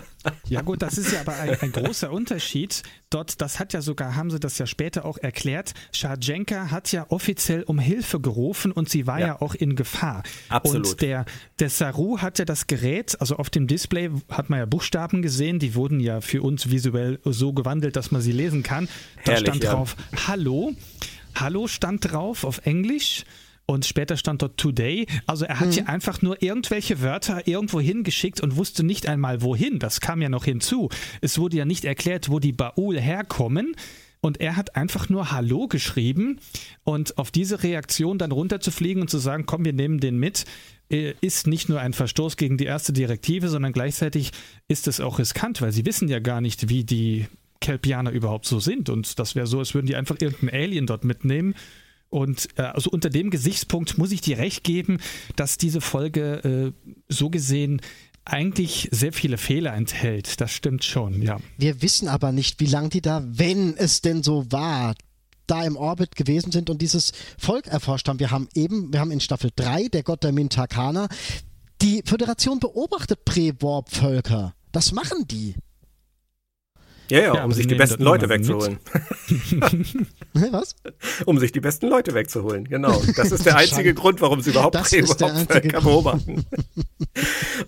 Ja 0.49 0.61
gut, 0.61 0.83
das 0.83 0.99
ist 0.99 1.13
ja 1.13 1.21
aber 1.21 1.37
ein, 1.37 1.59
ein, 1.61 1.73
großer 1.73 2.11
Unterschied. 2.11 2.83
Dort, 3.09 3.41
das 3.41 3.59
hat 3.59 3.73
ja 3.73 3.81
sogar, 3.81 4.17
haben 4.17 4.31
sie 4.31 4.39
das 4.39 4.59
ja 4.59 4.67
später 4.67 5.05
auch 5.07 5.17
erklärt, 5.17 5.73
Scharjenka 5.93 6.71
hat 6.71 6.93
ja 6.93 7.07
offiziell 7.09 7.63
um 7.63 7.79
Hilfe 7.79 8.21
gerufen 8.21 8.71
und 8.71 8.91
sie 8.91 9.07
war 9.07 9.19
ja, 9.19 9.29
ja 9.29 9.41
auch 9.41 9.55
in 9.55 9.77
Gefahr. 9.77 10.23
Absolut. 10.51 10.89
Und 10.89 11.01
der, 11.01 11.25
der 11.59 11.71
Saru 11.71 12.19
hat 12.19 12.39
ja 12.39 12.45
das 12.45 12.67
Gerät, 12.67 13.19
also 13.21 13.37
auf 13.37 13.49
dem 13.49 13.67
Display 13.67 14.11
hat 14.29 14.51
man 14.51 14.59
ja 14.59 14.67
Buchstaben 14.67 15.23
gesehen, 15.23 15.59
die 15.59 15.75
wurden 15.75 16.01
ja 16.01 16.21
für 16.21 16.43
uns 16.43 16.71
visuell 16.71 17.19
so 17.25 17.53
gewandelt, 17.55 17.97
dass 17.97 18.11
man 18.11 18.21
sie 18.21 18.33
lesen 18.33 18.63
kann. 18.63 18.89
Da 19.25 19.33
Herrlich, 19.33 19.55
stand 19.55 19.65
drauf 19.65 19.97
Hallo. 20.27 20.75
Hallo 21.35 21.67
stand 21.69 22.13
drauf 22.13 22.45
auf 22.45 22.67
Englisch 22.67 23.25
und 23.71 23.87
später 23.87 24.17
stand 24.17 24.43
dort 24.43 24.57
Today. 24.57 25.07
Also 25.27 25.45
er 25.45 25.61
hat 25.61 25.69
mhm. 25.69 25.73
hier 25.73 25.89
einfach 25.89 26.23
nur 26.23 26.43
irgendwelche 26.43 27.03
Wörter 27.03 27.47
irgendwo 27.47 27.81
hingeschickt 27.81 28.41
und 28.41 28.57
wusste 28.57 28.83
nicht 28.83 29.09
einmal 29.09 29.43
wohin. 29.43 29.79
Das 29.79 30.01
kam 30.01 30.21
ja 30.21 30.29
noch 30.29 30.45
hinzu. 30.45 30.89
Es 31.21 31.39
wurde 31.39 31.59
ja 31.59 31.65
nicht 31.65 31.85
erklärt, 31.85 32.31
wo 32.31 32.41
die 32.41 32.51
Baul 32.51 33.01
herkommen. 33.01 33.77
Und 34.21 34.41
er 34.41 34.57
hat 34.57 34.75
einfach 34.75 35.09
nur 35.09 35.31
Hallo 35.31 35.69
geschrieben 35.69 36.41
und 36.83 37.17
auf 37.17 37.31
diese 37.31 37.63
Reaktion 37.63 38.19
dann 38.19 38.33
runterzufliegen 38.33 39.03
und 39.03 39.09
zu 39.09 39.19
sagen, 39.19 39.47
komm, 39.47 39.65
wir 39.65 39.73
nehmen 39.73 40.01
den 40.01 40.19
mit, 40.19 40.47
äh, 40.91 41.15
ist 41.21 41.47
nicht 41.47 41.69
nur 41.69 41.81
ein 41.81 41.93
Verstoß 41.93 42.37
gegen 42.37 42.59
die 42.59 42.67
erste 42.67 42.93
Direktive, 42.93 43.49
sondern 43.49 43.73
gleichzeitig 43.73 44.33
ist 44.67 44.89
es 44.89 45.01
auch 45.01 45.21
riskant, 45.21 45.63
weil 45.63 45.71
sie 45.71 45.87
wissen 45.87 46.09
ja 46.09 46.19
gar 46.19 46.41
nicht, 46.41 46.69
wie 46.69 46.83
die 46.83 47.29
Kelpianer 47.61 48.11
überhaupt 48.11 48.47
so 48.47 48.59
sind. 48.59 48.91
Und 48.91 49.19
das 49.21 49.37
wäre 49.37 49.47
so, 49.47 49.61
als 49.61 49.75
würden 49.75 49.87
die 49.87 49.97
einfach 49.97 50.17
irgendeinen 50.21 50.61
Alien 50.61 50.87
dort 50.87 51.05
mitnehmen 51.05 51.55
und 52.11 52.49
äh, 52.57 52.63
also 52.63 52.91
unter 52.91 53.09
dem 53.09 53.31
Gesichtspunkt 53.31 53.97
muss 53.97 54.13
ich 54.13 54.21
dir 54.21 54.39
recht 54.39 54.65
geben, 54.65 54.99
dass 55.37 55.59
diese 55.59 55.81
Folge 55.81 56.75
äh, 56.77 56.93
so 57.09 57.31
gesehen 57.31 57.81
eigentlich 58.25 58.89
sehr 58.93 59.13
viele 59.13 59.39
Fehler 59.39 59.75
enthält. 59.75 60.41
Das 60.41 60.53
stimmt 60.53 60.85
schon, 60.85 61.23
ja. 61.23 61.39
Wir 61.57 61.83
wissen 61.83 62.09
aber 62.09 62.33
nicht, 62.33 62.61
wie 62.61 62.67
lange 62.67 62.91
die 62.91 63.01
da, 63.01 63.25
wenn 63.27 63.77
es 63.77 64.03
denn 64.03 64.23
so 64.23 64.51
war, 64.51 64.95
da 65.47 65.65
im 65.65 65.77
Orbit 65.77 66.15
gewesen 66.15 66.53
sind 66.53 66.71
und 66.71 66.81
dieses 66.81 67.13
Volk 67.39 67.67
erforscht 67.67 68.09
haben. 68.09 68.21
Wir 68.21 68.31
haben 68.31 68.49
eben, 68.55 68.93
wir 68.93 69.01
haben 69.01 69.11
in 69.11 69.21
Staffel 69.21 69.51
3, 69.57 69.89
der 69.89 70.03
Gott 70.03 70.23
der 70.23 70.33
Mintakana, 70.33 71.09
die 71.83 72.03
Föderation 72.05 72.61
beobachtet 72.61 73.25
Prä-Warp-Völker. 73.25 74.55
Das 74.71 74.93
machen 74.93 75.27
die. 75.27 75.55
Ja, 77.11 77.19
ja, 77.21 77.35
ja 77.35 77.45
um 77.45 77.53
sich 77.53 77.67
die 77.67 77.75
besten 77.75 78.03
Leute 78.03 78.29
wegzuholen. 78.29 78.79
Was? 80.53 80.77
Um 81.27 81.39
sich 81.39 81.53
die 81.53 81.61
besten 81.61 81.89
Leute 81.89 82.15
wegzuholen, 82.15 82.69
genau. 82.69 83.03
Das 83.17 83.33
ist 83.33 83.47
der 83.47 83.57
einzige 83.59 83.95
Grund, 83.95 84.21
warum 84.21 84.41
sie 84.41 84.51
überhaupt, 84.51 84.75
das 84.75 84.93
überhaupt 84.93 85.49
beobachten. 85.83 86.47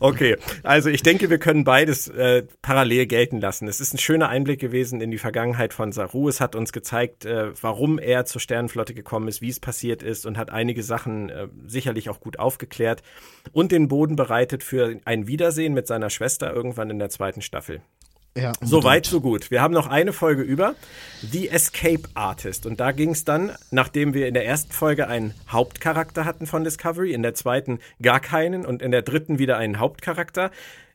okay, 0.00 0.37
also 0.62 0.88
ich 0.88 1.02
denke, 1.02 1.31
wir 1.31 1.38
können 1.38 1.64
beides 1.64 2.09
äh, 2.09 2.44
parallel 2.62 3.07
gelten 3.07 3.40
lassen. 3.40 3.68
Es 3.68 3.81
ist 3.81 3.94
ein 3.94 3.98
schöner 3.98 4.28
Einblick 4.28 4.61
gewesen 4.61 5.00
in 5.00 5.11
die 5.11 5.18
Vergangenheit 5.18 5.74
von 5.74 5.92
Saru. 5.92 6.28
Es 6.28 6.40
hat 6.40 6.55
uns 6.55 6.72
gezeigt, 6.72 7.24
äh, 7.24 7.52
warum 7.61 7.98
er 7.98 8.24
zur 8.24 8.40
Sternenflotte 8.40 8.94
gekommen 8.94 9.28
ist, 9.28 9.42
wie 9.42 9.48
es 9.48 9.61
passiert 9.61 10.02
ist 10.02 10.26
und 10.26 10.38
hat 10.38 10.50
einige 10.50 10.83
Sachen 10.83 11.31
äh, 11.31 11.48
sicherlich 11.66 12.09
auch 12.09 12.20
gut 12.20 12.38
aufgeklärt 12.38 13.02
und 13.52 13.72
den 13.72 13.88
Boden 13.88 14.16
bereitet 14.16 14.62
für 14.62 15.00
ein 15.05 15.26
Wiedersehen 15.26 15.74
mit 15.74 15.87
seiner 15.87 16.11
Schwester 16.11 16.52
irgendwann 16.52 16.90
in 16.90 16.98
der 16.98 17.11
zweiten 17.11 17.42
Staffel. 17.42 17.83
Ja, 18.34 18.52
so 18.62 18.82
weit, 18.82 19.04
so 19.04 19.20
gut. 19.20 19.50
Wir 19.50 19.60
haben 19.60 19.74
noch 19.74 19.88
eine 19.88 20.14
Folge 20.14 20.42
über, 20.42 20.74
The 21.20 21.50
Escape 21.50 22.08
Artist. 22.14 22.64
Und 22.64 22.80
da 22.80 22.92
ging 22.92 23.10
es 23.10 23.24
dann, 23.24 23.52
nachdem 23.70 24.14
wir 24.14 24.26
in 24.26 24.32
der 24.32 24.46
ersten 24.46 24.72
Folge 24.72 25.06
einen 25.06 25.34
Hauptcharakter 25.48 26.24
hatten 26.24 26.46
von 26.46 26.64
Discovery, 26.64 27.12
in 27.12 27.22
der 27.22 27.34
zweiten 27.34 27.78
gar 28.00 28.20
keinen 28.20 28.64
und 28.64 28.80
in 28.80 28.90
der 28.90 29.02
dritten 29.02 29.38
wieder 29.38 29.58
einen 29.58 29.78
Hauptcharakter, 29.78 30.50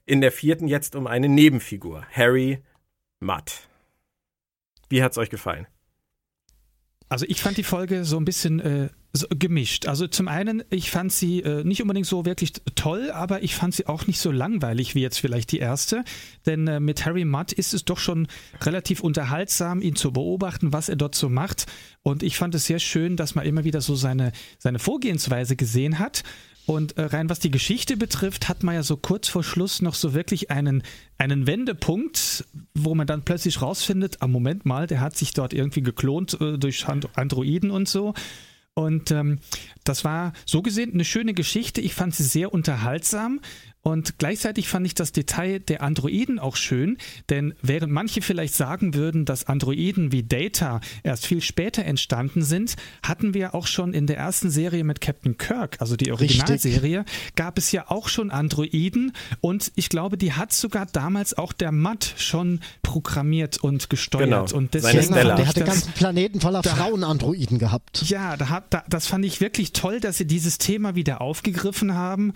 in 0.06 0.22
der 0.22 0.32
vierten 0.32 0.68
jetzt 0.68 0.96
um 0.96 1.06
eine 1.06 1.30
Nebenfigur, 1.30 2.06
Harry 2.12 2.64
Mudd. 3.20 3.52
Wie 4.90 5.04
hat's 5.04 5.18
euch 5.20 5.30
gefallen? 5.30 5.68
Also 7.10 7.26
ich 7.28 7.42
fand 7.42 7.58
die 7.58 7.64
Folge 7.64 8.04
so 8.04 8.18
ein 8.18 8.26
bisschen 8.26 8.60
äh, 8.60 8.90
so 9.14 9.28
gemischt. 9.30 9.88
Also 9.88 10.08
zum 10.08 10.28
einen, 10.28 10.64
ich 10.70 10.92
fand 10.92 11.12
sie 11.12 11.42
äh, 11.42 11.64
nicht 11.64 11.82
unbedingt 11.82 12.08
so 12.08 12.26
wirklich 12.26 12.54
toll, 12.76 13.12
aber 13.12 13.44
ich 13.44 13.56
fand 13.56 13.74
sie 13.74 13.88
auch 13.88 14.08
nicht 14.08 14.20
so 14.20 14.32
langweilig 14.32 14.96
wie 14.96 15.02
jetzt 15.02 15.20
vielleicht 15.20 15.52
die 15.52 15.60
erste. 15.60 16.04
Denn 16.46 16.68
äh, 16.68 16.80
mit 16.80 17.06
Harry 17.06 17.26
Mudd 17.26 17.54
ist 17.54 17.74
es 17.74 17.86
doch 17.86 17.98
schon 17.98 18.28
relativ 18.62 19.02
unterhaltsam, 19.02 19.82
ihn 19.82 19.96
zu 19.96 20.12
beobachten, 20.12 20.74
was 20.74 20.90
er 20.90 20.96
dort 20.96 21.16
so 21.16 21.30
macht. 21.30 21.66
Und 22.04 22.24
ich 22.24 22.38
fand 22.38 22.56
es 22.56 22.66
sehr 22.66 22.80
schön, 22.80 23.18
dass 23.18 23.36
man 23.36 23.46
immer 23.46 23.64
wieder 23.64 23.82
so 23.82 23.96
seine, 23.96 24.32
seine 24.60 24.80
Vorgehensweise 24.80 25.56
gesehen 25.56 26.00
hat. 26.00 26.24
Und 26.68 26.98
äh, 26.98 27.04
rein 27.04 27.30
was 27.30 27.40
die 27.40 27.50
Geschichte 27.50 27.96
betrifft, 27.96 28.50
hat 28.50 28.62
man 28.62 28.76
ja 28.76 28.84
so 28.84 28.98
kurz 28.98 29.30
vor 29.30 29.42
Schluss 29.42 29.82
noch 29.82 29.96
so 29.96 30.14
wirklich 30.14 30.52
einen, 30.52 30.84
einen 31.18 31.48
Wendepunkt, 31.48 32.46
wo 32.74 32.94
man 32.94 33.08
dann 33.08 33.24
plötzlich 33.24 33.62
rausfindet, 33.62 34.22
am 34.22 34.32
ah, 34.32 34.34
Moment 34.34 34.66
mal, 34.66 34.86
der 34.86 35.00
hat 35.00 35.16
sich 35.16 35.34
dort 35.34 35.54
irgendwie 35.54 35.82
geklont 35.82 36.40
äh, 36.42 36.58
durch 36.58 36.86
Androiden 36.88 37.72
und 37.72 37.88
so. 37.88 38.14
Und 38.78 39.10
ähm, 39.10 39.40
das 39.86 40.04
war 40.04 40.34
so 40.46 40.62
gesehen 40.62 40.94
eine 40.94 41.04
schöne 41.04 41.34
Geschichte. 41.34 41.82
Ich 41.82 41.96
fand 41.96 42.14
sie 42.14 42.22
sehr 42.22 42.54
unterhaltsam. 42.54 43.40
Und 43.88 44.20
gleichzeitig 44.20 44.68
fand 44.68 44.86
ich 44.86 44.96
das 44.96 45.14
Detail 45.14 45.60
der 45.62 45.82
Androiden 45.82 46.40
auch 46.40 46.58
schön, 46.58 46.98
denn 47.30 47.54
während 47.62 47.94
manche 47.94 48.22
vielleicht 48.22 48.54
sagen 48.54 48.94
würden, 48.96 49.24
dass 49.24 49.48
Androiden 49.48 50.12
wie 50.12 50.24
Data 50.24 50.82
erst 51.04 51.26
viel 51.26 51.40
später 51.40 51.86
entstanden 51.86 52.42
sind, 52.42 52.76
hatten 53.02 53.34
wir 53.34 53.56
auch 53.56 53.66
schon 53.66 53.94
in 53.94 54.06
der 54.06 54.18
ersten 54.18 54.50
Serie 54.50 54.84
mit 54.84 55.00
Captain 55.00 55.38
Kirk, 55.38 55.78
also 55.80 55.96
die 55.96 56.12
Originalserie, 56.12 57.06
gab 57.38 57.58
es 57.58 57.72
ja 57.72 57.90
auch 57.90 58.10
schon 58.10 58.30
Androiden 58.30 59.14
und 59.40 59.72
ich 59.76 59.88
glaube, 59.88 60.18
die 60.18 60.34
hat 60.34 60.52
sogar 60.52 60.86
damals 60.86 61.38
auch 61.38 61.54
der 61.54 61.72
Matt 61.72 62.14
schon 62.18 62.60
programmiert 62.82 63.64
und 63.64 63.90
gesteuert. 63.90 64.26
Genau. 64.26 64.46
Und 64.52 64.74
deswegen 64.74 65.14
der 65.14 65.48
hat 65.48 65.56
den 65.56 65.64
ganzen 65.64 65.94
Planeten 65.94 66.42
voller 66.42 66.62
Frauen-Androiden 66.62 67.58
gehabt. 67.58 68.04
Ja, 68.10 68.36
da, 68.36 68.66
da, 68.70 68.84
das 68.90 69.08
fand 69.08 69.24
ich 69.24 69.40
wirklich 69.40 69.72
toll, 69.72 70.02
dass 70.02 70.18
sie 70.18 70.28
dieses 70.28 70.58
Thema 70.58 70.96
wieder 70.96 71.22
aufgegriffen 71.22 71.94
haben. 71.94 72.34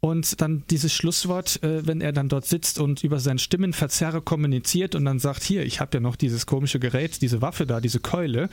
Und 0.00 0.40
dann 0.40 0.62
dieses 0.70 0.92
Schlusswort, 0.92 1.60
äh, 1.62 1.86
wenn 1.86 2.00
er 2.00 2.12
dann 2.12 2.28
dort 2.28 2.46
sitzt 2.46 2.78
und 2.78 3.02
über 3.02 3.18
sein 3.18 3.38
Stimmenverzerre 3.38 4.22
kommuniziert 4.22 4.94
und 4.94 5.04
dann 5.04 5.18
sagt, 5.18 5.42
hier, 5.42 5.64
ich 5.64 5.80
habe 5.80 5.96
ja 5.96 6.00
noch 6.00 6.14
dieses 6.14 6.46
komische 6.46 6.78
Gerät, 6.78 7.20
diese 7.20 7.42
Waffe 7.42 7.66
da, 7.66 7.80
diese 7.80 7.98
Keule. 7.98 8.48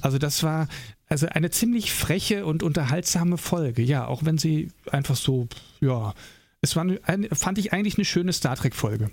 Also 0.00 0.16
das 0.16 0.42
war 0.42 0.68
also 1.08 1.26
eine 1.26 1.50
ziemlich 1.50 1.92
freche 1.92 2.46
und 2.46 2.62
unterhaltsame 2.62 3.36
Folge. 3.36 3.82
Ja, 3.82 4.06
auch 4.06 4.24
wenn 4.24 4.38
sie 4.38 4.72
einfach 4.90 5.16
so, 5.16 5.48
ja, 5.80 6.14
es 6.62 6.76
war, 6.76 6.86
eine, 7.02 7.28
fand 7.30 7.58
ich 7.58 7.74
eigentlich 7.74 7.98
eine 7.98 8.06
schöne 8.06 8.32
Star 8.32 8.56
Trek-Folge. 8.56 9.10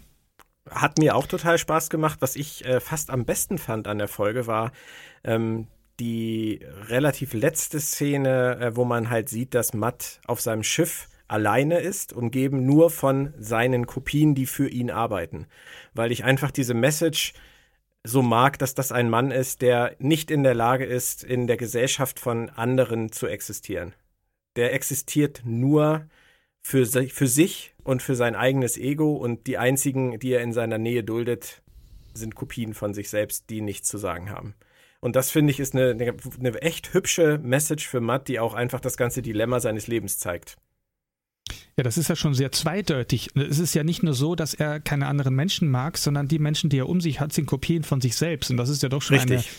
Hat 0.69 0.97
mir 0.97 1.15
auch 1.15 1.27
total 1.27 1.57
Spaß 1.57 1.89
gemacht. 1.89 2.19
Was 2.21 2.37
ich 2.37 2.63
äh, 2.63 2.79
fast 2.79 3.09
am 3.09 3.25
besten 3.25 3.57
fand 3.57 3.89
an 3.89 3.97
der 3.97 4.07
Folge 4.07 4.47
war 4.47 4.71
ähm, 5.25 5.67
die 5.99 6.61
relativ 6.87 7.33
letzte 7.33 7.79
Szene, 7.79 8.57
äh, 8.59 8.75
wo 8.75 8.85
man 8.85 9.09
halt 9.09 9.27
sieht, 9.29 9.53
dass 9.53 9.73
Matt 9.73 10.21
auf 10.25 10.41
seinem 10.41 10.63
Schiff 10.63 11.09
alleine 11.33 11.79
ist, 11.79 12.13
umgeben 12.13 12.65
nur 12.65 12.91
von 12.91 13.33
seinen 13.39 13.87
Kopien, 13.87 14.35
die 14.35 14.45
für 14.45 14.69
ihn 14.69 14.91
arbeiten. 14.91 15.47
Weil 15.93 16.11
ich 16.11 16.23
einfach 16.23 16.51
diese 16.51 16.75
Message 16.75 17.33
so 18.03 18.21
mag, 18.21 18.59
dass 18.59 18.75
das 18.75 18.91
ein 18.91 19.09
Mann 19.09 19.31
ist, 19.31 19.61
der 19.61 19.95
nicht 19.97 20.29
in 20.29 20.43
der 20.43 20.53
Lage 20.53 20.85
ist, 20.85 21.23
in 21.23 21.47
der 21.47 21.57
Gesellschaft 21.57 22.19
von 22.19 22.49
anderen 22.49 23.11
zu 23.11 23.27
existieren. 23.27 23.93
Der 24.55 24.73
existiert 24.73 25.41
nur 25.43 26.07
für, 26.61 26.85
für 26.85 27.27
sich 27.27 27.73
und 27.83 28.03
für 28.03 28.15
sein 28.15 28.35
eigenes 28.35 28.77
Ego 28.77 29.15
und 29.15 29.47
die 29.47 29.57
einzigen, 29.57 30.19
die 30.19 30.33
er 30.33 30.43
in 30.43 30.53
seiner 30.53 30.77
Nähe 30.77 31.03
duldet, 31.03 31.63
sind 32.13 32.35
Kopien 32.35 32.73
von 32.73 32.93
sich 32.93 33.09
selbst, 33.09 33.49
die 33.49 33.61
nichts 33.61 33.87
zu 33.87 33.97
sagen 33.97 34.29
haben. 34.29 34.53
Und 34.99 35.15
das 35.15 35.31
finde 35.31 35.51
ich 35.51 35.59
ist 35.59 35.73
eine, 35.73 35.91
eine, 35.91 36.15
eine 36.39 36.61
echt 36.61 36.93
hübsche 36.93 37.39
Message 37.39 37.87
für 37.87 38.01
Matt, 38.01 38.27
die 38.27 38.39
auch 38.39 38.53
einfach 38.53 38.79
das 38.79 38.97
ganze 38.97 39.21
Dilemma 39.21 39.59
seines 39.59 39.87
Lebens 39.87 40.19
zeigt. 40.19 40.57
Ja, 41.77 41.83
das 41.83 41.97
ist 41.97 42.07
ja 42.07 42.15
schon 42.15 42.35
sehr 42.35 42.51
zweideutig. 42.51 43.31
Es 43.35 43.57
ist 43.57 43.73
ja 43.73 43.83
nicht 43.83 44.03
nur 44.03 44.13
so, 44.13 44.35
dass 44.35 44.53
er 44.53 44.79
keine 44.79 45.07
anderen 45.07 45.33
Menschen 45.33 45.71
mag, 45.71 45.97
sondern 45.97 46.27
die 46.27 46.37
Menschen, 46.37 46.69
die 46.69 46.77
er 46.77 46.87
um 46.87 47.01
sich 47.01 47.19
hat, 47.19 47.33
sind 47.33 47.47
Kopien 47.47 47.83
von 47.83 47.99
sich 47.99 48.15
selbst. 48.15 48.51
Und 48.51 48.57
das 48.57 48.69
ist 48.69 48.83
ja 48.83 48.89
doch 48.89 49.01
schon 49.01 49.17
Richtig. 49.17 49.49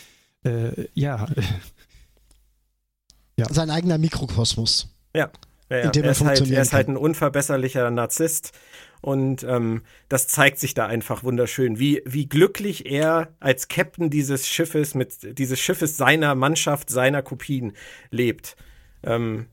eine, 0.45 0.77
äh, 0.77 0.89
ja. 0.95 1.27
ja. 3.37 3.53
Sein 3.53 3.71
eigener 3.71 3.99
Mikrokosmos. 3.99 4.95
Ja. 5.15 5.31
ja, 5.71 5.77
ja. 5.77 5.91
Er, 5.91 6.05
ist 6.05 6.25
halt, 6.25 6.49
er 6.49 6.63
ist 6.63 6.73
halt 6.73 6.89
ein 6.89 6.97
unverbesserlicher 6.97 7.91
Narzisst. 7.91 8.53
Und 9.01 9.43
ähm, 9.43 9.83
das 10.09 10.29
zeigt 10.29 10.59
sich 10.59 10.73
da 10.73 10.87
einfach 10.87 11.25
wunderschön, 11.25 11.79
wie, 11.79 12.01
wie 12.07 12.27
glücklich 12.27 12.91
er 12.91 13.35
als 13.39 13.69
Captain 13.69 14.09
dieses 14.09 14.49
Schiffes 14.49 14.95
mit 14.95 15.39
dieses 15.39 15.61
Schiffes 15.61 15.97
seiner 15.97 16.35
Mannschaft, 16.35 16.89
seiner 16.89 17.23
Kopien 17.23 17.75
lebt. 18.11 18.57
Ähm, 19.03 19.47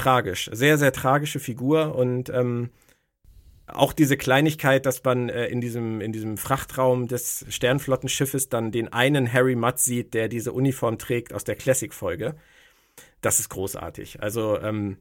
tragisch. 0.00 0.50
Sehr, 0.52 0.78
sehr 0.78 0.92
tragische 0.92 1.40
Figur 1.40 1.94
und 1.94 2.30
ähm, 2.30 2.70
auch 3.66 3.92
diese 3.92 4.16
Kleinigkeit, 4.16 4.86
dass 4.86 5.02
man 5.04 5.28
äh, 5.28 5.46
in, 5.46 5.60
diesem, 5.60 6.00
in 6.00 6.12
diesem 6.12 6.36
Frachtraum 6.36 7.08
des 7.08 7.44
Sternflottenschiffes 7.48 8.48
dann 8.48 8.72
den 8.72 8.92
einen 8.92 9.32
Harry 9.32 9.54
Mudd 9.54 9.78
sieht, 9.78 10.14
der 10.14 10.28
diese 10.28 10.52
Uniform 10.52 10.98
trägt 10.98 11.32
aus 11.32 11.44
der 11.44 11.56
Classic-Folge. 11.56 12.34
Das 13.20 13.38
ist 13.38 13.48
großartig. 13.48 14.22
Also, 14.22 14.58
ähm, 14.60 14.96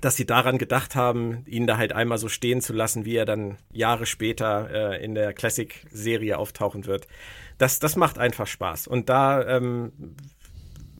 dass 0.00 0.16
sie 0.16 0.24
daran 0.24 0.56
gedacht 0.56 0.94
haben, 0.96 1.44
ihn 1.46 1.66
da 1.66 1.76
halt 1.76 1.92
einmal 1.92 2.16
so 2.16 2.28
stehen 2.28 2.62
zu 2.62 2.72
lassen, 2.72 3.04
wie 3.04 3.16
er 3.16 3.26
dann 3.26 3.58
Jahre 3.72 4.06
später 4.06 4.70
äh, 4.70 5.04
in 5.04 5.14
der 5.14 5.34
Classic-Serie 5.34 6.38
auftauchen 6.38 6.86
wird. 6.86 7.06
Das, 7.58 7.78
das 7.78 7.96
macht 7.96 8.18
einfach 8.18 8.46
Spaß. 8.46 8.86
Und 8.86 9.10
da 9.10 9.46
ähm, 9.46 9.92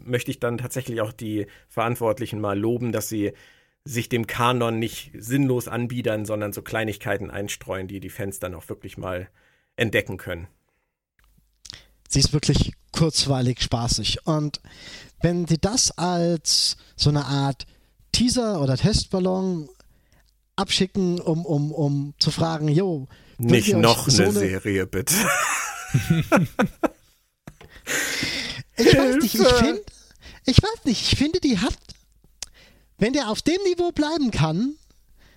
möchte 0.05 0.31
ich 0.31 0.41
dann 0.41 0.59
tatsächlich 0.59 1.01
auch 1.01 1.13
die 1.13 1.47
Verantwortlichen 1.69 2.41
mal 2.41 2.59
loben, 2.59 2.93
dass 2.93 3.09
sie 3.09 3.33
sich 3.85 4.09
dem 4.09 4.27
Kanon 4.27 4.79
nicht 4.79 5.11
sinnlos 5.19 5.69
anbiedern, 5.69 6.25
sondern 6.25 6.53
so 6.53 6.63
Kleinigkeiten 6.63 7.31
einstreuen, 7.31 7.89
die 7.89 8.01
die 8.01 8.11
Fans 8.11 8.39
dann 8.39 8.55
auch 8.55 8.69
wirklich 8.69 8.97
mal 8.97 9.29
entdecken 9.77 10.19
können. 10.19 10.47
Sie 12.09 12.21
ist 12.21 12.33
wirklich 12.33 12.73
kurzweilig 12.93 13.63
spaßig. 13.63 14.27
Und 14.27 14.61
wenn 15.23 15.47
sie 15.47 15.59
das 15.59 15.97
als 15.99 16.77
so 16.95 17.11
eine 17.11 17.25
Art 17.25 17.67
Teaser 18.13 18.61
oder 18.61 18.77
Testballon 18.77 19.69
abschicken, 20.55 21.21
um, 21.21 21.47
um, 21.47 21.73
um 21.73 22.15
zu 22.19 22.31
fragen, 22.31 22.69
jo, 22.69 23.09
nicht 23.39 23.75
noch 23.75 24.09
so 24.09 24.23
eine 24.23 24.33
Serie, 24.33 24.87
bitte. 24.87 25.15
ich 28.77 28.87
weiß 28.87 29.17
nicht, 29.17 29.35
ich 29.35 29.41
finde, 29.41 29.83
ich 30.47 30.63
weiß 30.63 30.85
nicht, 30.85 31.13
ich 31.13 31.19
finde, 31.19 31.41
die 31.41 31.59
hat, 31.59 31.77
wenn 32.99 33.13
der 33.13 33.31
auf 33.31 33.43
dem 33.43 33.61
Niveau 33.65 33.93
bleiben 33.93 34.31
kann. 34.31 34.77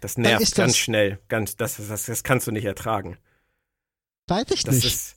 Das 0.02 0.18
nervt 0.18 0.56
ganz 0.56 0.74
das, 0.74 0.78
schnell. 0.78 1.20
Ganz, 1.30 1.56
das, 1.56 1.78
das, 1.78 2.06
das 2.06 2.24
kannst 2.24 2.48
du 2.48 2.52
nicht 2.52 2.66
ertragen. 2.66 3.18
Weiß 4.28 4.46
ich 4.52 4.64
das 4.64 4.76
nicht. 4.76 4.86
Ist, 4.86 5.16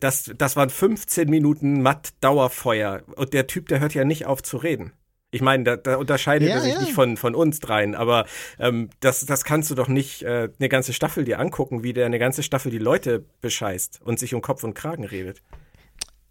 das, 0.00 0.30
das 0.36 0.56
waren 0.56 0.70
15 0.70 1.28
Minuten 1.28 1.82
matt 1.82 2.10
Dauerfeuer. 2.20 3.02
Und 3.16 3.32
der 3.32 3.46
Typ, 3.46 3.68
der 3.68 3.80
hört 3.80 3.94
ja 3.94 4.04
nicht 4.04 4.26
auf 4.26 4.42
zu 4.42 4.56
reden. 4.56 4.92
Ich 5.30 5.42
meine, 5.42 5.64
da, 5.64 5.76
da 5.76 5.96
unterscheidet 5.96 6.48
ja, 6.48 6.54
er 6.56 6.60
sich 6.62 6.74
ja. 6.74 6.80
nicht 6.80 6.92
von, 6.92 7.16
von 7.16 7.34
uns 7.34 7.60
dreien, 7.60 7.94
aber 7.94 8.24
ähm, 8.58 8.88
das, 9.00 9.26
das 9.26 9.44
kannst 9.44 9.70
du 9.70 9.74
doch 9.74 9.88
nicht 9.88 10.22
äh, 10.22 10.48
eine 10.58 10.68
ganze 10.70 10.94
Staffel 10.94 11.24
dir 11.24 11.38
angucken, 11.38 11.82
wie 11.82 11.92
der 11.92 12.06
eine 12.06 12.18
ganze 12.18 12.42
Staffel 12.42 12.70
die 12.70 12.78
Leute 12.78 13.26
bescheißt 13.42 14.00
und 14.02 14.18
sich 14.18 14.32
um 14.32 14.40
Kopf 14.40 14.64
und 14.64 14.74
Kragen 14.74 15.04
redet. 15.04 15.42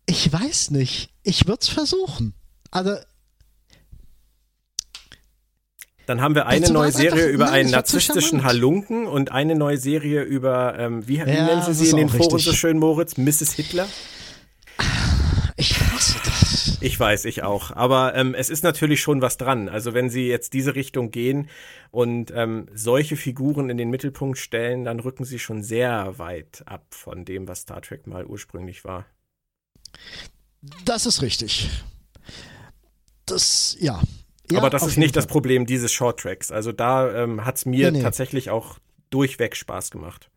Ich 0.08 0.32
weiß 0.32 0.72
nicht. 0.72 1.14
Ich 1.22 1.46
würde 1.46 1.60
es 1.62 1.70
versuchen. 1.70 2.34
Also. 2.72 2.98
Dann 6.06 6.22
haben 6.22 6.36
wir 6.36 6.46
eine 6.46 6.70
neue 6.70 6.92
Serie 6.92 7.24
einfach, 7.24 7.34
über 7.34 7.46
nein, 7.46 7.54
einen 7.54 7.72
narzisstischen 7.72 8.44
Halunken 8.44 9.08
und 9.08 9.32
eine 9.32 9.56
neue 9.56 9.78
Serie 9.78 10.22
über, 10.24 10.80
ähm, 10.80 11.06
wie, 11.06 11.16
wie 11.16 11.18
ja, 11.18 11.26
nennen 11.26 11.62
Sie 11.64 11.74
sie 11.74 11.90
in 11.90 11.98
den 11.98 12.10
Foren 12.10 12.40
so 12.40 12.54
schön, 12.54 12.80
Moritz? 12.80 13.18
Mrs. 13.18 13.52
Hitler? 13.54 13.88
Ich 15.58 15.82
hasse 15.82 16.20
das. 16.24 16.78
Ich 16.82 17.00
weiß, 17.00 17.26
ich 17.26 17.44
auch. 17.44 17.72
Aber 17.72 18.16
ähm, 18.16 18.36
es 18.36 18.50
ist 18.50 18.64
natürlich 18.64 19.02
schon 19.02 19.22
was 19.22 19.38
dran. 19.38 19.68
Also 19.68 19.94
wenn 19.94 20.10
Sie 20.10 20.28
jetzt 20.28 20.54
diese 20.54 20.76
Richtung 20.76 21.10
gehen 21.10 21.50
und 21.92 22.32
ähm, 22.34 22.68
solche 22.74 23.18
Figuren 23.18 23.70
in 23.70 23.78
den 23.78 23.90
Mittelpunkt 23.90 24.38
stellen, 24.38 24.86
dann 24.86 25.00
rücken 25.00 25.26
Sie 25.26 25.40
schon 25.40 25.64
sehr 25.64 26.20
weit 26.20 26.62
ab 26.68 26.86
von 26.92 27.26
dem, 27.26 27.48
was 27.48 27.62
Star 27.62 27.82
Trek 27.82 28.06
mal 28.06 28.26
ursprünglich 28.26 28.86
war. 28.86 29.08
Das 30.86 31.06
ist 31.08 31.24
richtig. 31.24 31.70
Das, 33.28 33.78
ja. 33.80 34.02
ja 34.50 34.58
Aber 34.58 34.72
das 34.72 34.86
ist 34.86 34.98
nicht 34.98 35.14
Fall. 35.14 35.22
das 35.24 35.28
Problem 35.28 35.68
dieses 35.68 35.92
Shorttracks. 35.92 36.52
Also 36.52 36.72
da 36.72 37.24
ähm, 37.24 37.46
hat 37.46 37.58
es 37.58 37.66
mir 37.66 37.92
nee, 37.92 38.00
nee. 38.00 38.04
tatsächlich 38.04 38.50
auch 38.50 38.80
durchweg 39.12 39.56
Spaß 39.56 39.92
gemacht. 39.92 40.30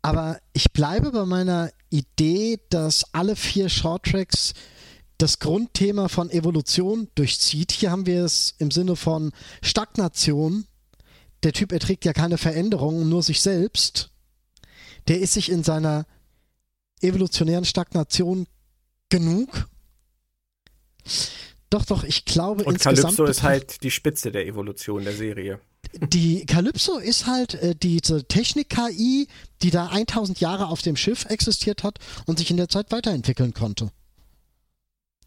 Aber 0.00 0.38
ich 0.52 0.72
bleibe 0.72 1.12
bei 1.12 1.24
meiner 1.24 1.70
Idee, 1.88 2.60
dass 2.68 3.04
alle 3.14 3.36
vier 3.36 3.68
Shorttracks 3.68 4.52
das 5.18 5.38
Grundthema 5.38 6.08
von 6.08 6.30
Evolution 6.30 7.08
durchzieht. 7.14 7.72
Hier 7.72 7.90
haben 7.90 8.04
wir 8.04 8.24
es 8.24 8.54
im 8.58 8.70
Sinne 8.70 8.96
von 8.96 9.32
Stagnation. 9.62 10.66
Der 11.42 11.52
Typ 11.52 11.72
erträgt 11.72 12.04
ja 12.04 12.12
keine 12.12 12.36
Veränderungen, 12.36 13.08
nur 13.08 13.22
sich 13.22 13.40
selbst. 13.40 14.10
Der 15.08 15.20
ist 15.20 15.34
sich 15.34 15.50
in 15.50 15.62
seiner 15.62 16.04
evolutionären 17.00 17.64
Stagnation 17.64 18.46
genug. 19.10 19.68
Doch, 21.70 21.84
doch, 21.84 22.04
ich 22.04 22.24
glaube 22.24 22.64
Und 22.64 22.74
insgesamt. 22.74 23.16
Calypso 23.16 23.24
ist 23.24 23.42
halt 23.42 23.82
die 23.82 23.90
Spitze 23.90 24.30
der 24.30 24.46
Evolution 24.46 25.04
der 25.04 25.12
Serie. 25.12 25.60
Die 26.00 26.46
Calypso 26.46 26.98
ist 26.98 27.26
halt 27.26 27.54
äh, 27.54 27.74
diese 27.74 28.24
Technik-KI, 28.24 29.28
die 29.62 29.70
da 29.70 29.88
1000 29.88 30.40
Jahre 30.40 30.66
auf 30.68 30.82
dem 30.82 30.96
Schiff 30.96 31.26
existiert 31.26 31.82
hat 31.82 31.98
und 32.26 32.38
sich 32.38 32.50
in 32.50 32.56
der 32.56 32.68
Zeit 32.68 32.90
weiterentwickeln 32.90 33.54
konnte. 33.54 33.90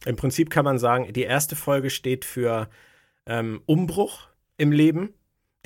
Im 0.06 0.16
Prinzip 0.16 0.50
kann 0.50 0.66
man 0.66 0.80
sagen, 0.80 1.12
die 1.14 1.24
erste 1.24 1.56
Folge 1.56 1.90
steht 1.90 2.26
für 2.26 2.70
ähm, 3.26 3.62
Umbruch 3.66 4.28
im 4.58 4.72
Leben. 4.72 5.14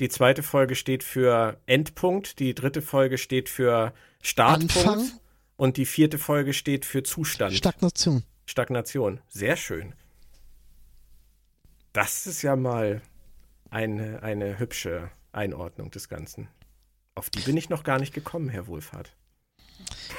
Die 0.00 0.08
zweite 0.08 0.42
Folge 0.42 0.74
steht 0.74 1.04
für 1.04 1.60
Endpunkt. 1.66 2.38
Die 2.38 2.54
dritte 2.54 2.82
Folge 2.82 3.18
steht 3.18 3.48
für 3.48 3.92
Startpunkt. 4.20 4.76
Anfang. 4.76 5.10
Und 5.62 5.76
die 5.76 5.86
vierte 5.86 6.18
Folge 6.18 6.54
steht 6.54 6.84
für 6.84 7.04
Zustand. 7.04 7.54
Stagnation. 7.54 8.24
Stagnation. 8.46 9.20
Sehr 9.28 9.54
schön. 9.54 9.94
Das 11.92 12.26
ist 12.26 12.42
ja 12.42 12.56
mal 12.56 13.00
eine, 13.70 14.24
eine 14.24 14.58
hübsche 14.58 15.08
Einordnung 15.30 15.92
des 15.92 16.08
Ganzen. 16.08 16.48
Auf 17.14 17.30
die 17.30 17.38
bin 17.42 17.56
ich 17.56 17.68
noch 17.68 17.84
gar 17.84 18.00
nicht 18.00 18.12
gekommen, 18.12 18.48
Herr 18.48 18.66
Wohlfahrt. 18.66 19.14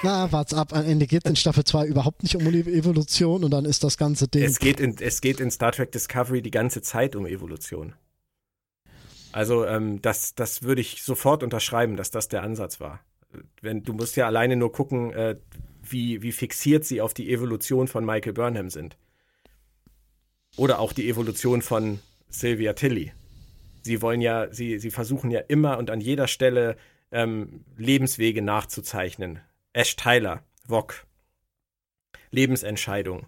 Na, 0.01 0.31
wart's 0.31 0.53
ab. 0.53 0.71
Am 0.71 0.85
Ende 0.85 1.07
geht 1.07 1.25
es 1.25 1.29
in 1.29 1.35
Staffel 1.35 1.65
2 1.65 1.87
überhaupt 1.87 2.23
nicht 2.23 2.37
um 2.37 2.47
Evolution 2.47 3.43
und 3.43 3.51
dann 3.51 3.65
ist 3.65 3.83
das 3.83 3.97
ganze 3.97 4.29
Ding. 4.29 4.43
Es 4.43 4.59
geht, 4.59 4.79
in, 4.79 4.95
es 4.97 5.19
geht 5.19 5.41
in 5.41 5.51
Star 5.51 5.73
Trek 5.73 5.91
Discovery 5.91 6.41
die 6.41 6.51
ganze 6.51 6.81
Zeit 6.81 7.17
um 7.17 7.25
Evolution. 7.25 7.95
Also, 9.33 9.65
ähm, 9.65 10.01
das, 10.01 10.35
das 10.35 10.63
würde 10.63 10.79
ich 10.79 11.03
sofort 11.03 11.43
unterschreiben, 11.43 11.97
dass 11.97 12.11
das 12.11 12.29
der 12.29 12.43
Ansatz 12.43 12.79
war 12.79 13.01
wenn, 13.61 13.84
du 13.84 13.93
musst 13.93 14.15
ja 14.15 14.25
alleine 14.25 14.55
nur 14.55 14.71
gucken, 14.71 15.11
äh, 15.13 15.38
wie, 15.81 16.21
wie 16.21 16.31
fixiert 16.31 16.86
sie 16.86 17.01
auf 17.01 17.13
die 17.13 17.31
Evolution 17.31 17.88
von 17.88 18.05
Michael 18.05 18.34
Burnham 18.34 18.69
sind. 18.69 18.97
Oder 20.55 20.79
auch 20.79 20.93
die 20.93 21.09
Evolution 21.09 21.61
von 21.61 21.99
Sylvia 22.29 22.73
Tilly. 22.73 23.11
Sie 23.81 24.01
wollen 24.01 24.21
ja, 24.21 24.51
sie, 24.51 24.79
sie 24.79 24.91
versuchen 24.91 25.31
ja 25.31 25.41
immer 25.41 25.77
und 25.77 25.89
an 25.89 25.99
jeder 25.99 26.27
Stelle 26.27 26.77
ähm, 27.11 27.65
Lebenswege 27.77 28.41
nachzuzeichnen. 28.41 29.39
Ash 29.73 29.95
Tyler, 29.95 30.43
Wok, 30.67 31.05
Lebensentscheidung, 32.31 33.27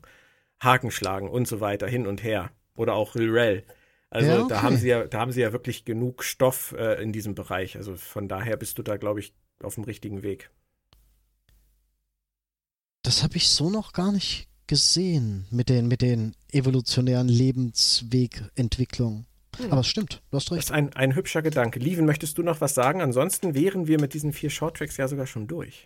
Hakenschlagen 0.61 1.29
und 1.29 1.47
so 1.47 1.59
weiter, 1.59 1.87
hin 1.87 2.07
und 2.07 2.23
her. 2.23 2.51
Oder 2.75 2.93
auch 2.93 3.15
Lirel. 3.15 3.63
Also 4.09 4.29
ja, 4.29 4.39
okay. 4.39 4.49
da 4.49 4.61
haben 4.61 4.77
sie 4.77 4.87
ja, 4.87 5.05
da 5.07 5.19
haben 5.19 5.31
sie 5.31 5.41
ja 5.41 5.51
wirklich 5.51 5.85
genug 5.85 6.23
Stoff 6.23 6.73
äh, 6.77 7.01
in 7.01 7.11
diesem 7.11 7.35
Bereich. 7.35 7.75
Also 7.75 7.95
von 7.95 8.27
daher 8.27 8.55
bist 8.57 8.77
du 8.77 8.83
da, 8.83 8.97
glaube 8.97 9.19
ich, 9.19 9.33
auf 9.63 9.75
dem 9.75 9.83
richtigen 9.83 10.23
Weg. 10.23 10.49
Das 13.03 13.23
habe 13.23 13.37
ich 13.37 13.49
so 13.49 13.69
noch 13.69 13.93
gar 13.93 14.11
nicht 14.11 14.47
gesehen 14.67 15.45
mit 15.51 15.69
den, 15.69 15.87
mit 15.87 16.01
den 16.01 16.35
evolutionären 16.51 17.27
Lebenswegentwicklungen. 17.27 19.27
Hm. 19.57 19.71
Aber 19.71 19.81
es 19.81 19.87
stimmt, 19.87 20.21
du 20.31 20.37
hast 20.37 20.51
recht. 20.51 20.57
Das 20.57 20.65
ist 20.65 20.71
ein, 20.71 20.93
ein 20.93 21.15
hübscher 21.15 21.41
Gedanke. 21.41 21.79
Lieven, 21.79 22.05
möchtest 22.05 22.37
du 22.37 22.43
noch 22.43 22.61
was 22.61 22.73
sagen? 22.73 23.01
Ansonsten 23.01 23.53
wären 23.53 23.87
wir 23.87 23.99
mit 23.99 24.13
diesen 24.13 24.33
vier 24.33 24.49
Shorttracks 24.49 24.97
ja 24.97 25.07
sogar 25.07 25.27
schon 25.27 25.47
durch. 25.47 25.85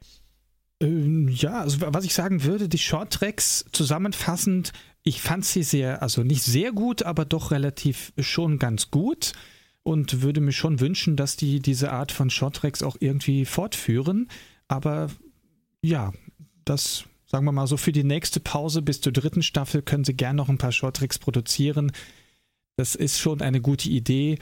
Ähm, 0.82 1.28
ja, 1.28 1.61
also 1.61 1.78
was 1.82 2.05
ich 2.05 2.13
sagen 2.13 2.43
würde, 2.43 2.70
die 2.70 2.78
Shorttracks 2.78 3.65
zusammenfassend, 3.74 4.72
ich 5.03 5.22
fand 5.22 5.45
sie 5.45 5.63
sehr, 5.63 6.01
also 6.01 6.24
nicht 6.24 6.43
sehr 6.43 6.72
gut, 6.72 7.03
aber 7.03 7.26
doch 7.26 7.51
relativ 7.51 8.13
schon 8.17 8.59
ganz 8.59 8.91
gut 8.91 9.34
und 9.84 10.21
würde 10.21 10.41
mir 10.41 10.51
schon 10.51 10.80
wünschen, 10.80 11.15
dass 11.15 11.36
die 11.36 11.59
diese 11.59 11.91
Art 11.91 12.11
von 12.11 12.30
Shorttracks 12.30 12.84
auch 12.84 12.97
irgendwie 12.99 13.45
fortführen. 13.45 14.30
Aber 14.67 15.09
ja, 15.82 16.11
das 16.65 17.05
sagen 17.25 17.45
wir 17.45 17.51
mal 17.51 17.67
so 17.67 17.77
für 17.77 17.91
die 17.91 18.03
nächste 18.03 18.39
Pause 18.39 18.82
bis 18.82 19.01
zur 19.01 19.13
dritten 19.13 19.43
Staffel 19.43 19.82
können 19.82 20.03
sie 20.03 20.15
gern 20.15 20.36
noch 20.36 20.49
ein 20.49 20.57
paar 20.57 20.71
Shorttracks 20.71 21.19
produzieren. 21.19 21.91
Das 22.75 22.95
ist 22.95 23.19
schon 23.19 23.41
eine 23.41 23.61
gute 23.61 23.89
Idee. 23.89 24.39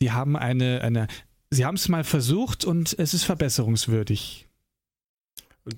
Sie 0.00 0.10
haben 0.10 0.36
eine, 0.36 0.80
eine, 0.80 1.06
sie 1.50 1.64
haben 1.64 1.76
es 1.76 1.88
mal 1.88 2.04
versucht 2.04 2.64
und 2.64 2.96
es 2.98 3.14
ist 3.14 3.24
verbesserungswürdig. 3.24 4.48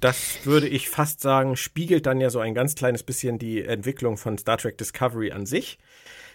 Das 0.01 0.45
würde 0.45 0.67
ich 0.69 0.89
fast 0.89 1.21
sagen, 1.21 1.57
spiegelt 1.57 2.07
dann 2.07 2.21
ja 2.21 2.31
so 2.31 2.41
ein 2.41 2.55
ganz 2.55 2.75
kleines 2.75 3.05
bisschen 3.05 3.39
die 3.39 3.63
Entwicklung 3.63 4.17
von 4.17 4.37
Star 4.37 4.59
Trek 4.59 4.79
Discovery 4.79 5.31
an 5.31 5.47
sich. 5.47 5.79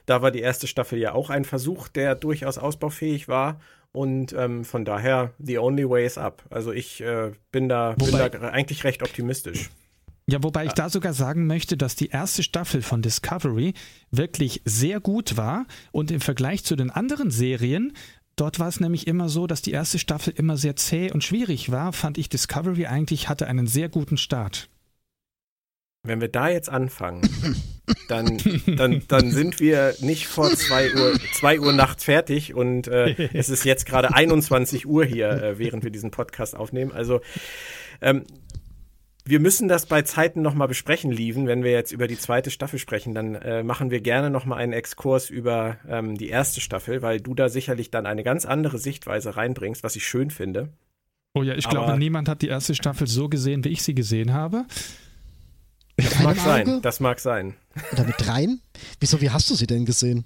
Da 0.05 0.21
war 0.21 0.31
die 0.31 0.39
erste 0.39 0.67
Staffel 0.67 0.99
ja 0.99 1.13
auch 1.13 1.29
ein 1.29 1.45
Versuch, 1.45 1.87
der 1.87 2.15
durchaus 2.15 2.57
ausbaufähig 2.57 3.27
war. 3.27 3.59
Und 3.91 4.33
ähm, 4.33 4.63
von 4.63 4.85
daher, 4.85 5.33
the 5.37 5.57
only 5.57 5.89
way 5.89 6.05
is 6.05 6.17
up. 6.17 6.43
Also 6.49 6.71
ich 6.71 7.01
äh, 7.01 7.31
bin, 7.51 7.67
da, 7.67 7.93
bin 7.93 8.11
da 8.11 8.25
eigentlich 8.49 8.83
recht 8.83 9.03
optimistisch. 9.03 9.69
Ja, 10.27 10.41
wobei 10.41 10.65
ich 10.65 10.71
da 10.73 10.87
sogar 10.89 11.13
sagen 11.13 11.45
möchte, 11.45 11.75
dass 11.75 11.95
die 11.95 12.07
erste 12.07 12.41
Staffel 12.41 12.81
von 12.81 13.01
Discovery 13.01 13.73
wirklich 14.11 14.61
sehr 14.63 15.01
gut 15.01 15.35
war 15.35 15.65
und 15.91 16.09
im 16.09 16.21
Vergleich 16.21 16.63
zu 16.63 16.77
den 16.77 16.89
anderen 16.89 17.31
Serien 17.31 17.93
Dort 18.41 18.57
war 18.59 18.67
es 18.67 18.79
nämlich 18.79 19.05
immer 19.05 19.29
so, 19.29 19.45
dass 19.45 19.61
die 19.61 19.71
erste 19.71 19.99
Staffel 19.99 20.33
immer 20.35 20.57
sehr 20.57 20.75
zäh 20.75 21.11
und 21.11 21.23
schwierig 21.23 21.71
war, 21.71 21.93
fand 21.93 22.17
ich 22.17 22.27
Discovery 22.27 22.87
eigentlich 22.87 23.29
hatte 23.29 23.45
einen 23.45 23.67
sehr 23.67 23.87
guten 23.87 24.17
Start. 24.17 24.67
Wenn 26.03 26.19
wir 26.19 26.29
da 26.29 26.49
jetzt 26.49 26.69
anfangen, 26.69 27.21
dann, 28.07 28.37
dann, 28.65 29.03
dann 29.07 29.31
sind 29.31 29.59
wir 29.59 29.93
nicht 30.01 30.27
vor 30.27 30.49
2 30.49 30.95
Uhr, 30.95 31.19
zwei 31.33 31.59
Uhr 31.59 31.73
nachts 31.73 32.05
fertig 32.05 32.55
und 32.55 32.87
äh, 32.87 33.29
es 33.33 33.49
ist 33.49 33.65
jetzt 33.65 33.85
gerade 33.85 34.13
21 34.13 34.87
Uhr 34.87 35.05
hier, 35.05 35.29
äh, 35.29 35.59
während 35.59 35.83
wir 35.83 35.91
diesen 35.91 36.09
Podcast 36.09 36.55
aufnehmen. 36.55 36.91
Also 36.91 37.21
ähm, 38.01 38.25
wir 39.25 39.39
müssen 39.39 39.67
das 39.67 39.85
bei 39.85 40.01
Zeiten 40.01 40.41
nochmal 40.41 40.67
besprechen, 40.67 41.11
Lieven. 41.11 41.45
Wenn 41.45 41.63
wir 41.63 41.71
jetzt 41.71 41.91
über 41.91 42.07
die 42.07 42.17
zweite 42.17 42.49
Staffel 42.49 42.79
sprechen, 42.79 43.13
dann 43.13 43.35
äh, 43.35 43.61
machen 43.61 43.91
wir 43.91 44.01
gerne 44.01 44.31
nochmal 44.31 44.57
einen 44.57 44.73
Exkurs 44.73 45.29
über 45.29 45.77
ähm, 45.87 46.17
die 46.17 46.29
erste 46.29 46.61
Staffel, 46.61 47.03
weil 47.03 47.21
du 47.21 47.35
da 47.35 47.47
sicherlich 47.47 47.91
dann 47.91 48.07
eine 48.07 48.23
ganz 48.23 48.45
andere 48.45 48.79
Sichtweise 48.79 49.37
reinbringst, 49.37 49.83
was 49.83 49.95
ich 49.95 50.07
schön 50.07 50.31
finde. 50.31 50.69
Oh 51.35 51.43
ja, 51.43 51.53
ich 51.53 51.67
Aber 51.67 51.85
glaube, 51.85 51.99
niemand 51.99 52.27
hat 52.27 52.41
die 52.41 52.47
erste 52.47 52.73
Staffel 52.73 53.05
so 53.05 53.29
gesehen, 53.29 53.63
wie 53.63 53.69
ich 53.69 53.83
sie 53.83 53.93
gesehen 53.93 54.33
habe. 54.33 54.65
Das 55.97 56.19
mag 56.19 56.37
sein, 56.37 56.81
das 56.81 56.99
mag 56.99 57.19
sein. 57.19 57.55
Oder 57.91 58.05
mit 58.05 58.15
dreien? 58.17 58.61
Wieso, 58.99 59.21
wie 59.21 59.29
hast 59.29 59.49
du 59.49 59.55
sie 59.55 59.67
denn 59.67 59.85
gesehen? 59.85 60.25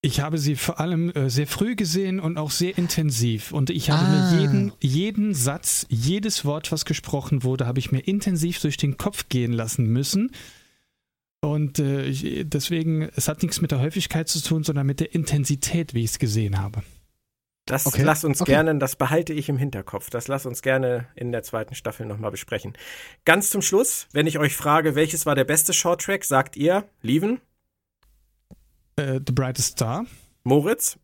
Ich 0.00 0.20
habe 0.20 0.38
sie 0.38 0.54
vor 0.54 0.78
allem 0.78 1.10
äh, 1.10 1.28
sehr 1.28 1.48
früh 1.48 1.74
gesehen 1.74 2.20
und 2.20 2.38
auch 2.38 2.52
sehr 2.52 2.78
intensiv. 2.78 3.52
Und 3.52 3.70
ich 3.70 3.90
habe 3.90 4.04
ah. 4.04 4.32
mir 4.32 4.40
jeden, 4.40 4.72
jeden 4.80 5.34
Satz, 5.34 5.86
jedes 5.88 6.44
Wort, 6.44 6.70
was 6.70 6.84
gesprochen 6.84 7.42
wurde, 7.42 7.66
habe 7.66 7.80
ich 7.80 7.90
mir 7.90 8.00
intensiv 8.00 8.60
durch 8.60 8.76
den 8.76 8.96
Kopf 8.96 9.28
gehen 9.28 9.52
lassen 9.52 9.86
müssen. 9.86 10.30
Und 11.40 11.80
äh, 11.80 12.04
ich, 12.04 12.44
deswegen, 12.44 13.08
es 13.16 13.26
hat 13.26 13.42
nichts 13.42 13.60
mit 13.60 13.72
der 13.72 13.80
Häufigkeit 13.80 14.28
zu 14.28 14.40
tun, 14.40 14.62
sondern 14.62 14.86
mit 14.86 15.00
der 15.00 15.14
Intensität, 15.14 15.94
wie 15.94 16.04
ich 16.04 16.10
es 16.10 16.18
gesehen 16.20 16.58
habe. 16.60 16.82
Das 17.68 17.86
okay. 17.86 18.02
lass 18.02 18.24
uns 18.24 18.40
okay. 18.40 18.52
gerne, 18.52 18.78
das 18.78 18.96
behalte 18.96 19.34
ich 19.34 19.50
im 19.50 19.58
Hinterkopf. 19.58 20.08
Das 20.08 20.26
lass 20.26 20.46
uns 20.46 20.62
gerne 20.62 21.06
in 21.14 21.32
der 21.32 21.42
zweiten 21.42 21.74
Staffel 21.74 22.06
nochmal 22.06 22.30
besprechen. 22.30 22.72
Ganz 23.26 23.50
zum 23.50 23.60
Schluss, 23.60 24.06
wenn 24.12 24.26
ich 24.26 24.38
euch 24.38 24.56
frage, 24.56 24.94
welches 24.94 25.26
war 25.26 25.34
der 25.34 25.44
beste 25.44 25.74
Shorttrack, 25.74 26.24
sagt 26.24 26.56
ihr, 26.56 26.88
Lieven? 27.02 27.42
Äh, 28.96 29.20
The 29.24 29.32
Brightest 29.34 29.72
Star. 29.72 30.06
Moritz? 30.44 30.98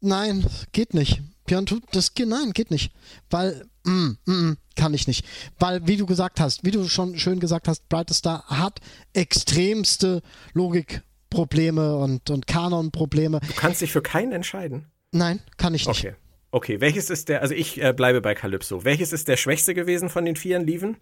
nein, 0.00 0.44
geht 0.72 0.94
nicht. 0.94 1.22
Björn, 1.46 1.64
das 1.92 2.14
geht, 2.14 2.26
nein, 2.26 2.50
geht 2.54 2.72
nicht. 2.72 2.92
Weil, 3.30 3.68
mm, 3.88 4.18
mm, 4.26 4.32
mm, 4.32 4.56
kann 4.76 4.94
ich 4.94 5.06
nicht. 5.06 5.24
Weil, 5.58 5.86
wie 5.86 5.96
du 5.96 6.06
gesagt 6.06 6.40
hast, 6.40 6.64
wie 6.64 6.70
du 6.70 6.88
schon 6.88 7.18
schön 7.18 7.40
gesagt 7.40 7.68
hast, 7.68 7.88
Brightest 7.88 8.20
Star 8.20 8.44
hat 8.46 8.80
extremste 9.12 10.22
Logikprobleme 10.52 11.96
und, 11.96 12.30
und 12.30 12.46
Kanonprobleme. 12.46 13.40
Du 13.40 13.54
kannst 13.54 13.80
dich 13.80 13.92
für 13.92 14.02
keinen 14.02 14.32
entscheiden. 14.32 14.86
Nein, 15.12 15.40
kann 15.56 15.74
ich 15.74 15.86
nicht. 15.86 16.04
Okay. 16.04 16.14
Okay, 16.50 16.80
welches 16.80 17.10
ist 17.10 17.28
der, 17.28 17.42
also 17.42 17.54
ich 17.54 17.82
äh, 17.82 17.92
bleibe 17.92 18.22
bei 18.22 18.34
Calypso. 18.34 18.84
Welches 18.84 19.12
ist 19.12 19.28
der 19.28 19.36
schwächste 19.36 19.74
gewesen 19.74 20.08
von 20.08 20.24
den 20.24 20.34
vieren 20.34 20.66
Lieven? 20.66 20.96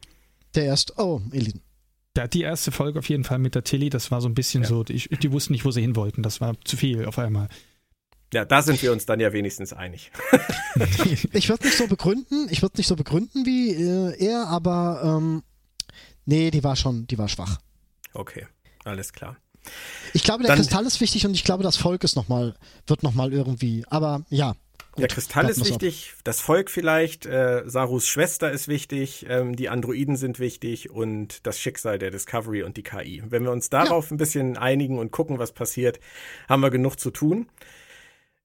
Der 0.57 0.65
erste, 0.65 0.95
oh, 0.97 1.21
Elin. 1.31 1.61
Ja, 2.17 2.27
die 2.27 2.43
erste 2.43 2.73
Folge 2.73 2.99
auf 2.99 3.09
jeden 3.09 3.25
Fall 3.25 3.39
mit 3.39 3.55
der 3.55 3.63
Tilly, 3.63 3.91
das 3.91 4.11
war 4.11 4.21
so 4.21 4.29
ein 4.29 4.35
bisschen 4.35 4.63
ja. 4.63 4.69
so, 4.69 4.83
die, 4.83 4.97
die 4.97 5.33
wussten 5.33 5.53
nicht, 5.53 5.65
wo 5.65 5.71
sie 5.71 5.83
hin 5.83 5.95
wollten. 5.95 6.23
Das 6.23 6.41
war 6.41 6.55
zu 6.65 6.77
viel 6.77 7.05
auf 7.05 7.19
einmal. 7.19 7.49
Ja, 8.33 8.45
da 8.45 8.63
sind 8.63 8.83
wir 8.83 8.93
uns 8.93 9.07
dann 9.07 9.21
ja 9.21 9.33
wenigstens 9.33 9.73
einig. 9.73 10.11
ich 11.33 11.49
würde 11.49 11.65
nicht 11.65 11.77
so 11.77 11.87
begründen, 11.87 12.49
ich 12.51 12.63
würde 12.63 12.77
nicht 12.77 12.89
so 12.89 12.97
begründen 12.97 13.47
wie 13.47 13.73
äh, 13.73 14.25
er, 14.25 14.49
aber 14.49 15.01
ähm, 15.05 15.43
nee, 16.25 16.51
die 16.51 16.65
war 16.65 16.77
schon, 16.77 17.07
die 17.07 17.19
war 17.19 17.29
schwach. 17.29 17.59
Okay, 18.13 18.47
alles 18.85 19.13
klar. 19.13 19.37
Ich 20.13 20.23
glaube, 20.23 20.43
der 20.43 20.49
dann, 20.49 20.59
Kristall 20.59 20.87
ist 20.87 21.01
wichtig 21.01 21.27
und 21.27 21.35
ich 21.35 21.45
glaube, 21.45 21.63
das 21.63 21.77
Volk 21.77 22.05
ist 22.05 22.17
noch 22.17 22.29
mal, 22.29 22.55
wird 22.87 23.03
nochmal 23.03 23.33
irgendwie, 23.33 23.85
aber 23.89 24.25
ja, 24.29 24.55
Gut, 24.97 25.03
der 25.03 25.09
Kristall 25.09 25.51
ist 25.51 25.63
wichtig, 25.63 26.13
ab. 26.15 26.21
das 26.25 26.41
Volk 26.41 26.71
vielleicht, 26.71 27.27
äh, 27.27 27.65
Sarus 27.67 28.09
Schwester 28.09 28.51
ist 28.51 28.67
wichtig, 28.67 29.27
ähm, 29.29 29.55
die 29.55 29.69
Androiden 29.69 30.17
sind 30.17 30.39
wichtig 30.39 30.89
und 30.89 31.47
das 31.47 31.61
Schicksal 31.61 31.99
der 31.99 32.11
Discovery 32.11 32.63
und 32.63 32.79
die 32.79 32.83
KI. 32.83 33.23
Wenn 33.29 33.45
wir 33.45 33.51
uns 33.51 33.69
darauf 33.69 34.07
ja. 34.07 34.15
ein 34.15 34.17
bisschen 34.17 34.57
einigen 34.57 34.99
und 34.99 35.11
gucken, 35.11 35.39
was 35.39 35.53
passiert, 35.53 36.01
haben 36.49 36.63
wir 36.63 36.71
genug 36.71 36.99
zu 36.99 37.11
tun. 37.11 37.47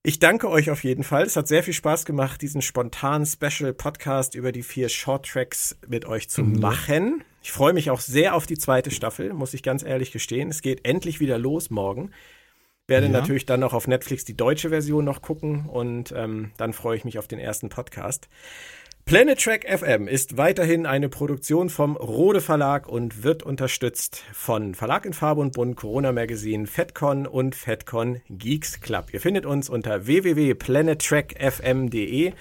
Ich 0.03 0.17
danke 0.17 0.49
euch 0.49 0.71
auf 0.71 0.83
jeden 0.83 1.03
Fall. 1.03 1.23
Es 1.23 1.35
hat 1.35 1.47
sehr 1.47 1.61
viel 1.61 1.75
Spaß 1.75 2.05
gemacht, 2.05 2.41
diesen 2.41 2.63
spontanen 2.63 3.27
Special 3.27 3.71
Podcast 3.71 4.33
über 4.33 4.51
die 4.51 4.63
vier 4.63 4.89
Short 4.89 5.27
Tracks 5.27 5.77
mit 5.87 6.05
euch 6.05 6.27
zu 6.27 6.41
mhm. 6.41 6.59
machen. 6.59 7.23
Ich 7.43 7.51
freue 7.51 7.73
mich 7.73 7.91
auch 7.91 7.99
sehr 7.99 8.33
auf 8.33 8.47
die 8.47 8.57
zweite 8.57 8.89
Staffel, 8.89 9.31
muss 9.33 9.53
ich 9.53 9.61
ganz 9.61 9.83
ehrlich 9.83 10.11
gestehen. 10.11 10.49
Es 10.49 10.63
geht 10.63 10.87
endlich 10.87 11.19
wieder 11.19 11.37
los 11.37 11.69
morgen. 11.69 12.09
Werde 12.87 13.05
ja. 13.05 13.11
natürlich 13.11 13.45
dann 13.45 13.63
auch 13.63 13.73
auf 13.73 13.87
Netflix 13.87 14.25
die 14.25 14.35
deutsche 14.35 14.69
Version 14.69 15.05
noch 15.05 15.21
gucken 15.21 15.69
und 15.69 16.11
ähm, 16.17 16.51
dann 16.57 16.73
freue 16.73 16.97
ich 16.97 17.05
mich 17.05 17.19
auf 17.19 17.27
den 17.27 17.37
ersten 17.37 17.69
Podcast. 17.69 18.27
Planet 19.11 19.43
Track 19.43 19.67
FM 19.67 20.07
ist 20.07 20.37
weiterhin 20.37 20.85
eine 20.85 21.09
Produktion 21.09 21.69
vom 21.69 21.97
Rode 21.97 22.39
Verlag 22.39 22.87
und 22.87 23.23
wird 23.23 23.43
unterstützt 23.43 24.23
von 24.31 24.73
Verlag 24.73 25.05
in 25.05 25.11
Farbe 25.11 25.41
und 25.41 25.51
Bund, 25.51 25.75
Corona 25.75 26.13
Magazine, 26.13 26.65
FedCon 26.65 27.27
und 27.27 27.53
FedCon 27.53 28.21
Geeks 28.29 28.79
Club. 28.79 29.07
Ihr 29.11 29.19
findet 29.19 29.45
uns 29.45 29.67
unter 29.67 30.07
www.planettrackfm.de 30.07 32.31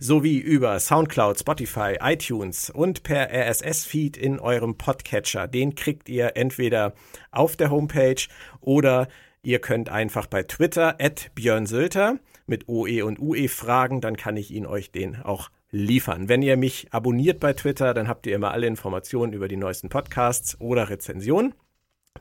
sowie 0.00 0.38
über 0.38 0.80
Soundcloud, 0.80 1.38
Spotify, 1.38 1.98
iTunes 2.00 2.70
und 2.70 3.04
per 3.04 3.32
RSS-Feed 3.32 4.16
in 4.16 4.40
eurem 4.40 4.76
Podcatcher. 4.76 5.46
Den 5.46 5.76
kriegt 5.76 6.08
ihr 6.08 6.32
entweder 6.34 6.94
auf 7.30 7.54
der 7.54 7.70
Homepage 7.70 8.26
oder 8.60 9.06
Ihr 9.44 9.60
könnt 9.60 9.90
einfach 9.90 10.26
bei 10.26 10.42
Twitter 10.42 10.96
at 11.00 11.30
Björn 11.36 11.66
Sülter 11.66 12.18
mit 12.48 12.68
OE 12.68 13.04
und 13.04 13.20
UE 13.20 13.48
fragen, 13.48 14.00
dann 14.00 14.16
kann 14.16 14.36
ich 14.36 14.50
Ihnen 14.50 14.66
euch 14.66 14.90
den 14.90 15.22
auch 15.22 15.50
liefern. 15.76 16.28
Wenn 16.28 16.42
ihr 16.42 16.56
mich 16.56 16.88
abonniert 16.92 17.40
bei 17.40 17.52
Twitter, 17.52 17.94
dann 17.94 18.08
habt 18.08 18.26
ihr 18.26 18.34
immer 18.34 18.52
alle 18.52 18.66
Informationen 18.66 19.32
über 19.32 19.48
die 19.48 19.56
neuesten 19.56 19.88
Podcasts 19.88 20.60
oder 20.60 20.88
Rezensionen. 20.90 21.54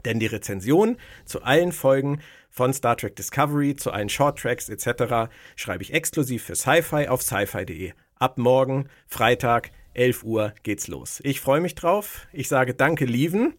Denn 0.03 0.19
die 0.19 0.25
Rezension 0.25 0.97
zu 1.25 1.41
allen 1.43 1.71
Folgen 1.71 2.19
von 2.49 2.73
Star 2.73 2.97
Trek 2.97 3.15
Discovery, 3.15 3.75
zu 3.75 3.91
allen 3.91 4.09
Shorttracks 4.09 4.67
etc. 4.69 5.31
schreibe 5.55 5.83
ich 5.83 5.93
exklusiv 5.93 6.43
für 6.43 6.55
Sci-Fi 6.55 7.07
auf 7.07 7.21
sci-fi.de. 7.21 7.93
Ab 8.17 8.37
morgen, 8.37 8.89
Freitag, 9.07 9.71
11 9.93 10.23
Uhr 10.23 10.53
geht's 10.63 10.87
los. 10.87 11.21
Ich 11.23 11.39
freue 11.39 11.61
mich 11.61 11.75
drauf. 11.75 12.27
Ich 12.33 12.49
sage 12.49 12.73
danke, 12.73 13.05
Lieven. 13.05 13.53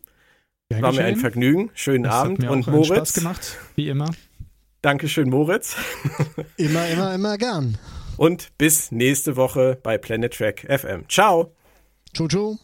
Gern 0.69 0.83
War 0.83 0.93
mir 0.93 1.05
ein. 1.05 1.17
Vergnügen. 1.17 1.71
Schönen 1.75 2.05
Das 2.05 2.15
Abend. 2.15 2.39
Hat 2.39 2.45
mir 2.45 2.51
Und 2.51 2.63
auch 2.65 2.73
einen 2.73 2.85
Spaß 2.85 2.97
Moritz. 2.97 3.13
gemacht, 3.15 3.59
wie 3.77 3.89
immer. 3.89 4.11
Dankeschön, 4.83 5.31
Moritz. 5.31 5.77
Immer, 6.59 6.87
immer, 6.89 7.15
immer 7.15 7.39
gern. 7.39 7.79
Und 8.17 8.57
bis 8.59 8.91
nächste 8.93 9.37
Woche 9.37 9.79
bei 9.83 9.99
Planet 9.99 10.33
Track 10.35 10.67
FM. 10.69 11.09
Ciao. 11.09 11.55
Jojo, 12.15 12.59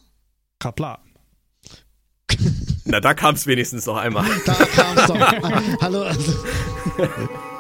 Kapla. 0.59 0.98
Na, 2.84 3.00
da 3.00 3.14
kam 3.14 3.34
es 3.34 3.46
wenigstens 3.46 3.86
noch 3.86 3.96
einmal. 3.96 4.26
da 4.46 4.55
kam's 4.55 5.07
doch. 5.07 5.80
Hallo. 5.80 6.03
Also, 6.03 6.32